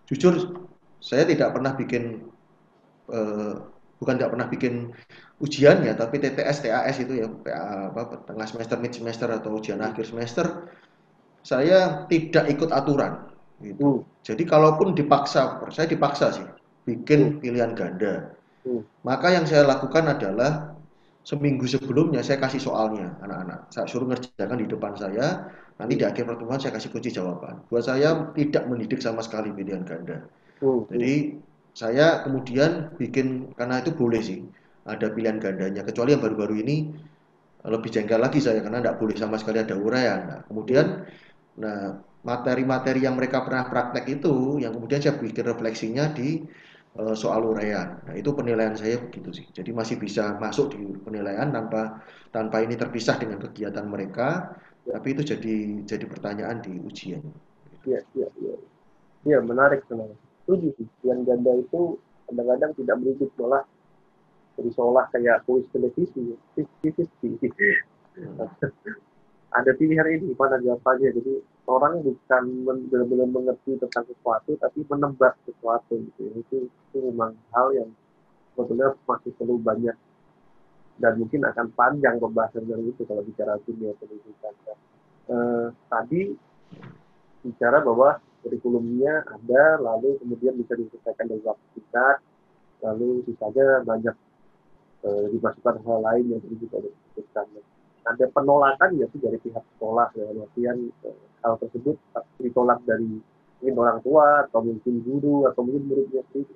jujur 0.10 0.66
saya 1.02 1.26
tidak 1.30 1.54
pernah 1.54 1.78
bikin 1.78 2.26
uh, 3.14 3.76
bukan 4.00 4.20
tidak 4.20 4.32
pernah 4.36 4.48
bikin 4.52 4.92
ujian 5.40 5.84
ya, 5.84 5.96
tapi 5.96 6.20
TTS, 6.20 6.68
TAS 6.68 6.98
itu 7.00 7.24
ya, 7.24 7.28
apa, 7.92 8.24
tengah 8.28 8.48
semester, 8.48 8.78
mid 8.80 8.94
semester 8.96 9.28
atau 9.32 9.56
ujian 9.56 9.80
akhir 9.80 10.08
semester, 10.08 10.68
saya 11.44 12.08
tidak 12.12 12.52
ikut 12.52 12.72
aturan. 12.72 13.32
Gitu. 13.64 14.04
Hmm. 14.04 14.04
Jadi 14.26 14.44
kalaupun 14.44 14.96
dipaksa, 14.96 15.64
saya 15.72 15.88
dipaksa 15.88 16.36
sih, 16.36 16.48
bikin 16.84 17.36
hmm. 17.36 17.40
pilihan 17.40 17.72
ganda. 17.72 18.36
Hmm. 18.68 18.84
Maka 19.08 19.32
yang 19.32 19.48
saya 19.48 19.64
lakukan 19.64 20.12
adalah 20.12 20.75
seminggu 21.26 21.66
sebelumnya 21.66 22.22
saya 22.22 22.38
kasih 22.38 22.62
soalnya 22.62 23.18
anak-anak. 23.26 23.74
Saya 23.74 23.90
suruh 23.90 24.06
ngerjakan 24.06 24.62
di 24.62 24.70
depan 24.70 24.94
saya, 24.94 25.50
nanti 25.82 25.98
di 25.98 26.06
akhir 26.06 26.24
pertemuan 26.30 26.62
saya 26.62 26.78
kasih 26.78 26.94
kunci 26.94 27.10
jawaban. 27.10 27.66
Buat 27.68 27.90
saya 27.90 28.30
tidak 28.38 28.70
mendidik 28.70 29.02
sama 29.02 29.26
sekali 29.26 29.50
pilihan 29.50 29.82
ganda. 29.82 30.22
Hmm. 30.62 30.86
Jadi 30.88 31.42
saya 31.76 32.24
kemudian 32.24 32.96
bikin 32.96 33.52
karena 33.58 33.84
itu 33.84 33.92
boleh 33.92 34.22
sih 34.24 34.40
ada 34.88 35.12
pilihan 35.12 35.42
gandanya 35.44 35.84
kecuali 35.84 36.16
yang 36.16 36.24
baru-baru 36.24 36.64
ini 36.64 36.88
lebih 37.68 37.90
jengkel 37.92 38.22
lagi 38.22 38.40
saya 38.40 38.64
karena 38.64 38.80
tidak 38.80 38.96
boleh 39.02 39.16
sama 39.20 39.36
sekali 39.36 39.60
ada 39.60 39.76
uraian 39.76 40.22
nah, 40.24 40.40
kemudian 40.48 41.04
nah 41.60 42.00
materi-materi 42.24 43.04
yang 43.04 43.20
mereka 43.20 43.44
pernah 43.44 43.68
praktek 43.68 44.22
itu 44.22 44.62
yang 44.64 44.72
kemudian 44.72 45.04
saya 45.04 45.20
bikin 45.20 45.46
refleksinya 45.46 46.16
di 46.16 46.48
soal 46.96 47.44
uraian 47.44 48.00
nah 48.08 48.16
itu 48.16 48.32
penilaian 48.32 48.72
saya 48.72 48.96
begitu 49.04 49.30
sih. 49.36 49.46
Jadi 49.52 49.76
masih 49.76 50.00
bisa 50.00 50.40
masuk 50.40 50.72
di 50.72 50.80
penilaian 51.04 51.52
tanpa 51.52 52.00
tanpa 52.32 52.64
ini 52.64 52.80
terpisah 52.80 53.20
dengan 53.20 53.44
kegiatan 53.44 53.84
mereka 53.84 54.56
tapi 54.86 55.12
itu 55.12 55.36
jadi 55.36 55.56
jadi 55.84 56.06
pertanyaan 56.08 56.64
di 56.64 56.80
ujian. 56.80 57.20
Iya 57.84 58.00
iya 58.16 58.28
iya 58.40 58.56
ya, 59.26 59.40
menarik 59.44 59.84
sebenarnya 59.90 60.16
setuju 60.46 60.70
sih. 60.80 60.88
Ganda 61.04 61.52
itu 61.60 62.00
kadang-kadang 62.32 62.72
tidak 62.80 62.96
merujuk 63.02 63.30
malah 63.38 63.66
jadi 64.56 64.70
seolah 64.72 65.06
kayak 65.12 65.44
kuis 65.44 65.68
televisi 65.76 66.40
ada 69.52 69.72
pilihan 69.78 70.08
ini 70.20 70.34
mana 70.34 70.58
jawabannya 70.60 71.10
jadi 71.16 71.34
orang 71.70 72.02
bukan 72.02 72.44
benar-benar 72.66 73.30
mengerti 73.30 73.78
tentang 73.78 74.06
sesuatu 74.10 74.52
tapi 74.58 74.80
menebak 74.90 75.34
sesuatu 75.46 75.94
gitu. 76.00 76.24
Itu 76.42 76.58
itu 76.70 76.98
memang 77.12 77.38
hal 77.54 77.74
yang 77.76 77.90
sebetulnya 78.54 78.96
masih 79.06 79.32
perlu 79.38 79.62
banyak 79.62 79.96
dan 80.96 81.14
mungkin 81.20 81.44
akan 81.44 81.68
panjang 81.76 82.16
pembahasan 82.18 82.64
dari 82.66 82.88
itu 82.88 83.04
kalau 83.04 83.22
bicara 83.22 83.60
dunia 83.68 83.92
pendidikan. 84.00 84.54
Eh, 85.26 85.68
tadi 85.92 86.22
bicara 87.46 87.82
bahwa 87.82 88.18
kurikulumnya 88.46 89.26
ada 89.26 89.82
lalu 89.82 90.22
kemudian 90.22 90.54
bisa 90.58 90.78
diselesaikan 90.78 91.26
dalam 91.30 91.46
waktu 91.46 91.66
singkat 91.78 92.18
lalu 92.86 93.26
sisanya 93.26 93.82
banyak 93.82 94.16
e, 95.02 95.10
dimasukkan 95.34 95.82
hal 95.82 96.00
lain 96.06 96.26
yang 96.38 96.42
juga 96.46 96.86
disebutkan. 96.86 97.46
Ada 98.06 98.30
penolakan 98.30 99.02
ya 99.02 99.10
sih 99.10 99.18
dari 99.18 99.42
pihak 99.42 99.66
sekolah 99.76 100.14
ya, 100.14 100.30
artian 100.30 100.94
e, 101.02 101.10
hal 101.42 101.58
tersebut 101.58 101.98
ditolak 102.38 102.78
dari 102.86 103.18
mungkin 103.66 103.76
orang 103.82 104.00
tua 104.06 104.46
atau 104.46 104.62
mungkin 104.62 105.02
guru 105.02 105.50
atau 105.50 105.66
mungkin 105.66 105.84
muridnya 105.90 106.22
sendiri. 106.30 106.54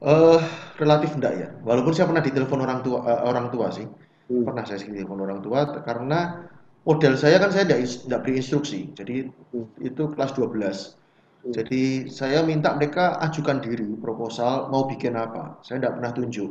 Uh, 0.00 0.40
relatif 0.80 1.12
enggak 1.12 1.34
ya. 1.36 1.48
Walaupun 1.60 1.92
saya 1.92 2.08
pernah 2.08 2.24
ditelepon 2.24 2.60
orang 2.64 2.80
tua 2.80 3.04
uh, 3.04 3.20
orang 3.28 3.52
tua 3.52 3.68
sih. 3.68 3.84
Hmm. 4.32 4.48
Pernah 4.48 4.64
saya 4.64 4.80
ditelepon 4.80 5.20
orang 5.20 5.44
tua 5.44 5.60
karena 5.84 6.48
model 6.88 7.14
saya 7.20 7.36
kan 7.36 7.52
saya 7.52 7.68
tidak 7.68 8.24
beri 8.24 8.40
instruksi. 8.40 8.90
Jadi 8.96 9.28
hmm. 9.28 9.84
itu 9.84 10.02
kelas 10.16 10.32
12. 10.34 10.40
Hmm. 10.40 11.52
Jadi 11.52 12.08
saya 12.08 12.40
minta 12.40 12.72
mereka 12.72 13.20
ajukan 13.20 13.60
diri 13.60 13.86
proposal 14.00 14.72
mau 14.72 14.88
bikin 14.88 15.20
apa. 15.20 15.60
Saya 15.60 15.84
tidak 15.84 16.00
pernah 16.00 16.12
tunjuk. 16.16 16.50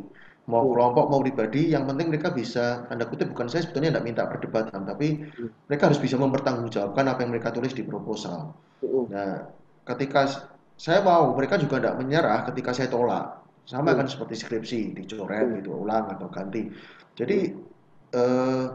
Mau 0.52 0.66
kelompok 0.74 1.06
mau 1.12 1.20
pribadi 1.26 1.62
yang 1.74 1.84
penting 1.90 2.08
mereka 2.12 2.30
bisa 2.34 2.66
tanda 2.90 3.06
kutip 3.12 3.28
bukan 3.34 3.48
saya 3.52 3.62
sebetulnya 3.66 3.90
tidak 3.94 4.06
minta 4.10 4.24
perdebatan 4.32 4.82
tapi 4.92 5.08
Hmm. 5.38 5.50
mereka 5.70 5.84
harus 5.88 6.02
bisa 6.06 6.16
mempertanggungjawabkan 6.24 7.06
apa 7.12 7.20
yang 7.24 7.32
mereka 7.34 7.50
tulis 7.56 7.74
di 7.80 7.84
proposal 7.92 8.40
Hmm. 8.82 9.06
nah 9.14 9.32
ketika 9.90 10.22
saya 10.80 11.00
mau 11.04 11.24
mereka 11.38 11.56
juga 11.64 11.76
tidak 11.82 11.96
menyerah 12.02 12.40
ketika 12.50 12.72
saya 12.78 12.90
tolak 12.96 13.26
sama 13.72 13.90
Hmm. 13.94 14.00
kan 14.04 14.08
seperti 14.14 14.36
skripsi 14.42 14.80
dicoret 14.98 15.46
Hmm. 15.46 15.56
gitu 15.62 15.70
ulang 15.84 16.06
atau 16.14 16.28
ganti 16.36 16.62
jadi 17.20 17.38
eh, 18.14 18.66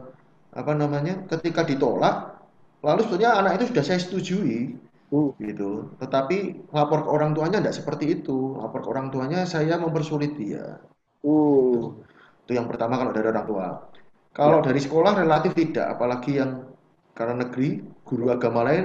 apa 0.55 0.73
namanya 0.79 1.27
ketika 1.27 1.67
ditolak 1.67 2.39
lalu 2.87 3.01
sebetulnya 3.03 3.33
anak 3.41 3.53
itu 3.59 3.65
sudah 3.75 3.85
saya 3.89 3.99
setujui 4.05 4.59
Hmm. 5.13 5.31
gitu 5.39 5.95
tetapi 6.03 6.37
lapor 6.75 6.99
ke 7.07 7.11
orang 7.17 7.31
tuanya 7.37 7.59
tidak 7.63 7.77
seperti 7.79 8.05
itu 8.23 8.39
lapor 8.61 8.81
ke 8.85 8.89
orang 8.95 9.09
tuanya 9.15 9.41
saya 9.47 9.75
mempersulit 9.79 10.33
dia 10.39 10.65
Hmm. 11.25 12.05
itu 12.45 12.53
yang 12.59 12.69
pertama 12.71 13.01
kalau 13.01 13.13
dari 13.17 13.27
orang 13.33 13.47
tua. 13.49 13.69
Kalau 14.35 14.59
Ya. 14.61 14.65
dari 14.67 14.81
sekolah 14.83 15.13
relatif 15.23 15.53
tidak, 15.57 15.87
apalagi 15.97 16.37
yang 16.41 16.51
karena 17.17 17.35
negeri, 17.47 17.81
guru 18.05 18.25
agama 18.35 18.61
lain 18.69 18.85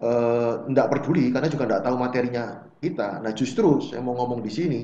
eh, 0.00 0.52
tidak 0.68 0.86
peduli 0.92 1.24
karena 1.34 1.48
juga 1.52 1.64
tidak 1.68 1.82
tahu 1.86 1.96
materinya 1.98 2.44
kita. 2.82 3.08
Nah 3.24 3.32
justru 3.40 3.80
saya 3.80 4.00
mau 4.04 4.14
ngomong 4.18 4.40
di 4.44 4.52
sini, 4.52 4.80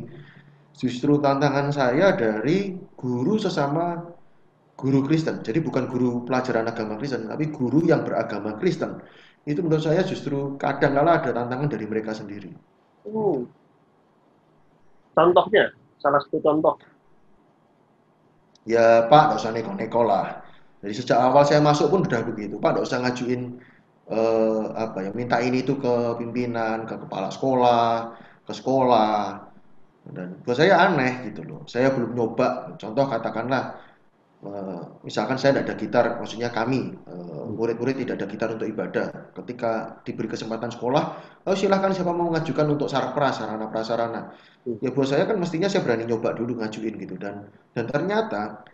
justru 0.81 1.13
tantangan 1.25 1.69
saya 1.75 2.07
dari 2.17 2.57
guru 2.97 3.35
sesama 3.41 3.85
guru 4.81 5.01
Kristen. 5.07 5.37
Jadi 5.47 5.59
bukan 5.67 5.85
guru 5.93 6.25
pelajaran 6.27 6.67
agama 6.73 6.95
Kristen, 7.01 7.29
tapi 7.29 7.45
guru 7.53 7.85
yang 7.85 8.03
beragama 8.07 8.57
Kristen. 8.61 9.01
Itu 9.45 9.61
menurut 9.65 9.85
saya 9.85 10.03
justru 10.05 10.57
kadang 10.61 10.93
kala 10.97 11.11
ada 11.21 11.31
tantangan 11.37 11.69
dari 11.73 11.87
mereka 11.89 12.13
sendiri. 12.17 12.53
Hmm. 13.05 13.53
Contohnya, 15.17 15.65
salah 16.01 16.21
satu 16.25 16.41
contoh. 16.41 16.75
Ya 18.69 19.09
Pak, 19.09 19.23
nggak 19.31 19.39
usah 19.41 19.53
neko-neko 19.53 20.03
lah. 20.05 20.45
Jadi 20.81 20.93
sejak 20.97 21.19
awal 21.21 21.45
saya 21.45 21.61
masuk 21.61 21.93
pun 21.93 22.05
udah 22.05 22.25
begitu. 22.25 22.57
Pak, 22.57 22.77
nggak 22.77 22.87
usah 22.89 22.99
ngajuin 23.05 23.61
eh, 24.11 24.65
apa 24.77 24.99
ya, 25.05 25.11
minta 25.13 25.37
ini 25.41 25.65
itu 25.65 25.77
ke 25.77 26.17
pimpinan, 26.21 26.89
ke 26.89 26.97
kepala 26.97 27.29
sekolah, 27.33 28.17
ke 28.45 28.53
sekolah. 28.53 29.49
Dan 30.11 30.41
buat 30.43 30.57
saya 30.57 30.81
aneh 30.81 31.29
gitu 31.29 31.45
loh. 31.45 31.61
Saya 31.69 31.93
belum 31.93 32.17
nyoba. 32.17 32.75
Contoh 32.81 33.05
katakanlah, 33.05 33.77
misalkan 35.05 35.37
saya 35.37 35.61
tidak 35.61 35.65
ada 35.69 35.75
gitar, 35.77 36.05
maksudnya 36.17 36.49
kami 36.49 36.97
eh, 36.97 37.45
murid-murid 37.53 38.01
tidak 38.01 38.25
ada 38.25 38.27
gitar 38.27 38.49
untuk 38.57 38.69
ibadah. 38.73 39.07
Ketika 39.37 40.01
diberi 40.01 40.33
kesempatan 40.33 40.73
sekolah, 40.73 41.03
oh 41.45 41.57
silahkan 41.57 41.93
siapa 41.93 42.17
mau 42.17 42.33
mengajukan 42.33 42.65
untuk 42.73 42.89
sarpra, 42.89 43.37
sarana 43.37 43.69
prasarana. 43.69 44.33
Ya 44.81 44.89
buat 44.97 45.13
saya 45.13 45.29
kan 45.29 45.37
mestinya 45.37 45.69
saya 45.69 45.85
berani 45.85 46.09
nyoba 46.09 46.33
dulu 46.33 46.57
ngajuin 46.57 46.95
gitu 47.01 47.21
dan 47.21 47.53
dan 47.77 47.85
ternyata 47.89 48.65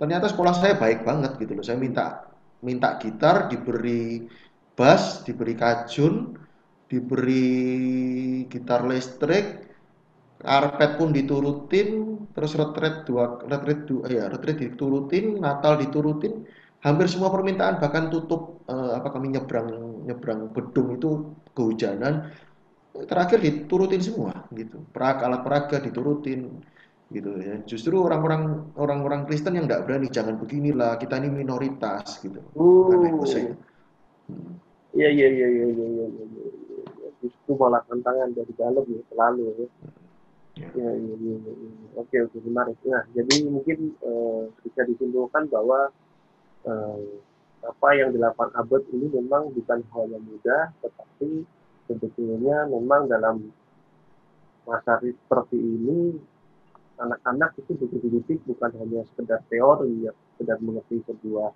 ternyata 0.00 0.28
sekolah 0.32 0.52
saya 0.56 0.80
baik 0.80 1.04
banget 1.04 1.36
gitu 1.44 1.52
loh. 1.52 1.64
Saya 1.64 1.76
minta 1.76 2.32
minta 2.64 2.96
gitar, 2.96 3.52
diberi 3.52 4.24
bass, 4.72 5.24
diberi 5.28 5.52
kajun, 5.52 6.40
diberi 6.88 7.44
gitar 8.48 8.88
listrik, 8.88 9.65
karpet 10.40 11.00
pun 11.00 11.10
diturutin, 11.12 11.88
terus 12.36 12.52
retret 12.56 13.08
dua 13.08 13.40
retret 13.44 13.88
dua 13.88 14.04
ya 14.08 14.24
retret 14.28 14.60
diturutin, 14.60 15.40
Natal 15.40 15.80
diturutin, 15.80 16.44
hampir 16.84 17.06
semua 17.08 17.32
permintaan 17.32 17.80
bahkan 17.80 18.12
tutup 18.12 18.62
eh, 18.68 18.92
apa 18.96 19.08
kami 19.10 19.32
nyebrang 19.32 19.68
nyebrang 20.06 20.52
bedung 20.52 20.96
itu 20.96 21.10
kehujanan 21.56 22.30
terakhir 23.04 23.40
diturutin 23.44 24.00
semua 24.00 24.48
gitu. 24.52 24.80
Peraga 24.92 25.28
alat 25.28 25.42
peraga 25.44 25.76
diturutin 25.80 26.60
gitu 27.12 27.30
ya. 27.40 27.60
Justru 27.68 28.00
orang-orang 28.00 28.72
orang-orang 28.80 29.28
Kristen 29.28 29.56
yang 29.56 29.68
nggak 29.68 29.84
berani 29.84 30.08
jangan 30.08 30.40
beginilah 30.40 30.96
kita 30.96 31.20
ini 31.20 31.28
minoritas 31.28 32.20
gitu. 32.24 32.40
Saya. 33.28 33.52
Iya, 34.96 35.08
iya, 35.12 35.28
iya, 35.28 35.48
iya, 35.52 35.66
iya, 35.68 35.86
iya, 35.92 36.06
iya. 36.08 37.08
Justru 37.20 37.52
malah 37.60 37.84
tantangan 37.84 38.32
dari 38.32 38.52
dalam 38.56 38.84
ya, 38.88 39.00
selalu 39.12 39.44
ya. 39.60 39.68
Ya. 40.56 40.64
Iya, 40.72 40.88
iya, 40.96 41.14
iya, 41.20 41.36
iya. 41.36 41.70
Oke, 42.00 42.16
oke, 42.24 42.36
menarik. 42.48 42.80
Nah, 42.88 43.04
jadi 43.12 43.44
mungkin 43.44 43.92
eh, 43.92 44.42
bisa 44.64 44.88
disimpulkan 44.88 45.52
bahwa 45.52 45.92
eh, 46.64 47.04
apa 47.60 47.88
yang 47.92 48.16
dilakukan 48.16 48.56
Abed 48.56 48.88
ini 48.96 49.12
memang 49.12 49.52
bukan 49.52 49.84
hal 49.92 50.04
yang 50.08 50.24
mudah, 50.24 50.72
tetapi 50.80 51.44
sebetulnya 51.92 52.64
memang 52.72 53.04
dalam 53.04 53.52
masa 54.64 54.96
seperti 55.04 55.60
ini 55.60 56.16
anak-anak 56.96 57.52
itu 57.60 57.76
betul-betul 57.76 58.40
bukan 58.48 58.70
hanya 58.80 59.04
sekedar 59.12 59.44
teori 59.52 60.08
ya, 60.08 60.12
sekedar 60.34 60.56
mengerti 60.64 61.04
sebuah 61.04 61.52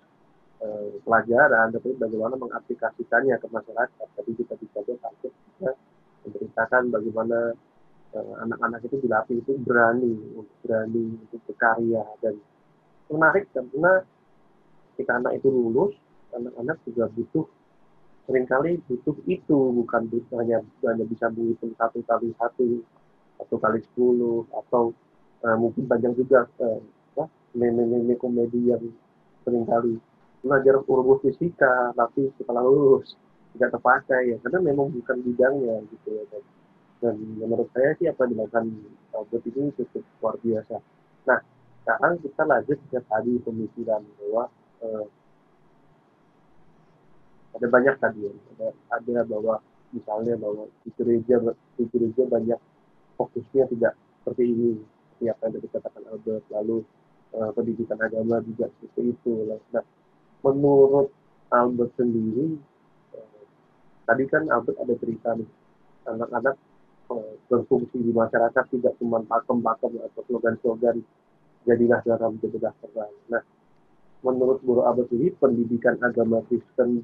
eh, 0.61 1.01
pelajaran, 1.01 1.73
tapi 1.73 1.97
bagaimana 1.97 2.37
mengaplikasikannya 2.37 3.33
ke 3.41 3.47
masyarakat. 3.49 4.07
Tadi 4.13 4.31
kita 4.37 4.53
takut 5.01 5.33
juga 5.33 5.73
memberitakan 6.21 6.93
bagaimana 6.93 7.57
anak-anak 8.15 8.83
itu 8.83 8.95
dilatih 9.07 9.39
itu 9.39 9.55
berani, 9.63 10.13
berani 10.63 11.15
untuk 11.15 11.41
berkarya. 11.47 12.03
Dan 12.19 12.39
menarik 13.07 13.47
karena 13.55 14.03
ketika 14.93 15.19
anak 15.19 15.39
itu 15.39 15.47
lulus, 15.47 15.95
anak-anak 16.35 16.77
juga 16.87 17.07
butuh 17.11 17.45
sering 18.29 18.45
kali 18.47 18.77
butuh 18.85 19.17
itu 19.27 19.57
bukan 19.81 20.07
butuh 20.07 20.39
hanya 20.39 20.61
hanya 20.85 21.05
bisa 21.09 21.27
menghitung 21.33 21.73
satu 21.75 21.99
kali 22.05 22.31
satu 22.37 22.79
satu 23.41 23.55
kali 23.57 23.81
sepuluh 23.81 24.45
atau 24.53 24.93
eh, 25.41 25.57
mungkin 25.57 25.89
banyak 25.89 26.13
juga 26.15 26.45
eh, 26.61 26.79
apa, 27.17 27.25
meme-meme 27.57 28.15
komedi 28.21 28.71
yang 28.71 28.83
sering 29.43 29.65
kali 29.65 29.97
belajar 30.41 30.79
rumus 30.85 31.19
fisika 31.25 31.91
tapi 31.97 32.29
setelah 32.37 32.61
lulus 32.63 33.17
tidak 33.51 33.75
terpakai 33.75 34.31
ya. 34.31 34.37
Karena 34.47 34.59
memang 34.63 34.87
bukan 34.95 35.17
bidangnya 35.27 35.83
gitu 35.91 36.09
ya 36.15 36.23
dan, 37.01 37.17
menurut 37.17 37.67
saya 37.73 37.97
sih 37.97 38.05
apa 38.05 38.29
dilakukan 38.29 38.69
Albert 39.17 39.43
ini 39.49 39.73
cukup 39.73 40.05
luar 40.21 40.35
biasa. 40.37 40.77
Nah 41.25 41.39
sekarang 41.81 42.13
kita 42.21 42.43
lanjut 42.45 42.79
ke 42.93 42.99
tadi 43.09 43.33
pemikiran 43.41 44.01
bahwa 44.21 44.43
eh, 44.85 45.05
ada 47.57 47.67
banyak 47.67 47.95
tadi 47.97 48.29
ya, 48.29 48.33
ada, 48.55 48.67
ada 48.93 49.17
bahwa 49.25 49.55
misalnya 49.91 50.33
bahwa 50.39 50.69
di 50.85 50.89
gereja 50.95 51.35
di 51.75 51.83
gereja 51.91 52.23
banyak 52.29 52.59
fokusnya 53.19 53.67
tidak 53.75 53.93
seperti 54.21 54.43
ini 54.47 54.69
seperti 54.79 55.25
apa 55.29 55.43
yang 55.51 55.61
dikatakan 55.61 56.03
Albert 56.07 56.45
lalu 56.53 56.77
eh, 57.35 57.51
pendidikan 57.51 57.99
agama 57.99 58.39
juga 58.45 58.71
seperti 58.79 59.01
itu 59.11 59.33
nah 59.75 59.83
menurut 60.41 61.11
Albert 61.51 61.91
sendiri 61.99 62.55
eh, 63.17 63.41
tadi 64.07 64.23
kan 64.31 64.47
Albert 64.47 64.77
ada 64.79 64.93
cerita 64.95 65.35
nih 65.35 65.49
anak-anak 66.07 66.55
eh, 66.55 66.70
berfungsi 67.51 67.99
di 67.99 68.15
masyarakat 68.15 68.63
tidak 68.71 68.95
cuma 68.95 69.19
pakem-pakem 69.27 69.99
atau 69.99 70.21
slogan-slogan 70.31 71.03
jadilah 71.67 71.99
garam 72.07 72.39
jadilah 72.39 72.71
terang 72.79 73.11
nah 73.27 73.43
menurut 74.23 74.63
Guru 74.63 74.87
Albert 74.87 75.11
sendiri 75.11 75.35
pendidikan 75.35 75.99
agama 75.99 76.39
Kristen 76.47 77.03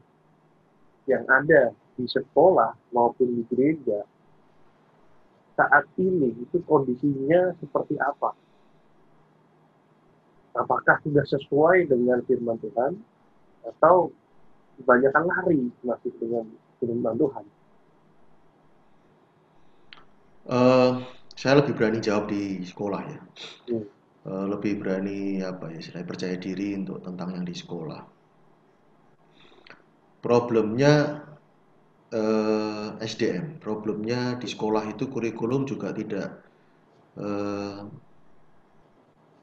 yang 1.04 1.28
ada 1.28 1.76
di 2.00 2.08
sekolah 2.08 2.72
maupun 2.96 3.36
di 3.36 3.44
gereja 3.52 4.08
saat 5.58 5.90
ini 5.98 6.38
itu 6.38 6.62
kondisinya 6.70 7.58
seperti 7.58 7.98
apa? 7.98 8.38
Apakah 10.54 11.02
sudah 11.02 11.26
sesuai 11.26 11.90
dengan 11.90 12.22
firman 12.30 12.62
Tuhan 12.62 12.94
atau 13.66 14.14
kebanyakan 14.78 15.26
lari 15.26 15.62
masih 15.82 16.14
dengan 16.22 16.46
firman 16.78 17.18
Tuhan? 17.18 17.46
Eh, 20.48 20.92
saya 21.36 21.54
lebih 21.60 21.76
berani 21.76 22.00
jawab 22.00 22.32
di 22.32 22.64
sekolah 22.64 23.02
ya. 23.04 23.20
Hmm. 23.68 23.84
Eh, 24.28 24.46
lebih 24.52 24.80
berani 24.80 25.44
apa 25.44 25.72
ya, 25.72 25.80
saya 25.84 26.04
percaya 26.08 26.36
diri 26.40 26.76
untuk 26.76 27.04
tentang 27.04 27.36
yang 27.36 27.46
di 27.48 27.56
sekolah. 27.56 28.02
Problemnya 30.24 31.24
eh, 32.12 32.90
SDM, 33.00 33.60
problemnya 33.60 34.40
di 34.40 34.48
sekolah 34.48 34.84
itu 34.88 35.08
kurikulum 35.12 35.68
juga 35.68 35.92
tidak 35.92 36.28
eh, 37.20 37.82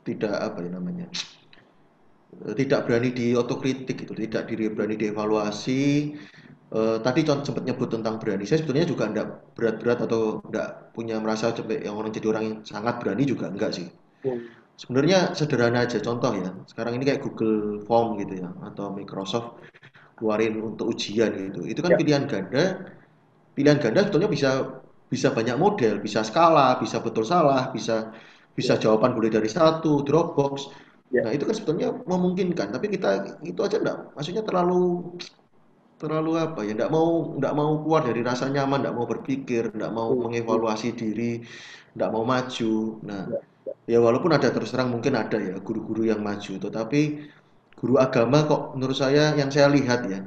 tidak 0.04 0.34
apa 0.36 0.58
ya 0.60 0.70
namanya, 0.72 1.08
tidak 2.58 2.80
berani 2.86 3.10
diotokritik 3.14 3.96
gitu, 4.04 4.12
tidak 4.16 4.42
diri 4.50 4.68
berani 4.74 4.96
dievaluasi. 5.00 5.82
Eh, 6.74 6.96
tadi 7.06 7.20
contoh 7.22 7.44
sempat 7.46 7.64
nyebut 7.68 7.88
tentang 7.94 8.18
berani. 8.18 8.42
Saya 8.48 8.58
sebetulnya 8.62 8.86
juga 8.88 9.04
enggak 9.10 9.26
berat-berat 9.54 9.98
atau 10.06 10.42
enggak 10.42 10.68
punya 10.96 11.16
merasa 11.22 11.54
sampai 11.54 11.86
yang 11.86 11.94
orang 11.94 12.10
jadi 12.10 12.26
orang 12.32 12.44
yang 12.44 12.56
sangat 12.66 12.94
berani 12.98 13.22
juga 13.32 13.46
enggak 13.52 13.70
sih. 13.78 13.86
Hmm. 14.24 14.40
Sebenarnya 14.74 15.18
sederhana 15.38 15.86
aja 15.86 15.98
contoh 16.02 16.32
ya. 16.34 16.50
Sekarang 16.66 16.98
ini 16.98 17.04
kayak 17.06 17.22
Google 17.22 17.78
Form 17.86 18.18
gitu 18.18 18.42
ya 18.42 18.50
atau 18.66 18.90
Microsoft 18.90 19.62
keluarin 20.18 20.58
untuk 20.62 20.90
ujian 20.94 21.30
gitu. 21.34 21.62
Itu 21.66 21.80
kan 21.84 21.94
Ya. 21.94 21.98
pilihan 22.00 22.24
ganda. 22.26 22.64
Pilihan 23.54 23.78
ganda 23.78 24.00
sebetulnya 24.02 24.30
bisa 24.30 24.50
bisa 25.06 25.30
banyak 25.30 25.56
model, 25.60 26.02
bisa 26.02 26.26
skala, 26.26 26.74
bisa 26.82 26.98
betul 26.98 27.22
salah, 27.22 27.70
bisa 27.70 28.10
bisa 28.58 28.74
jawaban 28.82 29.14
boleh 29.14 29.30
dari 29.30 29.46
satu 29.50 30.02
Dropbox 30.02 30.70
Ya. 31.14 31.20
nah 31.24 31.30
itu 31.36 31.44
kan 31.48 31.54
sebetulnya 31.56 31.88
memungkinkan 32.10 32.68
tapi 32.74 32.86
kita 32.94 33.08
itu 33.50 33.60
aja 33.66 33.76
enggak 33.82 33.96
maksudnya 34.16 34.42
terlalu 34.48 34.74
terlalu 36.00 36.30
apa 36.44 36.60
ya 36.66 36.72
enggak 36.76 36.90
mau 36.96 37.06
enggak 37.38 37.54
mau 37.58 37.70
keluar 37.82 38.02
dari 38.08 38.20
rasa 38.28 38.44
nyaman 38.54 38.78
enggak 38.82 38.96
mau 38.98 39.06
berpikir 39.12 39.62
enggak 39.74 39.92
mau 39.98 40.10
mengevaluasi 40.24 40.88
diri 41.00 41.22
enggak 41.94 42.10
mau 42.14 42.24
maju 42.32 42.72
nah 43.08 43.22
Ya. 43.88 43.96
ya 43.96 43.98
walaupun 44.06 44.30
ada 44.36 44.48
terus 44.54 44.70
terang 44.72 44.92
mungkin 44.94 45.14
ada 45.22 45.36
ya 45.48 45.56
guru-guru 45.66 46.02
yang 46.10 46.20
maju 46.28 46.52
tetapi 46.64 47.00
guru 47.80 47.94
agama 48.06 48.36
kok 48.50 48.60
menurut 48.76 48.96
saya 49.02 49.32
yang 49.40 49.48
saya 49.54 49.68
lihat 49.76 50.00
ya 50.12 50.18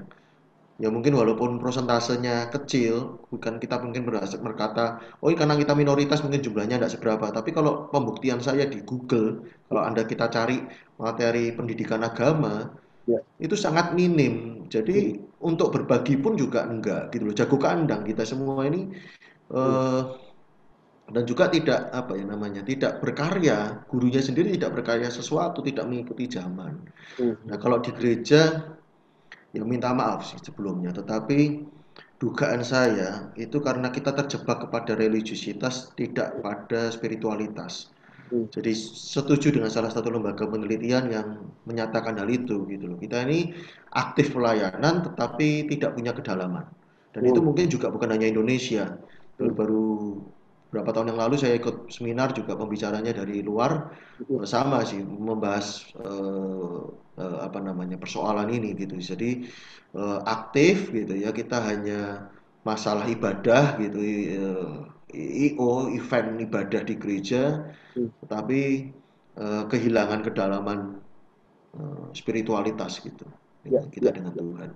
ya 0.78 0.90
mungkin 0.94 1.14
walaupun 1.18 1.58
prosentasenya 1.58 2.54
kecil 2.54 3.18
bukan 3.34 3.58
kita 3.58 3.82
mungkin 3.82 4.06
berhasil 4.06 4.38
berkata 4.38 5.02
oh 5.26 5.34
karena 5.34 5.58
kita 5.58 5.74
minoritas 5.74 6.22
mungkin 6.26 6.42
jumlahnya 6.46 6.78
tidak 6.80 6.94
seberapa. 6.98 7.26
Tapi 7.34 7.50
kalau 7.58 7.90
pembuktian 7.94 8.40
saya 8.42 8.70
di 8.70 8.80
Google 8.86 9.42
kalau 9.68 9.82
anda 9.86 10.06
kita 10.06 10.30
cari 10.30 10.62
materi 11.02 11.54
pendidikan 11.58 12.02
agama 12.06 12.70
Ya. 13.08 13.24
itu 13.40 13.56
sangat 13.56 13.96
minim. 13.96 14.68
Jadi 14.68 15.16
untuk 15.40 15.72
berbagi 15.72 16.20
pun 16.20 16.36
juga 16.36 16.68
enggak 16.68 17.16
gitu 17.16 17.24
loh. 17.32 17.36
Jago 17.40 17.56
kandang 17.56 18.04
kita 18.04 18.28
semua 18.28 18.68
ini 18.68 18.92
eh, 19.56 20.02
dan 21.08 21.24
juga 21.24 21.48
tidak 21.48 21.88
apa 21.96 22.20
ya 22.20 22.28
namanya 22.28 22.68
tidak 22.68 23.00
berkarya. 23.00 23.88
Gurunya 23.88 24.20
sendiri 24.20 24.60
tidak 24.60 24.76
berkarya 24.76 25.08
sesuatu 25.08 25.64
tidak 25.64 25.88
mengikuti 25.88 26.28
zaman. 26.28 26.84
Hmm. 27.16 27.40
Nah, 27.48 27.56
kalau 27.56 27.80
di 27.80 27.96
gereja, 27.96 28.76
ya 29.58 29.64
minta 29.74 29.90
maaf 30.00 30.20
sih 30.30 30.40
sebelumnya, 30.48 30.92
tetapi 31.00 31.38
dugaan 32.22 32.62
saya 32.74 33.10
itu 33.44 33.58
karena 33.68 33.88
kita 33.96 34.12
terjebak 34.20 34.58
kepada 34.70 34.94
religiusitas, 35.04 35.74
tidak 36.00 36.28
pada 36.46 36.82
spiritualitas. 36.96 37.74
Hmm. 38.32 38.46
Jadi 38.56 38.72
setuju 39.16 39.48
dengan 39.56 39.72
salah 39.72 39.92
satu 39.96 40.10
lembaga 40.16 40.44
penelitian 40.54 41.04
yang 41.16 41.28
menyatakan 41.70 42.20
hal 42.20 42.30
itu 42.40 42.68
gitu 42.72 42.86
loh. 42.92 42.98
Kita 43.00 43.24
ini 43.28 43.40
aktif 44.04 44.36
pelayanan 44.36 44.96
tetapi 45.08 45.48
tidak 45.72 45.96
punya 45.98 46.12
kedalaman. 46.18 46.66
Dan 47.16 47.24
itu 47.30 47.40
Hmm. 47.40 47.48
mungkin 47.48 47.66
juga 47.72 47.88
bukan 47.96 48.10
hanya 48.14 48.28
Indonesia. 48.34 49.00
Baru, 49.40 49.52
baru 49.60 49.86
berapa 50.72 50.90
tahun 50.94 51.08
yang 51.16 51.20
lalu 51.24 51.36
saya 51.42 51.54
ikut 51.62 51.76
seminar 51.96 52.30
juga 52.38 52.54
pembicaranya 52.62 53.12
dari 53.20 53.36
luar 53.50 53.72
sama 54.54 54.78
sih 54.90 55.00
membahas 55.28 55.68
eh, 56.04 56.80
eh, 57.22 57.38
apa 57.48 57.60
namanya 57.68 57.96
persoalan 58.04 58.48
ini 58.56 58.68
gitu. 58.82 58.96
Jadi 59.12 59.26
eh, 59.98 60.20
aktif 60.36 60.76
gitu 60.98 61.14
ya 61.24 61.30
kita 61.40 61.56
hanya 61.70 61.94
masalah 62.70 63.06
ibadah 63.16 63.64
gitu 63.82 63.98
eh, 64.04 64.66
IO 65.16 65.88
event 65.98 66.30
ibadah 66.46 66.82
di 66.90 66.94
gereja, 67.02 67.38
Hmm. 67.96 68.08
tetapi 68.22 68.60
eh, 69.42 69.64
kehilangan 69.72 70.22
kedalaman 70.28 70.80
eh, 71.80 72.06
spiritualitas 72.20 72.94
gitu 73.08 73.26
Ya, 73.70 73.82
kita 73.94 74.10
ya, 74.10 74.12
dengan. 74.16 74.34
Tuhan. 74.40 74.72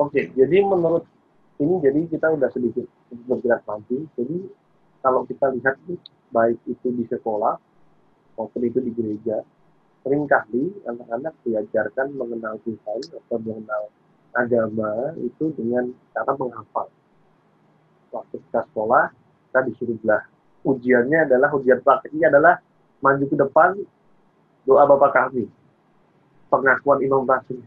Oke, 0.00 0.32
jadi 0.36 0.56
menurut 0.64 1.04
ini 1.62 1.78
jadi 1.78 2.00
kita 2.10 2.26
udah 2.34 2.50
sedikit 2.50 2.86
bergerak 3.30 3.62
maju. 3.62 3.98
Jadi 4.18 4.38
kalau 4.98 5.22
kita 5.30 5.54
lihat 5.54 5.78
baik 6.34 6.58
itu 6.66 6.88
di 6.90 7.06
sekolah 7.06 7.54
maupun 8.34 8.62
itu 8.66 8.82
di 8.82 8.90
gereja, 8.90 9.46
sering 10.02 10.26
kali 10.26 10.74
anak-anak 10.82 11.34
diajarkan 11.46 12.18
mengenal 12.18 12.58
Tuhan 12.66 13.00
atau 13.14 13.38
mengenal 13.38 13.82
agama 14.34 15.14
itu 15.22 15.54
dengan 15.54 15.94
cara 16.10 16.32
menghafal. 16.34 16.88
Waktu 18.10 18.36
kita 18.48 18.60
sekolah, 18.72 19.14
kita 19.48 19.60
disuruh 19.70 19.96
belah. 20.02 20.24
Ujiannya 20.62 21.30
adalah 21.30 21.50
ujian 21.54 21.82
praktiknya 21.82 22.30
adalah 22.30 22.58
maju 23.02 23.24
ke 23.26 23.36
depan 23.38 23.70
doa 24.62 24.86
Bapa 24.86 25.10
kami, 25.10 25.50
pengakuan 26.46 27.02
Imam 27.02 27.26
Rasul 27.26 27.58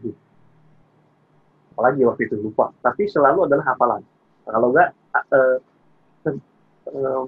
apalagi 1.76 2.08
waktu 2.08 2.32
itu 2.32 2.40
lupa. 2.40 2.72
Tapi 2.80 3.04
selalu 3.12 3.52
adalah 3.52 3.76
hafalan. 3.76 4.00
Kalau 4.48 4.72
enggak 4.72 4.96
eh, 5.36 5.58
eh, 6.32 7.24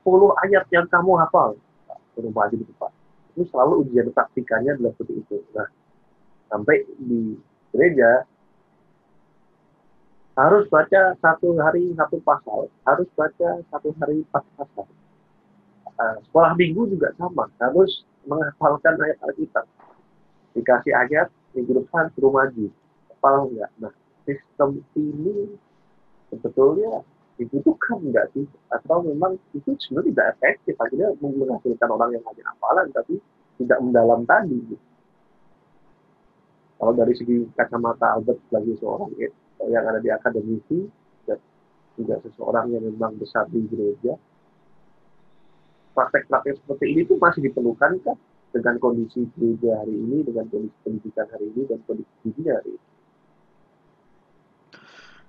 10 0.00 0.44
ayat 0.48 0.64
yang 0.72 0.88
kamu 0.88 1.20
hafal. 1.20 1.52
Suruh 2.16 2.32
maju 2.32 2.56
di 2.56 2.64
depan 2.64 2.90
itu 3.40 3.46
selalu 3.54 3.86
ujian 3.86 4.10
praktikannya 4.10 4.76
adalah 4.76 4.92
seperti 4.98 5.22
itu. 5.22 5.36
Nah 5.54 5.68
sampai 6.50 6.82
di 6.98 7.38
gereja 7.70 8.26
harus 10.34 10.66
baca 10.66 11.14
satu 11.20 11.54
hari 11.62 11.94
satu 11.94 12.18
pasal 12.26 12.66
harus 12.84 13.08
baca 13.14 13.48
satu 13.70 13.88
hari 14.02 14.26
empat 14.26 14.44
pasal. 14.58 14.86
Eh, 16.00 16.16
sekolah 16.28 16.52
minggu 16.58 16.90
juga 16.90 17.14
sama 17.16 17.46
harus 17.60 18.04
menghafalkan 18.26 18.98
ayat 19.00 19.18
Alkitab 19.24 19.64
dikasih 20.52 20.92
ayat 20.92 21.28
minggu 21.54 21.80
depan 21.80 22.10
suruh 22.12 22.34
maju 22.34 22.66
hafal 23.20 23.52
enggak 23.52 23.70
nah 23.76 23.92
sistem 24.24 24.80
ini 24.96 25.60
sebetulnya 26.32 27.04
dibutuhkan 27.40 27.98
enggak 28.04 28.28
sih? 28.36 28.44
Atau 28.68 29.02
memang 29.04 29.40
itu 29.56 29.72
sebenarnya 29.80 30.08
tidak 30.12 30.26
efektif? 30.38 30.74
Akhirnya 30.78 31.10
menghasilkan 31.18 31.88
orang 31.88 32.10
yang 32.14 32.24
hanya 32.28 32.44
hafalan 32.54 32.86
tapi 32.92 33.16
tidak 33.60 33.78
mendalam 33.80 34.20
tadi. 34.24 34.60
Kalau 36.80 36.92
dari 36.96 37.12
segi 37.12 37.44
kacamata 37.56 38.16
Albert 38.16 38.40
sebagai 38.48 38.76
seorang 38.80 39.12
eh, 39.20 39.32
yang 39.68 39.84
ada 39.84 40.00
di 40.00 40.08
akademisi 40.08 40.88
dan 41.28 41.36
juga 41.96 42.16
seseorang 42.24 42.72
yang 42.72 42.88
memang 42.88 43.20
besar 43.20 43.44
di 43.52 43.60
gereja 43.68 44.16
praktek-praktek 45.92 46.56
seperti 46.64 46.86
ini 46.96 47.02
tuh 47.04 47.20
masih 47.20 47.44
diperlukan 47.44 48.00
kan 48.00 48.16
dengan 48.56 48.80
kondisi 48.80 49.28
gereja 49.36 49.84
hari 49.84 49.92
ini 49.92 50.24
dengan 50.24 50.48
kondisi 50.48 50.76
pendidikan 50.80 51.28
hari 51.28 51.52
ini 51.52 51.62
dan 51.68 51.78
kondisi 51.84 52.14
dunia 52.24 52.56
hari 52.56 52.72
ini 52.72 52.89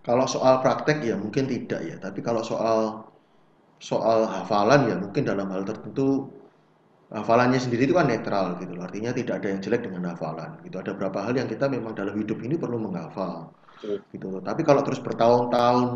Kalau 0.08 0.26
soal 0.34 0.56
praktek 0.64 0.98
ya 1.10 1.16
mungkin 1.24 1.46
tidak 1.54 1.82
ya, 1.90 1.96
tapi 2.06 2.20
kalau 2.28 2.42
soal 2.52 2.80
soal 3.90 4.20
hafalan 4.36 4.82
ya 4.90 4.96
mungkin 5.04 5.24
dalam 5.30 5.48
hal 5.54 5.64
tertentu 5.70 6.30
hafalannya 7.12 7.60
sendiri 7.64 7.84
itu 7.90 7.96
kan 8.00 8.08
netral 8.12 8.46
gitu 8.62 8.72
loh. 8.78 8.84
Artinya 8.88 9.12
tidak 9.20 9.34
ada 9.44 9.48
yang 9.54 9.60
jelek 9.66 9.82
dengan 9.88 10.04
hafalan 10.16 10.50
gitu. 10.66 10.76
Ada 10.82 10.92
beberapa 10.96 11.20
hal 11.26 11.34
yang 11.40 11.50
kita 11.52 11.66
memang 11.76 11.94
dalam 12.00 12.16
hidup 12.22 12.40
ini 12.46 12.56
perlu 12.64 12.78
menghafal 12.80 13.52
gitu 14.14 14.28
loh. 14.34 14.42
Tapi 14.44 14.62
kalau 14.68 14.82
terus 14.86 15.02
bertahun-tahun 15.04 15.88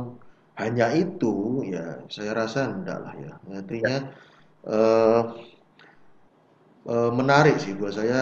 hanya 0.62 0.88
itu 0.96 1.64
ya 1.74 2.04
saya 2.12 2.32
rasa 2.36 2.60
enggak 2.72 3.00
lah 3.06 3.14
ya. 3.20 3.34
Artinya 3.60 3.96
eh, 4.68 5.22
eh, 6.90 7.12
menarik 7.20 7.56
sih 7.64 7.74
buat 7.80 7.94
saya 8.00 8.20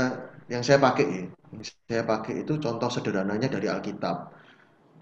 yang 0.51 0.63
saya 0.67 0.79
pakai 0.81 1.05
ya. 1.07 1.23
Yang 1.53 1.63
saya 1.89 2.03
pakai 2.11 2.33
itu 2.43 2.53
contoh 2.57 2.89
sederhananya 2.89 3.47
dari 3.55 3.67
Alkitab. 3.69 4.17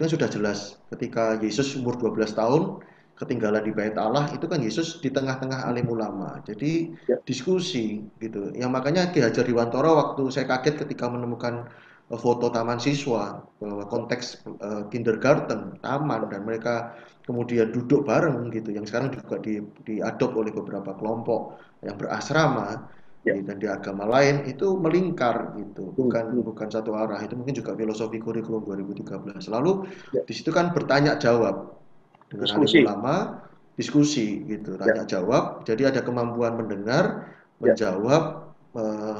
Itu 0.01 0.17
sudah 0.17 0.29
jelas 0.33 0.81
ketika 0.89 1.37
Yesus 1.37 1.77
umur 1.77 1.93
12 2.01 2.33
tahun 2.33 2.81
ketinggalan 3.21 3.61
di 3.61 3.69
bait 3.69 3.93
Allah 4.01 4.25
itu 4.33 4.49
kan 4.49 4.57
Yesus 4.65 4.97
di 4.97 5.13
tengah-tengah 5.13 5.69
alim 5.69 5.85
ulama. 5.93 6.41
Jadi 6.41 6.89
Ya. 7.05 7.21
diskusi 7.21 8.01
gitu. 8.17 8.49
Yang 8.57 8.71
makanya 8.73 9.13
Ki 9.13 9.21
Hajar 9.21 9.45
Dewantara 9.45 9.93
waktu 9.93 10.25
saya 10.33 10.49
kaget 10.49 10.81
ketika 10.81 11.05
menemukan 11.05 11.69
eh, 12.09 12.17
foto 12.17 12.49
taman 12.49 12.81
siswa 12.81 13.45
bahwa 13.61 13.85
konteks 13.85 14.41
eh, 14.49 14.83
kindergarten, 14.89 15.77
taman 15.85 16.33
dan 16.33 16.41
mereka 16.49 16.97
kemudian 17.29 17.69
duduk 17.69 18.09
bareng 18.09 18.49
gitu 18.49 18.73
yang 18.73 18.89
sekarang 18.89 19.13
juga 19.13 19.37
di 19.37 19.61
diadop 19.85 20.33
oleh 20.33 20.49
beberapa 20.49 20.97
kelompok 20.97 21.61
yang 21.85 21.93
berasrama 22.01 22.89
Ya. 23.21 23.37
dan 23.37 23.61
di 23.61 23.69
agama 23.69 24.09
lain 24.09 24.49
itu 24.49 24.81
melingkar 24.81 25.53
gitu 25.53 25.93
bukan 25.93 26.33
Hmm. 26.33 26.41
bukan 26.41 26.67
satu 26.73 26.97
arah 26.97 27.21
itu 27.21 27.37
mungkin 27.37 27.53
juga 27.53 27.77
filosofi 27.77 28.17
kurikulum 28.17 28.65
2013 28.65 29.45
lalu 29.45 29.85
Ya. 30.09 30.25
di 30.25 30.33
situ 30.33 30.49
kan 30.49 30.73
bertanya 30.73 31.21
jawab 31.21 31.77
dengan 32.33 32.49
Diskusi. 32.49 32.81
ulama 32.81 33.45
diskusi 33.77 34.41
gitu 34.49 34.73
tanya 34.73 35.05
jawab 35.05 35.61
jadi 35.63 35.93
ada 35.93 36.01
kemampuan 36.01 36.57
mendengar 36.57 37.29
Ya. 37.61 37.77
menjawab 37.77 38.50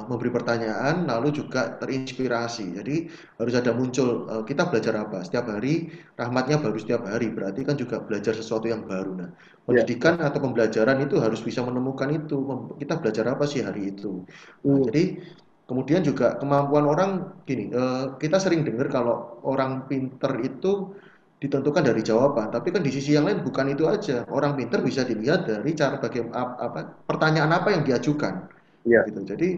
memberi 0.08 0.32
pertanyaan 0.32 1.04
lalu 1.12 1.28
juga 1.40 1.76
terinspirasi. 1.82 2.72
Jadi 2.78 2.96
harus 3.40 3.54
ada 3.60 3.72
muncul 3.76 4.08
eh, 4.32 4.44
kita 4.50 4.72
belajar 4.72 4.94
apa? 5.04 5.18
Setiap 5.28 5.46
hari 5.52 5.92
rahmatnya 6.16 6.56
baru 6.64 6.78
setiap 6.80 7.04
hari. 7.12 7.28
Berarti 7.36 7.62
kan 7.68 7.76
juga 7.76 8.00
belajar 8.08 8.34
sesuatu 8.40 8.66
yang 8.72 8.88
baru. 8.88 9.12
Nah 9.20 9.30
pendidikan 9.68 10.18
atau 10.24 10.40
pembelajaran 10.44 10.98
itu 11.06 11.16
harus 11.20 11.40
bisa 11.44 11.60
menemukan 11.68 12.10
itu. 12.16 12.36
Kita 12.82 12.94
belajar 13.02 13.26
apa 13.36 13.44
sih 13.52 13.62
hari 13.68 13.92
itu? 13.92 14.24
Nah, 14.72 14.80
Hmm. 14.80 14.84
jadi 14.88 15.20
kemudian 15.68 16.02
juga 16.04 16.36
kemampuan 16.42 16.86
orang 16.88 17.10
gini 17.48 17.72
eh, 17.72 18.04
kita 18.22 18.38
sering 18.44 18.62
dengar 18.68 18.88
kalau 18.92 19.40
orang 19.48 19.88
pinter 19.90 20.32
itu 20.44 20.96
ditentukan 21.42 21.82
dari 21.82 22.02
jawaban 22.06 22.54
tapi 22.54 22.70
kan 22.70 22.86
di 22.86 22.92
sisi 22.94 23.18
yang 23.18 23.26
lain 23.28 23.42
bukan 23.42 23.74
itu 23.74 23.84
aja. 23.90 24.24
Orang 24.30 24.54
pinter 24.60 24.80
bisa 24.86 25.02
dilihat 25.08 25.50
dari 25.50 25.72
cara 25.74 25.98
bagaimana 25.98 26.54
apa 26.62 26.80
pertanyaan 27.10 27.52
apa 27.58 27.68
yang 27.74 27.84
diajukan 27.88 28.46
Iya. 28.88 29.02
gitu 29.10 29.22
jadi 29.24 29.50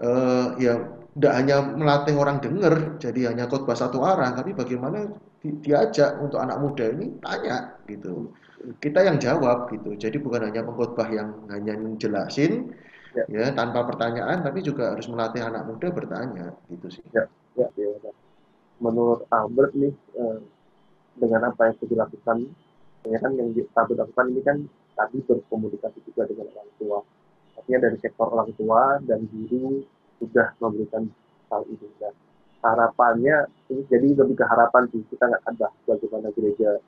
eh, 0.00 0.46
ya 0.60 0.74
tidak 1.14 1.34
hanya 1.38 1.56
melatih 1.78 2.14
orang 2.18 2.42
dengar 2.42 2.98
jadi 2.98 3.30
hanya 3.30 3.46
khotbah 3.46 3.78
satu 3.78 4.02
arah 4.02 4.34
tapi 4.34 4.50
bagaimana 4.50 5.08
di- 5.38 5.58
diajak 5.62 6.18
untuk 6.18 6.42
anak 6.42 6.58
muda 6.58 6.90
ini 6.90 7.14
tanya 7.22 7.78
gitu 7.86 8.34
kita 8.80 9.00
yang 9.04 9.16
jawab 9.20 9.68
gitu. 9.68 9.92
Jadi 9.96 10.16
bukan 10.20 10.48
hanya 10.48 10.64
pengkhotbah 10.64 11.08
yang 11.12 11.44
hanya 11.52 11.76
jelasin 12.00 12.72
Ya. 13.14 13.22
ya 13.30 13.46
tanpa 13.54 13.86
pertanyaan, 13.86 14.42
tapi 14.42 14.58
juga 14.58 14.90
harus 14.90 15.06
melatih 15.06 15.38
anak 15.38 15.70
muda 15.70 15.86
bertanya 15.94 16.50
gitu 16.66 16.98
sih. 16.98 17.04
Ya, 17.14 17.30
ya, 17.54 17.70
ya. 17.78 17.94
ya. 17.94 18.10
Menurut 18.82 19.22
Albert 19.30 19.70
nih 19.78 19.94
eh, 20.18 20.38
dengan 21.14 21.46
apa 21.54 21.70
yang 21.70 21.78
sudah 21.78 21.90
dilakukan, 21.94 22.50
ya 23.06 23.18
kan 23.22 23.38
yang 23.38 23.54
Albert 23.54 23.98
lakukan 24.02 24.26
ini 24.34 24.40
kan 24.42 24.56
tadi 24.98 25.22
berkomunikasi 25.30 26.02
juga 26.10 26.26
dengan 26.26 26.50
orang 26.58 26.70
tua. 26.74 26.98
Artinya 27.64 27.80
dari 27.88 27.96
sektor 28.04 28.28
orang 28.28 28.52
tua 28.60 29.00
dan 29.08 29.24
guru 29.24 29.80
sudah 30.20 30.52
memberikan 30.60 31.08
hal 31.48 31.64
ini. 31.64 31.88
Dan 31.96 32.12
harapannya 32.60 33.48
ini 33.72 33.88
jadi 33.88 34.08
lebih 34.20 34.36
ke 34.36 34.44
harapan 34.44 34.84
sih 34.92 35.00
kita 35.08 35.32
nggak 35.32 35.44
bahas 35.56 35.72
bagaimana 35.88 36.28
gereja 36.32 36.80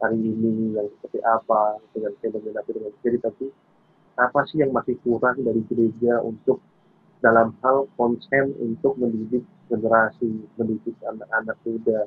hari 0.00 0.20
ini 0.20 0.76
yang 0.76 0.88
seperti 0.98 1.20
apa 1.24 1.80
dengan 1.96 2.12
fenomena 2.20 2.60
dengan 2.68 2.92
jadi 3.00 3.16
tapi 3.20 3.48
apa 4.20 4.40
sih 4.48 4.60
yang 4.60 4.76
masih 4.76 4.96
kurang 5.00 5.40
dari 5.40 5.64
gereja 5.68 6.20
untuk 6.20 6.60
dalam 7.24 7.56
hal 7.64 7.88
konsen 7.96 8.52
untuk 8.60 9.00
mendidik 9.00 9.44
generasi 9.72 10.48
mendidik 10.60 10.96
anak-anak 11.00 11.56
muda 11.64 12.04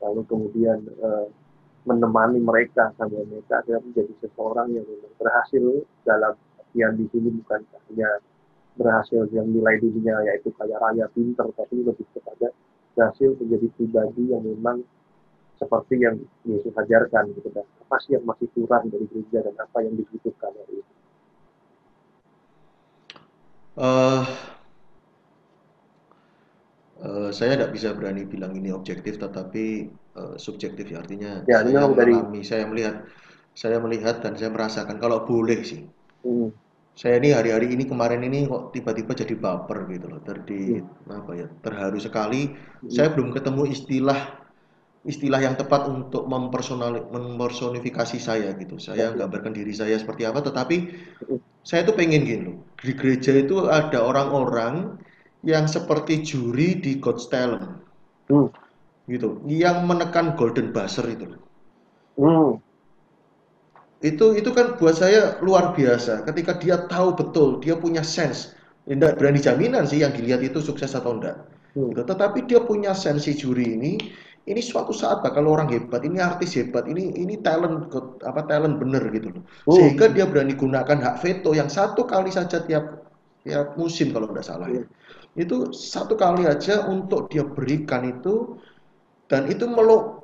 lalu 0.00 0.20
kemudian 0.24 0.80
uh, 1.04 1.28
menemani 1.84 2.40
mereka 2.40 2.96
sampai 2.96 3.28
mereka 3.28 3.60
akhirnya 3.60 3.84
menjadi 3.84 4.12
seseorang 4.24 4.72
yang 4.72 4.88
berhasil 5.20 5.84
dalam 6.08 6.32
yang 6.74 6.98
di 6.98 7.06
sini 7.10 7.30
bukan 7.42 7.62
hanya 7.90 8.10
berhasil 8.74 9.30
yang 9.30 9.46
nilai 9.54 9.78
dirinya 9.78 10.18
yaitu 10.26 10.50
kaya 10.58 10.74
raya 10.82 11.06
pinter 11.14 11.46
tapi 11.54 11.86
lebih 11.86 12.06
kepada 12.10 12.50
berhasil 12.98 13.34
menjadi 13.38 13.66
pribadi 13.78 14.22
yang 14.34 14.42
memang 14.42 14.82
seperti 15.54 16.02
yang 16.02 16.18
Yesus 16.42 16.74
ajarkan 16.74 17.30
gitu 17.38 17.48
kan. 17.54 17.66
Apa 17.86 17.96
sih 18.02 18.18
yang 18.18 18.26
masih 18.26 18.50
kurang 18.50 18.90
dari 18.90 19.06
gereja 19.06 19.46
dan 19.46 19.54
apa 19.54 19.78
yang 19.86 19.94
dibutuhkan 19.94 20.50
hari 20.50 20.82
ini 20.82 20.94
uh, 23.78 24.22
uh, 27.02 27.30
saya 27.30 27.58
tidak 27.58 27.70
bisa 27.74 27.94
berani 27.94 28.26
bilang 28.26 28.54
ini 28.58 28.70
objektif 28.70 29.18
tetapi 29.18 29.90
uh, 30.18 30.34
subjektif 30.38 30.90
ya 30.90 31.02
artinya. 31.02 31.42
Ya, 31.46 31.62
saya 31.62 31.86
mengalami 31.86 32.40
saya 32.42 32.64
melihat 32.66 33.06
saya 33.54 33.78
melihat 33.78 34.18
dan 34.22 34.34
saya 34.34 34.50
merasakan. 34.50 34.98
Kalau 34.98 35.22
boleh 35.22 35.62
sih 35.62 35.86
hmm 36.26 36.63
saya 36.94 37.18
ini 37.18 37.34
hari-hari 37.34 37.74
ini 37.74 37.90
kemarin 37.90 38.22
ini 38.22 38.46
kok 38.46 38.70
tiba-tiba 38.70 39.18
jadi 39.18 39.34
baper 39.34 39.90
gitu 39.90 40.06
loh 40.06 40.22
terdi 40.22 40.78
hmm. 40.78 41.10
apa 41.10 41.30
ya 41.34 41.46
terharu 41.66 41.98
sekali 41.98 42.54
hmm. 42.54 42.90
saya 42.90 43.10
belum 43.10 43.34
ketemu 43.34 43.66
istilah 43.66 44.20
istilah 45.04 45.42
yang 45.42 45.58
tepat 45.58 45.90
untuk 45.90 46.24
mempersonal 46.30 47.10
mempersonifikasi 47.10 48.18
saya 48.22 48.54
gitu 48.54 48.78
saya 48.78 49.10
hmm. 49.10 49.26
gambarkan 49.26 49.52
diri 49.52 49.74
saya 49.74 49.98
seperti 49.98 50.22
apa 50.22 50.38
tetapi 50.38 50.76
hmm. 51.26 51.38
saya 51.66 51.82
tuh 51.82 51.98
pengen 51.98 52.22
gini 52.22 52.42
loh 52.46 52.56
di 52.78 52.94
gereja 52.94 53.34
itu 53.34 53.66
ada 53.66 53.98
orang-orang 53.98 54.94
yang 55.42 55.66
seperti 55.66 56.22
juri 56.22 56.78
di 56.78 57.02
God's 57.02 57.26
Talent 57.26 57.74
hmm. 58.30 58.48
gitu 59.10 59.42
yang 59.50 59.82
menekan 59.90 60.38
golden 60.38 60.70
buzzer 60.70 61.10
itu 61.10 61.26
loh 61.26 61.42
hmm 62.22 62.73
itu 64.02 64.34
itu 64.34 64.50
kan 64.50 64.74
buat 64.80 64.98
saya 64.98 65.38
luar 65.44 65.76
biasa 65.76 66.26
ketika 66.26 66.58
dia 66.58 66.76
tahu 66.90 67.14
betul 67.14 67.62
dia 67.62 67.78
punya 67.78 68.02
sense 68.02 68.56
tidak 68.84 69.16
berani 69.16 69.40
jaminan 69.40 69.88
sih 69.88 70.02
yang 70.02 70.12
dilihat 70.12 70.44
itu 70.44 70.60
sukses 70.60 70.92
atau 70.92 71.16
enggak 71.16 71.40
hmm. 71.78 71.94
gitu. 71.94 72.02
tetapi 72.04 72.44
dia 72.44 72.60
punya 72.60 72.92
sensi 72.92 73.32
juri 73.32 73.78
ini 73.78 73.92
ini 74.44 74.60
suatu 74.60 74.92
saat 74.92 75.24
bakal 75.24 75.48
orang 75.48 75.72
hebat 75.72 76.04
ini 76.04 76.20
artis 76.20 76.52
hebat 76.60 76.84
ini 76.84 77.16
ini 77.16 77.40
talent 77.40 77.88
apa 78.28 78.44
talent 78.44 78.76
bener 78.76 79.00
gitu 79.14 79.32
loh 79.32 79.42
hmm. 79.42 79.72
sehingga 79.72 80.06
dia 80.12 80.28
berani 80.28 80.52
gunakan 80.52 80.98
hak 81.00 81.16
veto 81.24 81.56
yang 81.56 81.72
satu 81.72 82.04
kali 82.04 82.28
saja 82.28 82.60
tiap 82.60 83.08
tiap 83.44 83.72
musim 83.80 84.12
kalau 84.12 84.28
tidak 84.28 84.44
salah 84.44 84.68
ya 84.68 84.84
hmm. 84.84 85.40
itu 85.40 85.72
satu 85.72 86.18
kali 86.18 86.44
aja 86.44 86.84
untuk 86.90 87.32
dia 87.32 87.46
berikan 87.46 88.04
itu 88.04 88.60
dan 89.32 89.48
itu 89.48 89.64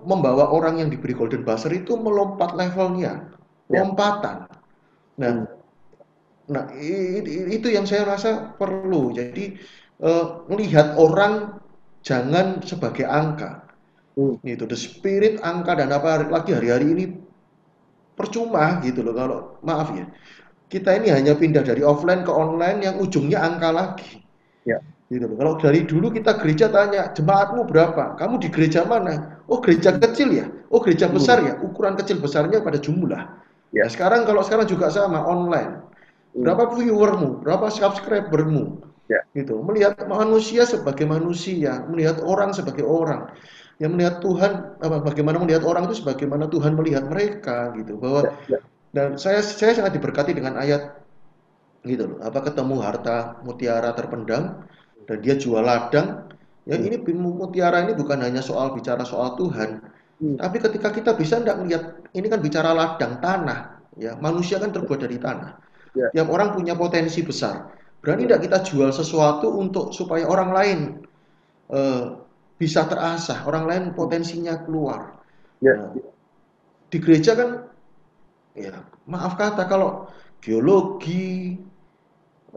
membawa 0.05 0.53
orang 0.53 0.85
yang 0.85 0.93
diberi 0.93 1.17
golden 1.17 1.41
buzzer 1.41 1.73
itu 1.73 1.97
melompat 1.97 2.53
levelnya 2.53 3.25
Ya. 3.25 3.40
Lompatan. 3.71 4.51
Nah, 5.21 5.33
hmm. 5.33 5.47
nah 6.51 6.65
itu 7.51 7.71
yang 7.71 7.87
saya 7.87 8.05
rasa 8.05 8.53
perlu. 8.59 9.15
Jadi 9.15 9.57
uh, 10.03 10.45
melihat 10.51 10.99
orang 10.99 11.63
jangan 12.03 12.61
sebagai 12.67 13.07
angka. 13.07 13.65
Hmm. 14.19 14.37
Gitu, 14.43 14.67
the 14.67 14.77
spirit 14.77 15.39
angka 15.41 15.79
dan 15.79 15.95
apa 15.95 16.27
lagi 16.27 16.51
hari-hari 16.53 16.93
ini 16.93 17.05
percuma 18.19 18.83
gitu 18.85 19.01
loh 19.01 19.15
kalau 19.17 19.39
maaf 19.65 19.95
ya. 19.97 20.05
Kita 20.71 20.95
ini 20.95 21.11
hanya 21.11 21.35
pindah 21.35 21.67
dari 21.67 21.83
offline 21.83 22.23
ke 22.23 22.31
online 22.31 22.79
yang 22.87 22.97
ujungnya 23.03 23.43
angka 23.43 23.71
lagi. 23.75 24.23
Ya. 24.67 24.79
Gitu 25.11 25.27
loh. 25.27 25.35
Kalau 25.35 25.55
dari 25.59 25.83
dulu 25.83 26.15
kita 26.15 26.39
gereja 26.39 26.71
tanya, 26.71 27.11
jemaatmu 27.11 27.67
berapa? 27.67 28.15
Kamu 28.15 28.39
di 28.39 28.47
gereja 28.55 28.87
mana? 28.87 29.43
Oh 29.51 29.59
gereja 29.59 29.99
kecil 29.99 30.31
ya? 30.31 30.47
Oh 30.71 30.79
gereja 30.79 31.11
besar 31.11 31.43
ya? 31.43 31.59
Ukuran 31.59 31.99
kecil 31.99 32.23
besarnya 32.23 32.63
pada 32.63 32.79
jumlah. 32.79 33.50
Ya 33.71 33.87
sekarang 33.87 34.27
kalau 34.27 34.43
sekarang 34.43 34.67
juga 34.67 34.91
sama 34.91 35.23
online. 35.23 35.87
Hmm. 36.35 36.47
Berapa 36.47 36.75
viewermu, 36.79 37.43
berapa 37.43 37.71
subscribermu, 37.71 38.83
ya. 39.11 39.21
gitu. 39.35 39.59
Melihat 39.67 39.99
manusia 40.07 40.63
sebagai 40.63 41.07
manusia, 41.07 41.83
melihat 41.91 42.23
orang 42.23 42.55
sebagai 42.55 42.87
orang, 42.87 43.31
yang 43.83 43.99
melihat 43.99 44.23
Tuhan, 44.23 44.79
apa, 44.79 45.03
bagaimana 45.03 45.43
melihat 45.43 45.67
orang 45.67 45.91
itu 45.91 46.03
sebagaimana 46.03 46.47
Tuhan 46.47 46.79
melihat 46.79 47.07
mereka, 47.11 47.75
gitu. 47.75 47.99
Bahwa 47.99 48.31
ya, 48.47 48.59
ya. 48.59 48.59
dan 48.95 49.19
saya 49.19 49.43
saya 49.43 49.75
sangat 49.75 49.99
diberkati 49.99 50.35
dengan 50.35 50.59
ayat 50.59 51.03
gitu 51.83 52.15
loh. 52.15 52.19
Apa 52.23 52.47
ketemu 52.47 52.79
harta 52.79 53.41
mutiara 53.43 53.91
terpendam 53.97 54.67
dan 55.11 55.19
dia 55.23 55.35
jual 55.35 55.63
ladang. 55.63 56.31
Ya 56.69 56.77
hmm. 56.77 56.87
ini 56.87 56.97
mutiara 57.17 57.83
ini 57.83 57.97
bukan 57.97 58.23
hanya 58.23 58.45
soal 58.45 58.71
bicara 58.71 59.03
soal 59.03 59.35
Tuhan, 59.35 59.83
Hmm. 60.21 60.37
Tapi 60.37 60.57
ketika 60.61 60.93
kita 60.93 61.11
bisa 61.17 61.41
tidak 61.41 61.65
melihat, 61.65 61.97
ini 62.13 62.29
kan 62.29 62.41
bicara 62.45 62.77
ladang 62.77 63.25
tanah, 63.25 63.81
ya 63.97 64.21
manusia 64.21 64.61
kan 64.61 64.69
terbuat 64.69 65.01
dari 65.01 65.17
tanah. 65.17 65.57
Ya. 65.97 66.13
Yang 66.13 66.29
orang 66.29 66.49
punya 66.55 66.77
potensi 66.77 67.25
besar. 67.25 67.73
Berani 68.05 68.29
tidak 68.29 68.45
kita 68.47 68.59
jual 68.65 68.91
sesuatu 68.93 69.49
untuk 69.57 69.93
supaya 69.97 70.25
orang 70.29 70.51
lain 70.53 70.79
uh, 71.73 72.21
bisa 72.61 72.85
terasah, 72.85 73.49
orang 73.49 73.65
lain 73.65 73.85
potensinya 73.97 74.61
keluar. 74.61 75.21
Ya. 75.65 75.77
Nah, 75.77 75.97
di 76.93 76.99
gereja 77.01 77.33
kan, 77.33 77.51
ya 78.57 78.77
maaf 79.09 79.41
kata 79.41 79.65
kalau 79.69 80.09
geologi, 80.45 81.57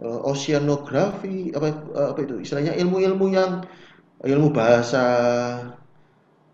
uh, 0.04 0.20
oceanografi, 0.28 1.56
apa, 1.56 1.68
apa 2.12 2.20
itu 2.24 2.44
istilahnya 2.44 2.76
ilmu-ilmu 2.76 3.26
yang 3.32 3.64
ilmu 4.24 4.52
bahasa 4.56 5.04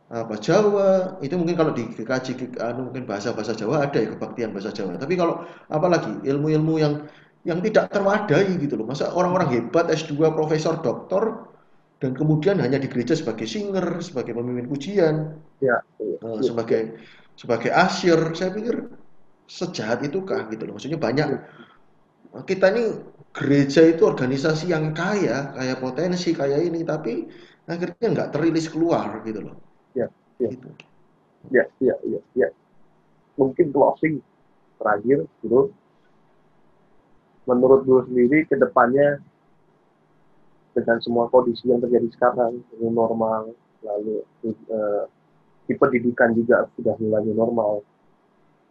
apa 0.09 0.41
Jawa? 0.41 1.21
Itu 1.21 1.37
mungkin 1.37 1.53
kalau 1.53 1.69
dikaji 1.69 2.57
anu 2.57 2.89
mungkin 2.89 3.05
bahasa-bahasa 3.05 3.53
Jawa 3.53 3.85
ada 3.85 4.01
ya 4.01 4.09
kebaktian 4.17 4.49
bahasa 4.49 4.73
Jawa. 4.73 4.97
Tapi 4.97 5.13
kalau 5.13 5.45
apalagi 5.69 6.25
ilmu-ilmu 6.25 6.81
yang 6.81 7.05
yang 7.45 7.61
tidak 7.61 7.93
terwadai 7.93 8.57
gitu 8.57 8.73
loh. 8.73 8.89
Masa 8.89 9.13
orang-orang 9.13 9.53
hebat 9.53 9.85
S2 9.93 10.33
profesor 10.33 10.81
doktor 10.81 11.53
dan 12.01 12.17
kemudian 12.17 12.57
hanya 12.57 12.81
di 12.81 12.89
gereja 12.89 13.13
sebagai 13.13 13.45
singer 13.45 14.01
sebagai 14.01 14.33
pemimpin 14.33 14.65
pujian 14.65 15.35
ya, 15.61 15.77
ya, 16.01 16.15
uh, 16.25 16.41
sebagai 16.41 16.97
sebagai 17.37 17.69
asyir 17.69 18.33
saya 18.33 18.49
pikir 18.49 18.89
sejahat 19.45 20.01
itukah 20.01 20.49
gitu 20.49 20.65
loh. 20.65 20.73
Maksudnya 20.73 20.97
banyak. 20.97 21.27
Ya. 21.29 21.39
kita 22.45 22.69
ini 22.73 22.93
gereja 23.33 23.81
itu 23.89 24.05
organisasi 24.05 24.69
yang 24.73 24.93
kaya 24.93 25.53
kaya 25.53 25.73
potensi 25.77 26.33
kaya 26.33 26.61
ini 26.61 26.85
tapi 26.85 27.25
akhirnya 27.65 28.05
nggak 28.09 28.29
terilis 28.33 28.69
keluar 28.69 29.21
gitu 29.25 29.49
loh 29.49 29.68
ya 30.39 30.47
ya 30.47 30.49
gitu. 30.55 30.69
ya 31.51 31.63
ya 31.83 31.95
ya, 32.07 32.19
ya. 32.35 32.47
mungkin 33.35 33.71
closing 33.75 34.23
terakhir 34.79 35.27
bro 35.43 35.69
menurut 37.43 37.83
bro 37.83 38.01
sendiri 38.07 38.47
ke 38.47 38.55
depannya 38.55 39.19
dengan 40.71 40.97
semua 41.03 41.27
kondisi 41.27 41.67
yang 41.67 41.83
terjadi 41.83 42.07
sekarang 42.15 42.63
ini 42.79 42.87
normal 42.87 43.51
lalu 43.83 44.23
eh, 44.47 45.03
di 45.67 45.73
pendidikan 45.75 46.31
juga 46.33 46.65
sudah 46.79 46.95
mulai 46.97 47.27
normal 47.29 47.83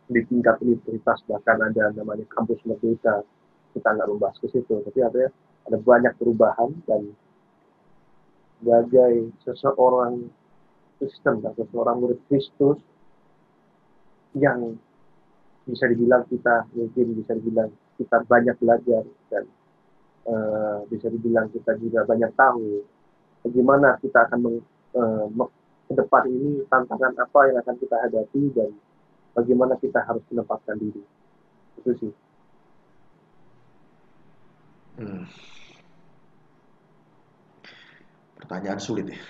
di 0.08 0.24
tingkat 0.24 0.56
universitas 0.64 1.20
bahkan 1.28 1.60
ada 1.60 1.92
namanya 1.92 2.24
kampus 2.32 2.58
merdeka 2.64 3.20
kita 3.76 3.88
nggak 3.92 4.08
membahas 4.08 4.36
ke 4.40 4.48
situ 4.48 4.80
tapi 4.88 5.00
ada 5.04 5.28
ada 5.68 5.76
banyak 5.76 6.16
perubahan 6.16 6.72
dan 6.88 7.12
sebagai 8.58 9.30
seseorang 9.44 10.32
Kristen 10.98 11.40
atau 11.46 11.64
seorang 11.70 12.02
murid 12.02 12.20
Kristus 12.26 12.78
yang 14.34 14.76
bisa 15.64 15.84
dibilang 15.88 16.24
kita 16.26 16.66
mungkin 16.74 17.06
bisa 17.22 17.32
dibilang 17.38 17.70
kita 18.00 18.24
banyak 18.24 18.56
belajar 18.58 19.02
dan 19.30 19.44
uh, 20.26 20.82
bisa 20.90 21.06
dibilang 21.12 21.48
kita 21.54 21.76
juga 21.78 22.02
banyak 22.08 22.32
tahu 22.34 22.82
bagaimana 23.46 23.96
kita 24.00 24.28
akan 24.28 24.38
meng, 24.42 24.58
uh, 24.96 25.48
ke 25.88 25.92
depan 25.96 26.24
ini 26.28 26.68
tantangan 26.68 27.16
apa 27.16 27.40
yang 27.48 27.56
akan 27.64 27.76
kita 27.80 27.96
hadapi 27.96 28.42
dan 28.52 28.70
bagaimana 29.32 29.74
kita 29.80 30.04
harus 30.04 30.20
menempatkan 30.28 30.76
diri. 30.76 31.02
Itu 31.80 31.90
sih. 31.96 32.12
Hmm. 34.98 35.30
pertanyaan 38.48 38.82
sulit 38.82 39.06
ya 39.06 39.20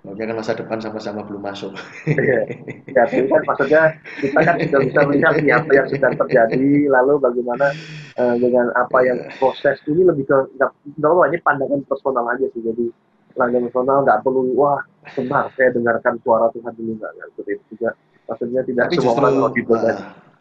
Babnya 0.00 0.24
kan 0.26 0.36
masa 0.42 0.58
depan 0.58 0.82
sama-sama 0.82 1.22
belum 1.22 1.44
masuk. 1.44 1.70
ya, 2.10 2.42
ya, 2.90 3.02
kan 3.06 3.42
maksudnya 3.46 3.82
kita 4.18 4.40
kan 4.42 4.56
sudah 4.58 4.80
bisa 4.82 5.00
melihat 5.06 5.34
apa 5.62 5.70
yang 5.76 5.86
sedang 5.86 6.14
terjadi, 6.18 6.90
lalu 6.90 7.22
bagaimana 7.22 7.70
uh, 8.18 8.34
dengan 8.40 8.72
apa 8.74 8.98
yang 9.06 9.18
proses 9.38 9.78
ini 9.86 10.02
lebih 10.02 10.26
ke 10.26 10.36
nggak 10.58 10.70
hanya 10.98 11.38
pandangan 11.46 11.80
personal 11.86 12.26
aja 12.32 12.46
sih. 12.50 12.62
Jadi 12.64 12.90
pandangan 13.38 13.70
personal 13.70 13.98
nggak 14.02 14.20
perlu 14.26 14.40
wah 14.58 14.82
benar 15.14 15.52
saya 15.54 15.70
dengarkan 15.70 16.18
suara 16.26 16.50
Tuhan 16.50 16.72
dulu. 16.74 16.90
Nggak 16.98 17.10
nggak 17.14 17.26
seperti 17.30 17.50
itu 17.54 17.64
juga. 17.76 17.90
Maksudnya 18.26 18.60
tidak 18.66 18.84
tapi 18.90 18.96
semua 18.98 19.14
orang 19.22 19.34
audible 19.42 19.78
uh, 19.78 19.98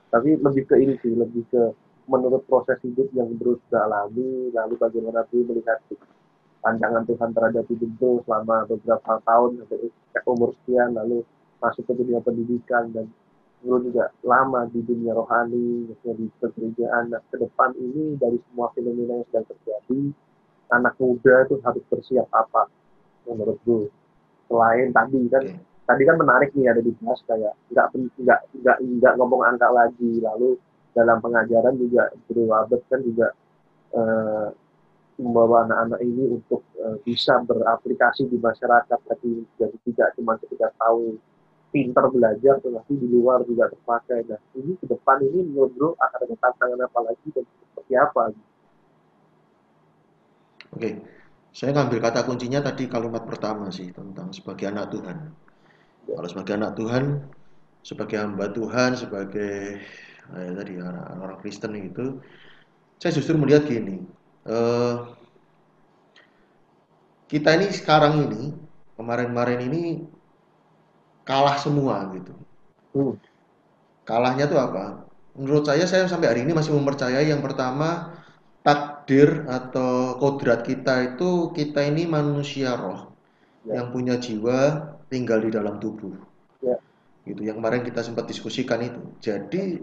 tapi 0.09 0.29
lebih 0.41 0.63
ke 0.65 0.75
ini 0.81 0.93
sih, 1.05 1.13
lebih 1.13 1.45
ke 1.53 1.63
menurut 2.09 2.41
proses 2.49 2.81
hidup 2.81 3.05
yang 3.13 3.29
terus 3.37 3.61
alami, 3.69 4.49
lalu 4.49 4.73
bagaimana 4.81 5.21
tuh 5.29 5.45
melihat 5.45 5.77
pandangan 6.59 7.03
Tuhan 7.07 7.31
terhadap 7.31 7.65
hidup 7.71 7.89
itu 7.89 8.11
selama 8.27 8.67
beberapa 8.67 9.11
tahun 9.23 9.49
sampai 9.63 9.89
umur 10.27 10.51
sekian 10.61 10.95
lalu 10.95 11.23
masuk 11.59 11.83
ke 11.87 11.93
dunia 11.95 12.19
pendidikan 12.23 12.91
dan 12.91 13.07
dulu 13.59 13.91
juga 13.91 14.11
lama 14.23 14.63
di 14.71 14.79
dunia 14.83 15.11
rohani 15.11 15.91
di 15.91 16.27
pekerjaan. 16.39 17.11
Nah, 17.11 17.19
ke 17.27 17.35
depan 17.35 17.75
ini 17.75 18.15
dari 18.15 18.39
semua 18.47 18.71
fenomena 18.71 19.19
yang 19.19 19.27
sedang 19.31 19.47
terjadi 19.51 20.01
anak 20.69 20.95
muda 21.01 21.35
itu 21.49 21.55
harus 21.65 21.83
bersiap 21.89 22.27
apa 22.31 22.69
menurut 23.25 23.57
gue 23.65 23.89
selain 24.49 24.89
tadi 24.93 25.21
kan 25.29 25.43
okay. 25.45 25.59
tadi 25.85 26.01
kan 26.05 26.15
menarik 26.17 26.49
nih 26.53 26.69
ada 26.69 26.81
di 26.81 26.93
kelas 26.97 27.19
kayak 27.25 27.53
nggak 27.73 27.87
nggak 27.93 28.39
nggak 28.63 28.77
nggak 28.79 29.13
ngomong 29.19 29.41
angka 29.43 29.67
lagi. 29.69 30.23
Lalu 30.23 30.55
dalam 30.95 31.19
pengajaran 31.19 31.75
juga 31.77 32.09
Guru 32.27 32.49
Abed 32.55 32.81
kan 32.89 32.99
juga 33.03 33.27
eh, 33.93 34.47
membawa 35.19 35.67
anak-anak 35.67 35.99
ini 36.01 36.39
untuk 36.39 36.63
uh, 36.79 36.95
bisa 37.03 37.43
beraplikasi 37.43 38.31
di 38.31 38.39
masyarakat. 38.39 38.99
Tapi 39.03 39.43
jadi 39.59 39.77
tidak 39.85 40.09
cuma 40.15 40.39
ketika 40.39 40.71
tahu 40.79 41.19
pinter 41.69 42.05
belajar 42.09 42.57
tetapi 42.63 42.93
di 42.97 43.07
luar 43.11 43.43
juga 43.45 43.69
terpakai. 43.69 44.25
Nah 44.25 44.41
ini 44.57 44.73
ke 44.79 44.85
depan 44.87 45.21
ini 45.21 45.45
menurut 45.51 45.71
bro 45.75 45.89
akan 45.99 46.19
ada 46.25 46.35
tantangan 46.39 46.79
apa 46.81 46.99
lagi 47.03 47.27
dan 47.35 47.45
seperti 47.45 47.93
apa? 47.99 48.23
Oke 50.73 50.91
saya 51.49 51.73
ngambil 51.73 51.99
kata 51.99 52.29
kuncinya 52.29 52.61
tadi 52.61 52.85
kalimat 52.85 53.25
pertama 53.25 53.73
sih 53.73 53.89
tentang 53.89 54.29
sebagai 54.29 54.69
anak 54.69 54.93
Tuhan. 54.93 55.17
Ya. 56.05 56.13
kalau 56.17 56.29
sebagai 56.29 56.53
anak 56.57 56.71
Tuhan 56.77 57.03
sebagai 57.85 58.17
hamba 58.17 58.45
Tuhan 58.53 58.91
sebagai 58.97 59.81
eh, 60.35 60.51
tadi 60.57 60.73
orang-orang 60.77 61.37
Kristen 61.41 61.73
itu 61.77 62.21
saya 63.01 63.11
justru 63.15 63.37
melihat 63.37 63.65
gini 63.65 64.03
uh, 64.47 65.11
kita 67.29 67.49
ini 67.59 67.67
sekarang 67.69 68.25
ini 68.25 68.43
kemarin-kemarin 68.97 69.59
ini 69.69 69.83
kalah 71.23 71.55
semua 71.61 72.09
gitu. 72.17 72.33
Hmm. 72.97 73.15
Kalahnya 74.03 74.49
tuh 74.49 74.59
apa? 74.59 75.05
Menurut 75.37 75.69
saya 75.69 75.85
saya 75.85 76.09
sampai 76.09 76.33
hari 76.33 76.41
ini 76.43 76.57
masih 76.57 76.73
mempercayai 76.73 77.29
yang 77.29 77.45
pertama 77.45 78.17
takdir 78.65 79.45
atau 79.47 80.17
kodrat 80.17 80.65
kita 80.65 81.15
itu 81.15 81.53
kita 81.55 81.85
ini 81.85 82.09
manusia 82.09 82.75
roh 82.75 83.13
ya. 83.63 83.79
yang 83.79 83.93
punya 83.93 84.19
jiwa 84.19 84.89
tinggal 85.07 85.39
di 85.39 85.53
dalam 85.53 85.77
tubuh. 85.77 86.11
Ya. 86.59 86.75
Gitu. 87.23 87.45
Yang 87.45 87.61
kemarin 87.61 87.81
kita 87.85 88.01
sempat 88.01 88.25
diskusikan 88.25 88.81
itu. 88.81 89.01
Jadi 89.21 89.79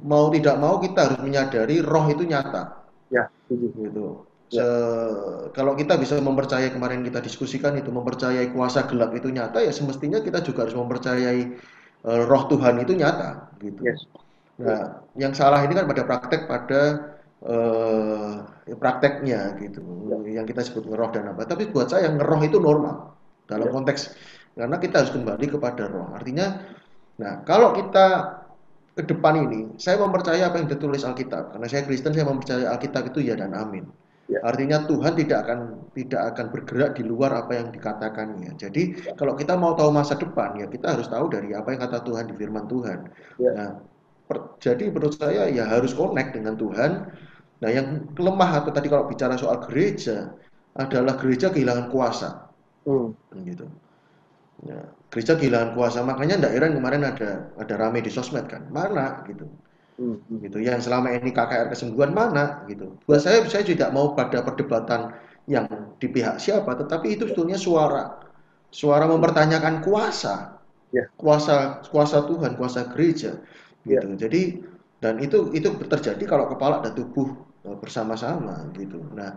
mau 0.00 0.32
tidak 0.32 0.56
mau 0.56 0.80
kita 0.80 1.12
harus 1.12 1.20
menyadari 1.20 1.82
roh 1.84 2.08
itu 2.08 2.24
nyata 2.24 2.79
Ya, 3.10 3.26
gitu. 3.50 4.24
Ya. 4.50 4.62
Se 4.62 4.66
kalau 5.54 5.78
kita 5.78 5.94
bisa 5.94 6.18
mempercayai 6.18 6.74
kemarin 6.74 7.06
kita 7.06 7.22
diskusikan 7.22 7.78
itu 7.78 7.90
mempercayai 7.90 8.50
kuasa 8.50 8.86
gelap 8.90 9.14
itu 9.14 9.30
nyata 9.30 9.62
ya 9.62 9.70
semestinya 9.70 10.18
kita 10.18 10.42
juga 10.42 10.66
harus 10.66 10.74
mempercayai 10.74 11.54
uh, 12.02 12.22
roh 12.26 12.42
Tuhan 12.50 12.82
itu 12.82 12.98
nyata 12.98 13.50
gitu. 13.62 13.82
Yes. 13.86 14.10
Nah, 14.58 15.06
yang 15.16 15.32
salah 15.32 15.62
ini 15.62 15.72
kan 15.72 15.86
pada 15.86 16.02
praktek 16.02 16.50
pada 16.50 16.80
uh, 17.46 18.42
prakteknya 18.74 19.54
gitu. 19.62 19.82
Ya. 20.10 20.42
Yang 20.42 20.46
kita 20.54 20.60
sebut 20.66 20.84
ngeroh 20.90 21.10
dan 21.14 21.30
apa. 21.30 21.46
Tapi 21.46 21.70
buat 21.70 21.86
saya 21.86 22.10
ngeroh 22.10 22.42
itu 22.42 22.58
normal 22.58 23.14
dalam 23.46 23.70
ya. 23.70 23.74
konteks 23.74 24.00
karena 24.58 24.76
kita 24.82 24.94
harus 25.06 25.12
kembali 25.14 25.46
kepada 25.46 25.86
roh. 25.86 26.10
Artinya 26.10 26.58
nah, 27.22 27.46
kalau 27.46 27.70
kita 27.70 28.39
ke 28.98 29.02
depan 29.06 29.46
ini, 29.48 29.60
saya 29.78 30.02
mempercayai 30.02 30.42
apa 30.42 30.60
yang 30.60 30.68
ditulis 30.68 31.06
Alkitab. 31.06 31.54
Karena 31.54 31.66
saya 31.70 31.82
Kristen, 31.86 32.12
saya 32.12 32.26
mempercayai 32.26 32.66
Alkitab 32.66 33.14
itu 33.14 33.22
ya 33.22 33.38
dan 33.38 33.54
amin. 33.54 33.86
Ya. 34.30 34.38
Artinya 34.46 34.86
Tuhan 34.86 35.18
tidak 35.18 35.38
akan 35.42 35.90
tidak 35.90 36.22
akan 36.34 36.46
bergerak 36.54 36.94
di 36.94 37.02
luar 37.02 37.34
apa 37.34 37.50
yang 37.58 37.74
dikatakannya. 37.74 38.54
Jadi 38.54 39.02
ya. 39.02 39.18
kalau 39.18 39.34
kita 39.34 39.58
mau 39.58 39.74
tahu 39.74 39.90
masa 39.90 40.14
depan 40.14 40.54
ya 40.54 40.70
kita 40.70 40.94
harus 40.94 41.10
tahu 41.10 41.26
dari 41.34 41.50
apa 41.50 41.74
yang 41.74 41.82
kata 41.82 42.06
Tuhan 42.06 42.30
di 42.30 42.34
firman 42.38 42.70
Tuhan. 42.70 43.10
Ya. 43.42 43.50
Nah, 43.58 43.70
per, 44.30 44.54
jadi 44.62 44.86
menurut 44.86 45.18
saya 45.18 45.50
ya 45.50 45.66
harus 45.66 45.90
connect 45.98 46.38
dengan 46.38 46.54
Tuhan. 46.54 47.10
Nah, 47.60 47.70
yang 47.74 48.06
lemah 48.14 48.62
atau 48.62 48.70
tadi 48.70 48.86
kalau 48.86 49.10
bicara 49.10 49.34
soal 49.34 49.58
gereja 49.66 50.30
adalah 50.78 51.18
gereja 51.18 51.50
kehilangan 51.50 51.90
kuasa. 51.90 52.46
Hmm. 52.86 53.10
Gitu. 53.34 53.66
Ya, 54.60 54.92
gereja 55.08 55.40
kehilangan 55.40 55.72
kuasa, 55.72 56.04
makanya 56.04 56.36
ndak 56.36 56.52
heran 56.52 56.76
kemarin 56.76 57.02
ada 57.08 57.48
ada 57.56 57.74
rame 57.80 58.04
di 58.04 58.12
sosmed 58.12 58.44
kan, 58.44 58.68
mana 58.68 59.24
gitu. 59.24 59.48
Hmm. 60.00 60.16
gitu. 60.40 60.56
Yang 60.60 60.88
selama 60.88 61.12
ini 61.12 61.28
KKR 61.28 61.68
kesembuhan 61.68 62.16
mana 62.16 62.64
gitu. 62.68 62.96
Buat 63.04 63.20
saya 63.20 63.44
saya 63.44 63.64
tidak 63.64 63.92
mau 63.92 64.16
pada 64.16 64.40
perdebatan 64.40 65.12
yang 65.44 65.68
di 66.00 66.08
pihak 66.08 66.40
siapa 66.40 66.72
tetapi 66.72 67.20
itu 67.20 67.28
sebetulnya 67.28 67.60
suara. 67.60 68.16
Suara 68.72 69.04
mempertanyakan 69.04 69.84
kuasa. 69.84 70.56
Yeah. 70.90 71.06
kuasa 71.14 71.86
kuasa 71.92 72.26
Tuhan 72.26 72.56
kuasa 72.56 72.90
gereja. 72.96 73.38
Gitu. 73.84 74.00
Yeah. 74.00 74.16
jadi 74.16 74.40
dan 75.04 75.20
itu 75.20 75.52
itu 75.52 75.68
terjadi 75.84 76.24
kalau 76.26 76.48
kepala 76.48 76.80
dan 76.80 76.96
tubuh 76.96 77.36
eh, 77.68 77.76
bersama-sama 77.76 78.72
gitu. 78.72 79.04
Nah 79.12 79.36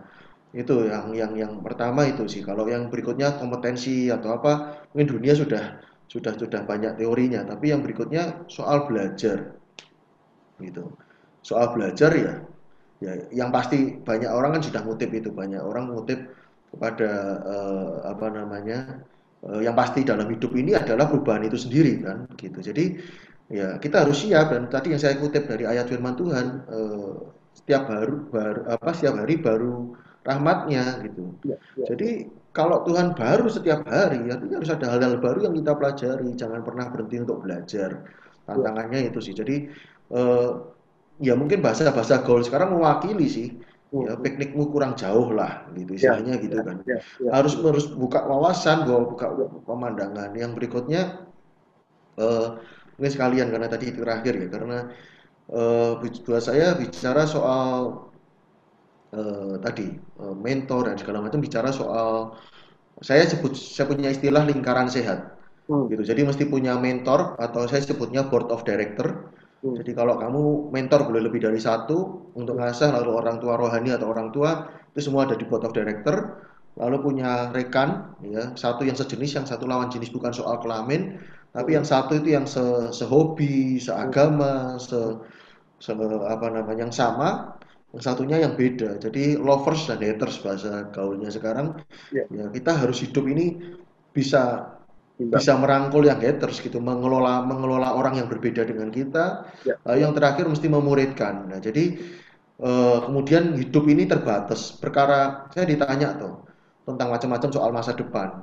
itu 0.54 0.86
yang 0.86 1.10
yang 1.12 1.32
yang 1.34 1.52
pertama 1.66 2.06
itu 2.06 2.24
sih. 2.30 2.42
Kalau 2.46 2.64
yang 2.70 2.86
berikutnya 2.88 3.34
kompetensi 3.36 4.06
atau 4.08 4.38
apa, 4.38 4.86
mungkin 4.94 5.18
dunia 5.18 5.34
sudah 5.34 5.82
sudah 6.06 6.32
sudah 6.38 6.62
banyak 6.62 6.94
teorinya. 6.94 7.42
Tapi 7.42 7.74
yang 7.74 7.82
berikutnya 7.82 8.46
soal 8.46 8.86
belajar, 8.86 9.58
gitu. 10.62 10.94
Soal 11.42 11.74
belajar 11.74 12.10
ya, 12.14 12.34
ya 13.02 13.12
yang 13.34 13.50
pasti 13.50 13.98
banyak 14.00 14.30
orang 14.30 14.56
kan 14.58 14.62
sudah 14.62 14.80
ngutip 14.86 15.10
itu 15.12 15.28
banyak 15.34 15.60
orang 15.60 15.90
ngutip 15.90 16.30
kepada 16.74 17.10
eh, 17.46 17.94
apa 18.10 18.26
namanya 18.30 18.78
eh, 19.46 19.60
yang 19.62 19.76
pasti 19.76 20.02
dalam 20.02 20.26
hidup 20.30 20.54
ini 20.54 20.74
adalah 20.74 21.06
perubahan 21.10 21.46
itu 21.46 21.58
sendiri 21.58 22.02
kan 22.02 22.26
gitu 22.34 22.58
jadi 22.64 22.84
ya 23.52 23.68
kita 23.78 24.08
harus 24.08 24.24
siap 24.24 24.50
dan 24.50 24.66
tadi 24.72 24.96
yang 24.96 25.02
saya 25.02 25.20
kutip 25.20 25.44
dari 25.46 25.68
ayat 25.68 25.86
firman 25.86 26.16
Tuhan 26.16 26.46
eh, 26.66 27.14
setiap 27.54 27.86
baru, 27.86 28.14
baru 28.32 28.60
apa 28.66 28.90
setiap 28.96 29.14
hari 29.22 29.38
baru 29.38 29.94
rahmatnya 30.24 31.04
gitu. 31.04 31.36
Ya, 31.44 31.56
ya. 31.76 31.86
Jadi 31.92 32.32
kalau 32.56 32.82
Tuhan 32.86 33.12
baru 33.12 33.46
setiap 33.50 33.84
hari, 33.84 34.30
artinya 34.30 34.56
harus 34.62 34.72
ada 34.72 34.86
hal-hal 34.88 35.20
baru 35.20 35.50
yang 35.50 35.54
kita 35.54 35.72
pelajari. 35.76 36.28
Jangan 36.34 36.60
pernah 36.64 36.86
berhenti 36.88 37.16
untuk 37.20 37.44
belajar. 37.44 37.90
Tantangannya 38.48 39.04
ya. 39.04 39.08
itu 39.12 39.20
sih. 39.20 39.34
Jadi 39.36 39.56
eh, 40.14 40.50
ya 41.20 41.34
mungkin 41.36 41.60
bahasa-bahasa 41.60 42.24
gaul 42.24 42.42
sekarang 42.42 42.74
mewakili 42.74 43.28
sih. 43.28 43.48
Ya, 43.94 44.18
hmm. 44.18 44.26
piknikmu 44.26 44.74
kurang 44.74 44.98
jauh 44.98 45.30
lah, 45.30 45.70
gitu 45.78 45.94
ya, 45.94 46.18
istilahnya 46.18 46.34
ya, 46.34 46.42
gitu 46.42 46.56
kan. 46.66 46.76
Ya, 46.82 46.98
ya. 46.98 47.30
Harus 47.30 47.54
harus 47.62 47.86
buka 47.94 48.26
wawasan, 48.26 48.90
bahwa 48.90 49.06
buka 49.06 49.30
pemandangan. 49.62 50.34
Yang 50.34 50.50
berikutnya, 50.58 51.30
eh, 52.18 52.48
ini 52.98 53.06
sekalian 53.06 53.54
karena 53.54 53.70
tadi 53.70 53.94
terakhir 53.94 54.34
ya, 54.34 54.48
karena 54.50 54.78
eh, 55.46 55.92
buat 56.26 56.42
saya 56.42 56.74
bicara 56.74 57.22
soal 57.22 58.10
uh, 59.14 59.54
tadi 59.62 59.94
uh, 60.18 60.34
mentor 60.34 60.90
dan 60.90 60.98
segala 60.98 61.22
macam 61.22 61.38
bicara 61.38 61.70
soal 61.70 62.34
saya 63.00 63.26
sebut 63.26 63.54
saya 63.54 63.90
punya 63.90 64.10
istilah 64.10 64.42
lingkaran 64.46 64.86
sehat. 64.86 65.34
Hmm. 65.64 65.88
gitu. 65.88 66.04
Jadi 66.04 66.28
mesti 66.28 66.44
punya 66.44 66.76
mentor 66.76 67.40
atau 67.40 67.64
saya 67.64 67.80
sebutnya 67.80 68.28
board 68.28 68.52
of 68.52 68.68
director. 68.68 69.32
Hmm. 69.64 69.80
jadi 69.80 69.96
kalau 69.96 70.20
kamu 70.20 70.68
mentor 70.76 71.08
boleh 71.08 71.24
lebih 71.24 71.40
dari 71.40 71.56
satu 71.56 72.28
untuk 72.36 72.60
ngasah 72.60 72.92
lalu 72.92 73.16
orang 73.16 73.40
tua 73.40 73.56
rohani 73.56 73.96
atau 73.96 74.12
orang 74.12 74.28
tua 74.28 74.68
itu 74.92 75.08
semua 75.08 75.24
ada 75.24 75.40
di 75.40 75.48
board 75.48 75.64
of 75.64 75.72
director. 75.72 76.44
Lalu 76.76 76.96
punya 77.00 77.48
rekan 77.54 78.12
ya 78.20 78.52
satu 78.58 78.84
yang 78.84 78.98
sejenis 78.98 79.40
yang 79.40 79.46
satu 79.48 79.64
lawan 79.64 79.88
jenis 79.88 80.12
bukan 80.12 80.36
soal 80.36 80.60
kelamin. 80.60 81.16
Tapi 81.54 81.78
yang 81.78 81.86
satu 81.86 82.18
itu 82.18 82.34
yang 82.34 82.44
se 82.50 82.60
sehobi 82.92 83.78
seagama 83.78 84.76
se, 84.76 85.22
se 85.78 85.94
apa 86.28 86.46
namanya 86.50 86.90
yang 86.90 86.92
sama 86.92 87.56
yang 87.94 88.02
satunya 88.02 88.42
yang 88.42 88.58
beda. 88.58 88.98
Jadi 88.98 89.38
lovers 89.38 89.86
dan 89.86 90.02
haters 90.02 90.42
bahasa 90.42 90.90
gaulnya 90.90 91.30
sekarang. 91.30 91.78
Ya. 92.10 92.26
ya 92.26 92.50
kita 92.50 92.74
harus 92.74 92.98
hidup 93.06 93.22
ini 93.30 93.62
bisa 94.10 94.74
Tindak. 95.14 95.38
bisa 95.38 95.54
merangkul 95.54 96.02
yang 96.02 96.18
haters 96.18 96.58
gitu, 96.58 96.82
mengelola 96.82 97.46
mengelola 97.46 97.94
orang 97.94 98.18
yang 98.18 98.26
berbeda 98.26 98.66
dengan 98.66 98.90
kita. 98.90 99.46
Ya. 99.62 99.78
Eh, 99.86 100.02
yang 100.02 100.10
terakhir 100.10 100.50
mesti 100.50 100.66
memuridkan. 100.66 101.54
Nah, 101.54 101.62
jadi 101.62 101.94
eh, 102.58 102.98
kemudian 103.06 103.54
hidup 103.54 103.86
ini 103.86 104.10
terbatas. 104.10 104.74
Perkara 104.74 105.46
saya 105.54 105.62
ditanya 105.62 106.18
tuh 106.18 106.42
tentang 106.82 107.14
macam-macam 107.14 107.48
soal 107.54 107.70
masa 107.70 107.94
depan, 107.94 108.42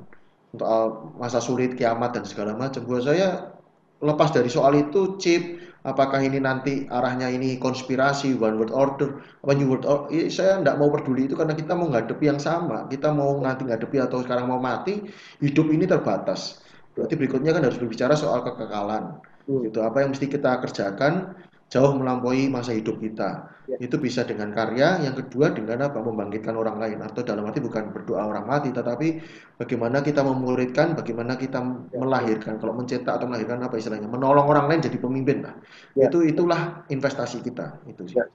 soal 0.56 1.12
masa 1.20 1.44
sulit, 1.44 1.76
kiamat 1.76 2.16
dan 2.16 2.24
segala 2.24 2.56
macam. 2.56 2.88
Buat 2.88 3.04
saya 3.04 3.52
lepas 4.00 4.32
dari 4.32 4.48
soal 4.48 4.80
itu 4.80 5.20
chip 5.20 5.60
apakah 5.82 6.22
ini 6.22 6.38
nanti 6.38 6.86
arahnya 6.90 7.30
ini 7.30 7.58
konspirasi 7.58 8.38
one 8.38 8.58
world 8.58 8.74
order? 8.74 9.22
Apa 9.42 9.54
new 9.58 9.70
world 9.70 9.86
order 9.86 10.10
ya, 10.14 10.30
saya 10.30 10.62
tidak 10.62 10.78
mau 10.78 10.90
peduli 10.94 11.26
itu 11.26 11.34
karena 11.34 11.58
kita 11.58 11.74
mau 11.74 11.90
ngadepi 11.90 12.26
yang 12.30 12.42
sama. 12.42 12.86
Kita 12.90 13.10
mau 13.14 13.38
nanti 13.42 13.66
ngadepi 13.66 13.98
atau 14.02 14.22
sekarang 14.22 14.50
mau 14.50 14.62
mati 14.62 15.02
hidup 15.42 15.68
ini 15.74 15.90
terbatas. 15.90 16.62
Berarti 16.94 17.14
berikutnya 17.18 17.56
kan 17.56 17.64
harus 17.66 17.80
berbicara 17.80 18.14
soal 18.14 18.46
kekekalan. 18.46 19.22
Hmm. 19.42 19.66
itu 19.66 19.82
apa 19.82 20.06
yang 20.06 20.14
mesti 20.14 20.30
kita 20.30 20.62
kerjakan 20.62 21.34
jauh 21.72 21.96
melampaui 21.96 22.52
masa 22.52 22.76
hidup 22.76 23.00
kita 23.00 23.48
Ya. 23.72 23.80
itu 23.80 23.96
bisa 23.96 24.28
dengan 24.28 24.52
karya 24.52 25.00
yang 25.00 25.16
kedua 25.16 25.56
dengan 25.56 25.88
apa 25.88 26.04
membangkitkan 26.04 26.52
orang 26.60 26.76
lain 26.76 27.00
atau 27.08 27.24
dalam 27.24 27.48
arti 27.48 27.64
bukan 27.64 27.96
berdoa 27.96 28.28
orang 28.28 28.44
mati 28.44 28.68
tetapi 28.76 29.24
bagaimana 29.56 30.04
kita 30.04 30.20
memuridkan 30.28 30.92
bagaimana 30.92 31.40
kita 31.40 31.64
Ya. 31.64 31.96
melahirkan 32.04 32.60
kalau 32.60 32.76
mencetak 32.76 33.16
atau 33.16 33.32
melahirkan 33.32 33.64
apa 33.64 33.80
istilahnya 33.80 34.12
menolong 34.12 34.44
orang 34.44 34.68
lain 34.68 34.84
jadi 34.84 34.98
pemimpin 35.00 35.48
lah 35.48 35.56
Ya. 35.96 36.12
itu 36.12 36.20
itulah 36.28 36.84
investasi 36.92 37.40
kita 37.48 37.80
itu 37.88 38.04
sih 38.12 38.20
Ya. 38.20 38.26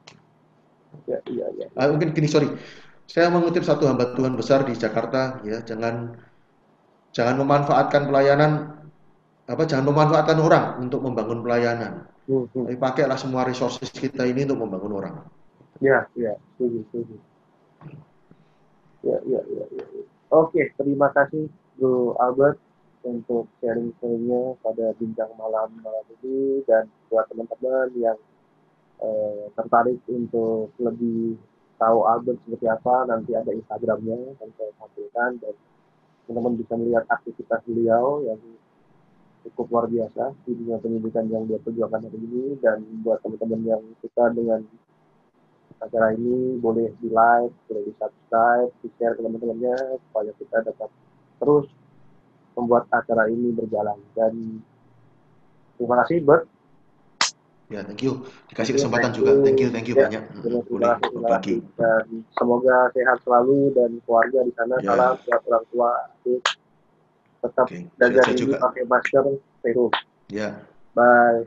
Ya, 1.05 1.19
iya, 1.29 1.47
iya. 1.61 1.67
Ah, 1.77 1.93
mungkin 1.93 2.17
gini 2.17 2.25
sorry 2.33 2.49
saya 3.05 3.29
mengutip 3.29 3.61
satu 3.61 3.85
hamba 3.85 4.17
Tuhan 4.17 4.33
besar 4.41 4.65
di 4.65 4.73
Jakarta 4.73 5.45
ya 5.45 5.61
jangan 5.61 6.17
jangan 7.13 7.37
memanfaatkan 7.45 8.09
pelayanan 8.09 8.73
apa 9.45 9.63
jangan 9.69 9.93
memanfaatkan 9.93 10.39
orang 10.41 10.65
untuk 10.81 11.05
membangun 11.05 11.45
pelayanan 11.45 12.09
Hmm, 12.27 12.51
hmm. 12.51 12.67
tapi 12.67 12.79
pakailah 12.79 13.19
semua 13.19 13.47
resources 13.47 13.87
kita 13.91 14.27
ini 14.27 14.43
untuk 14.47 14.67
membangun 14.67 14.95
orang 14.99 15.17
Ya, 15.85 16.09
ya, 16.17 16.33
setuju, 16.57 16.89
setuju. 16.89 17.17
Ya, 19.05 19.21
ya, 19.29 19.41
ya, 19.45 19.65
ya. 19.77 19.85
ya. 19.85 20.03
Oke, 20.33 20.73
terima 20.81 21.13
kasih 21.13 21.53
Bro 21.77 22.17
Albert 22.17 22.57
untuk 23.05 23.47
sharing-sharingnya 23.61 24.59
pada 24.65 24.97
bincang 24.99 25.31
malam 25.39 25.71
malam 25.85 26.05
ini 26.19 26.65
dan 26.67 26.89
buat 27.13 27.29
teman-teman 27.31 27.93
yang 27.95 28.19
eh, 29.05 29.53
tertarik 29.55 30.01
untuk 30.09 30.73
lebih 30.81 31.37
tahu 31.77 31.99
Albert 32.09 32.41
seperti 32.43 32.67
apa, 32.67 33.07
nanti 33.07 33.37
ada 33.37 33.53
Instagramnya 33.53 34.35
yang 34.41 34.51
saya 34.57 34.73
tampilkan 34.81 35.31
dan 35.45 35.55
teman-teman 36.27 36.59
bisa 36.59 36.73
melihat 36.75 37.05
aktivitas 37.13 37.61
beliau 37.69 38.25
yang 38.25 38.41
cukup 39.53 39.67
luar 39.71 39.87
biasa 39.87 40.35
di 40.45 40.53
dunia 40.57 40.77
pendidikan 40.79 41.25
yang 41.31 41.45
dia 41.47 41.59
perjuangkan 41.61 42.07
hari 42.07 42.19
ini. 42.19 42.59
Dan 42.59 42.83
buat 43.03 43.21
teman-teman 43.23 43.61
yang 43.63 43.83
suka 44.03 44.31
dengan 44.35 44.61
acara 45.77 46.17
ini 46.17 46.57
boleh 46.57 46.89
di 46.99 47.09
like, 47.13 47.53
boleh 47.69 47.83
di 47.85 47.93
subscribe, 48.01 48.71
di 48.81 48.89
share 48.97 49.15
ke 49.15 49.21
teman-temannya 49.21 49.77
supaya 50.09 50.31
kita 50.41 50.57
dapat 50.65 50.89
terus 51.37 51.67
membuat 52.57 52.89
acara 52.89 53.29
ini 53.29 53.53
berjalan. 53.53 54.01
Dan 54.17 54.65
terima 55.77 56.01
kasih 56.05 56.25
Bert. 56.25 56.45
Ya 57.67 57.83
thank 57.83 57.99
you. 57.99 58.23
Dikasih 58.47 58.55
Thank 58.55 58.71
you, 58.71 58.75
kesempatan 58.79 59.11
thank 59.11 59.19
juga. 59.19 59.31
thank 59.43 59.59
you 59.59 59.69
thank 59.75 59.87
you 59.91 59.97
Ya, 59.99 60.07
banyak. 60.07 60.23
terima 60.39 60.63
Hmm, 60.63 60.87
kasih, 60.95 61.11
berbagi. 61.19 61.55
dan 61.75 62.05
semoga 62.39 62.77
sehat 62.95 63.19
selalu 63.27 63.75
dan 63.75 63.91
keluarga 64.07 64.39
di 64.47 64.53
sana 64.55 64.75
Ya. 64.79 64.95
salam 64.95 65.13
buat 65.27 65.41
orang 65.51 65.65
tua 65.75 65.91
adik. 66.15 66.43
Tetap 67.47 67.67
oke 67.71 67.79
jaga 67.97 68.21
diri 68.35 68.55
pakai 68.59 68.85
masker 68.91 69.25
stay 69.63 69.73
home. 69.73 69.95
Ya. 70.27 70.67
Bye 70.93 71.47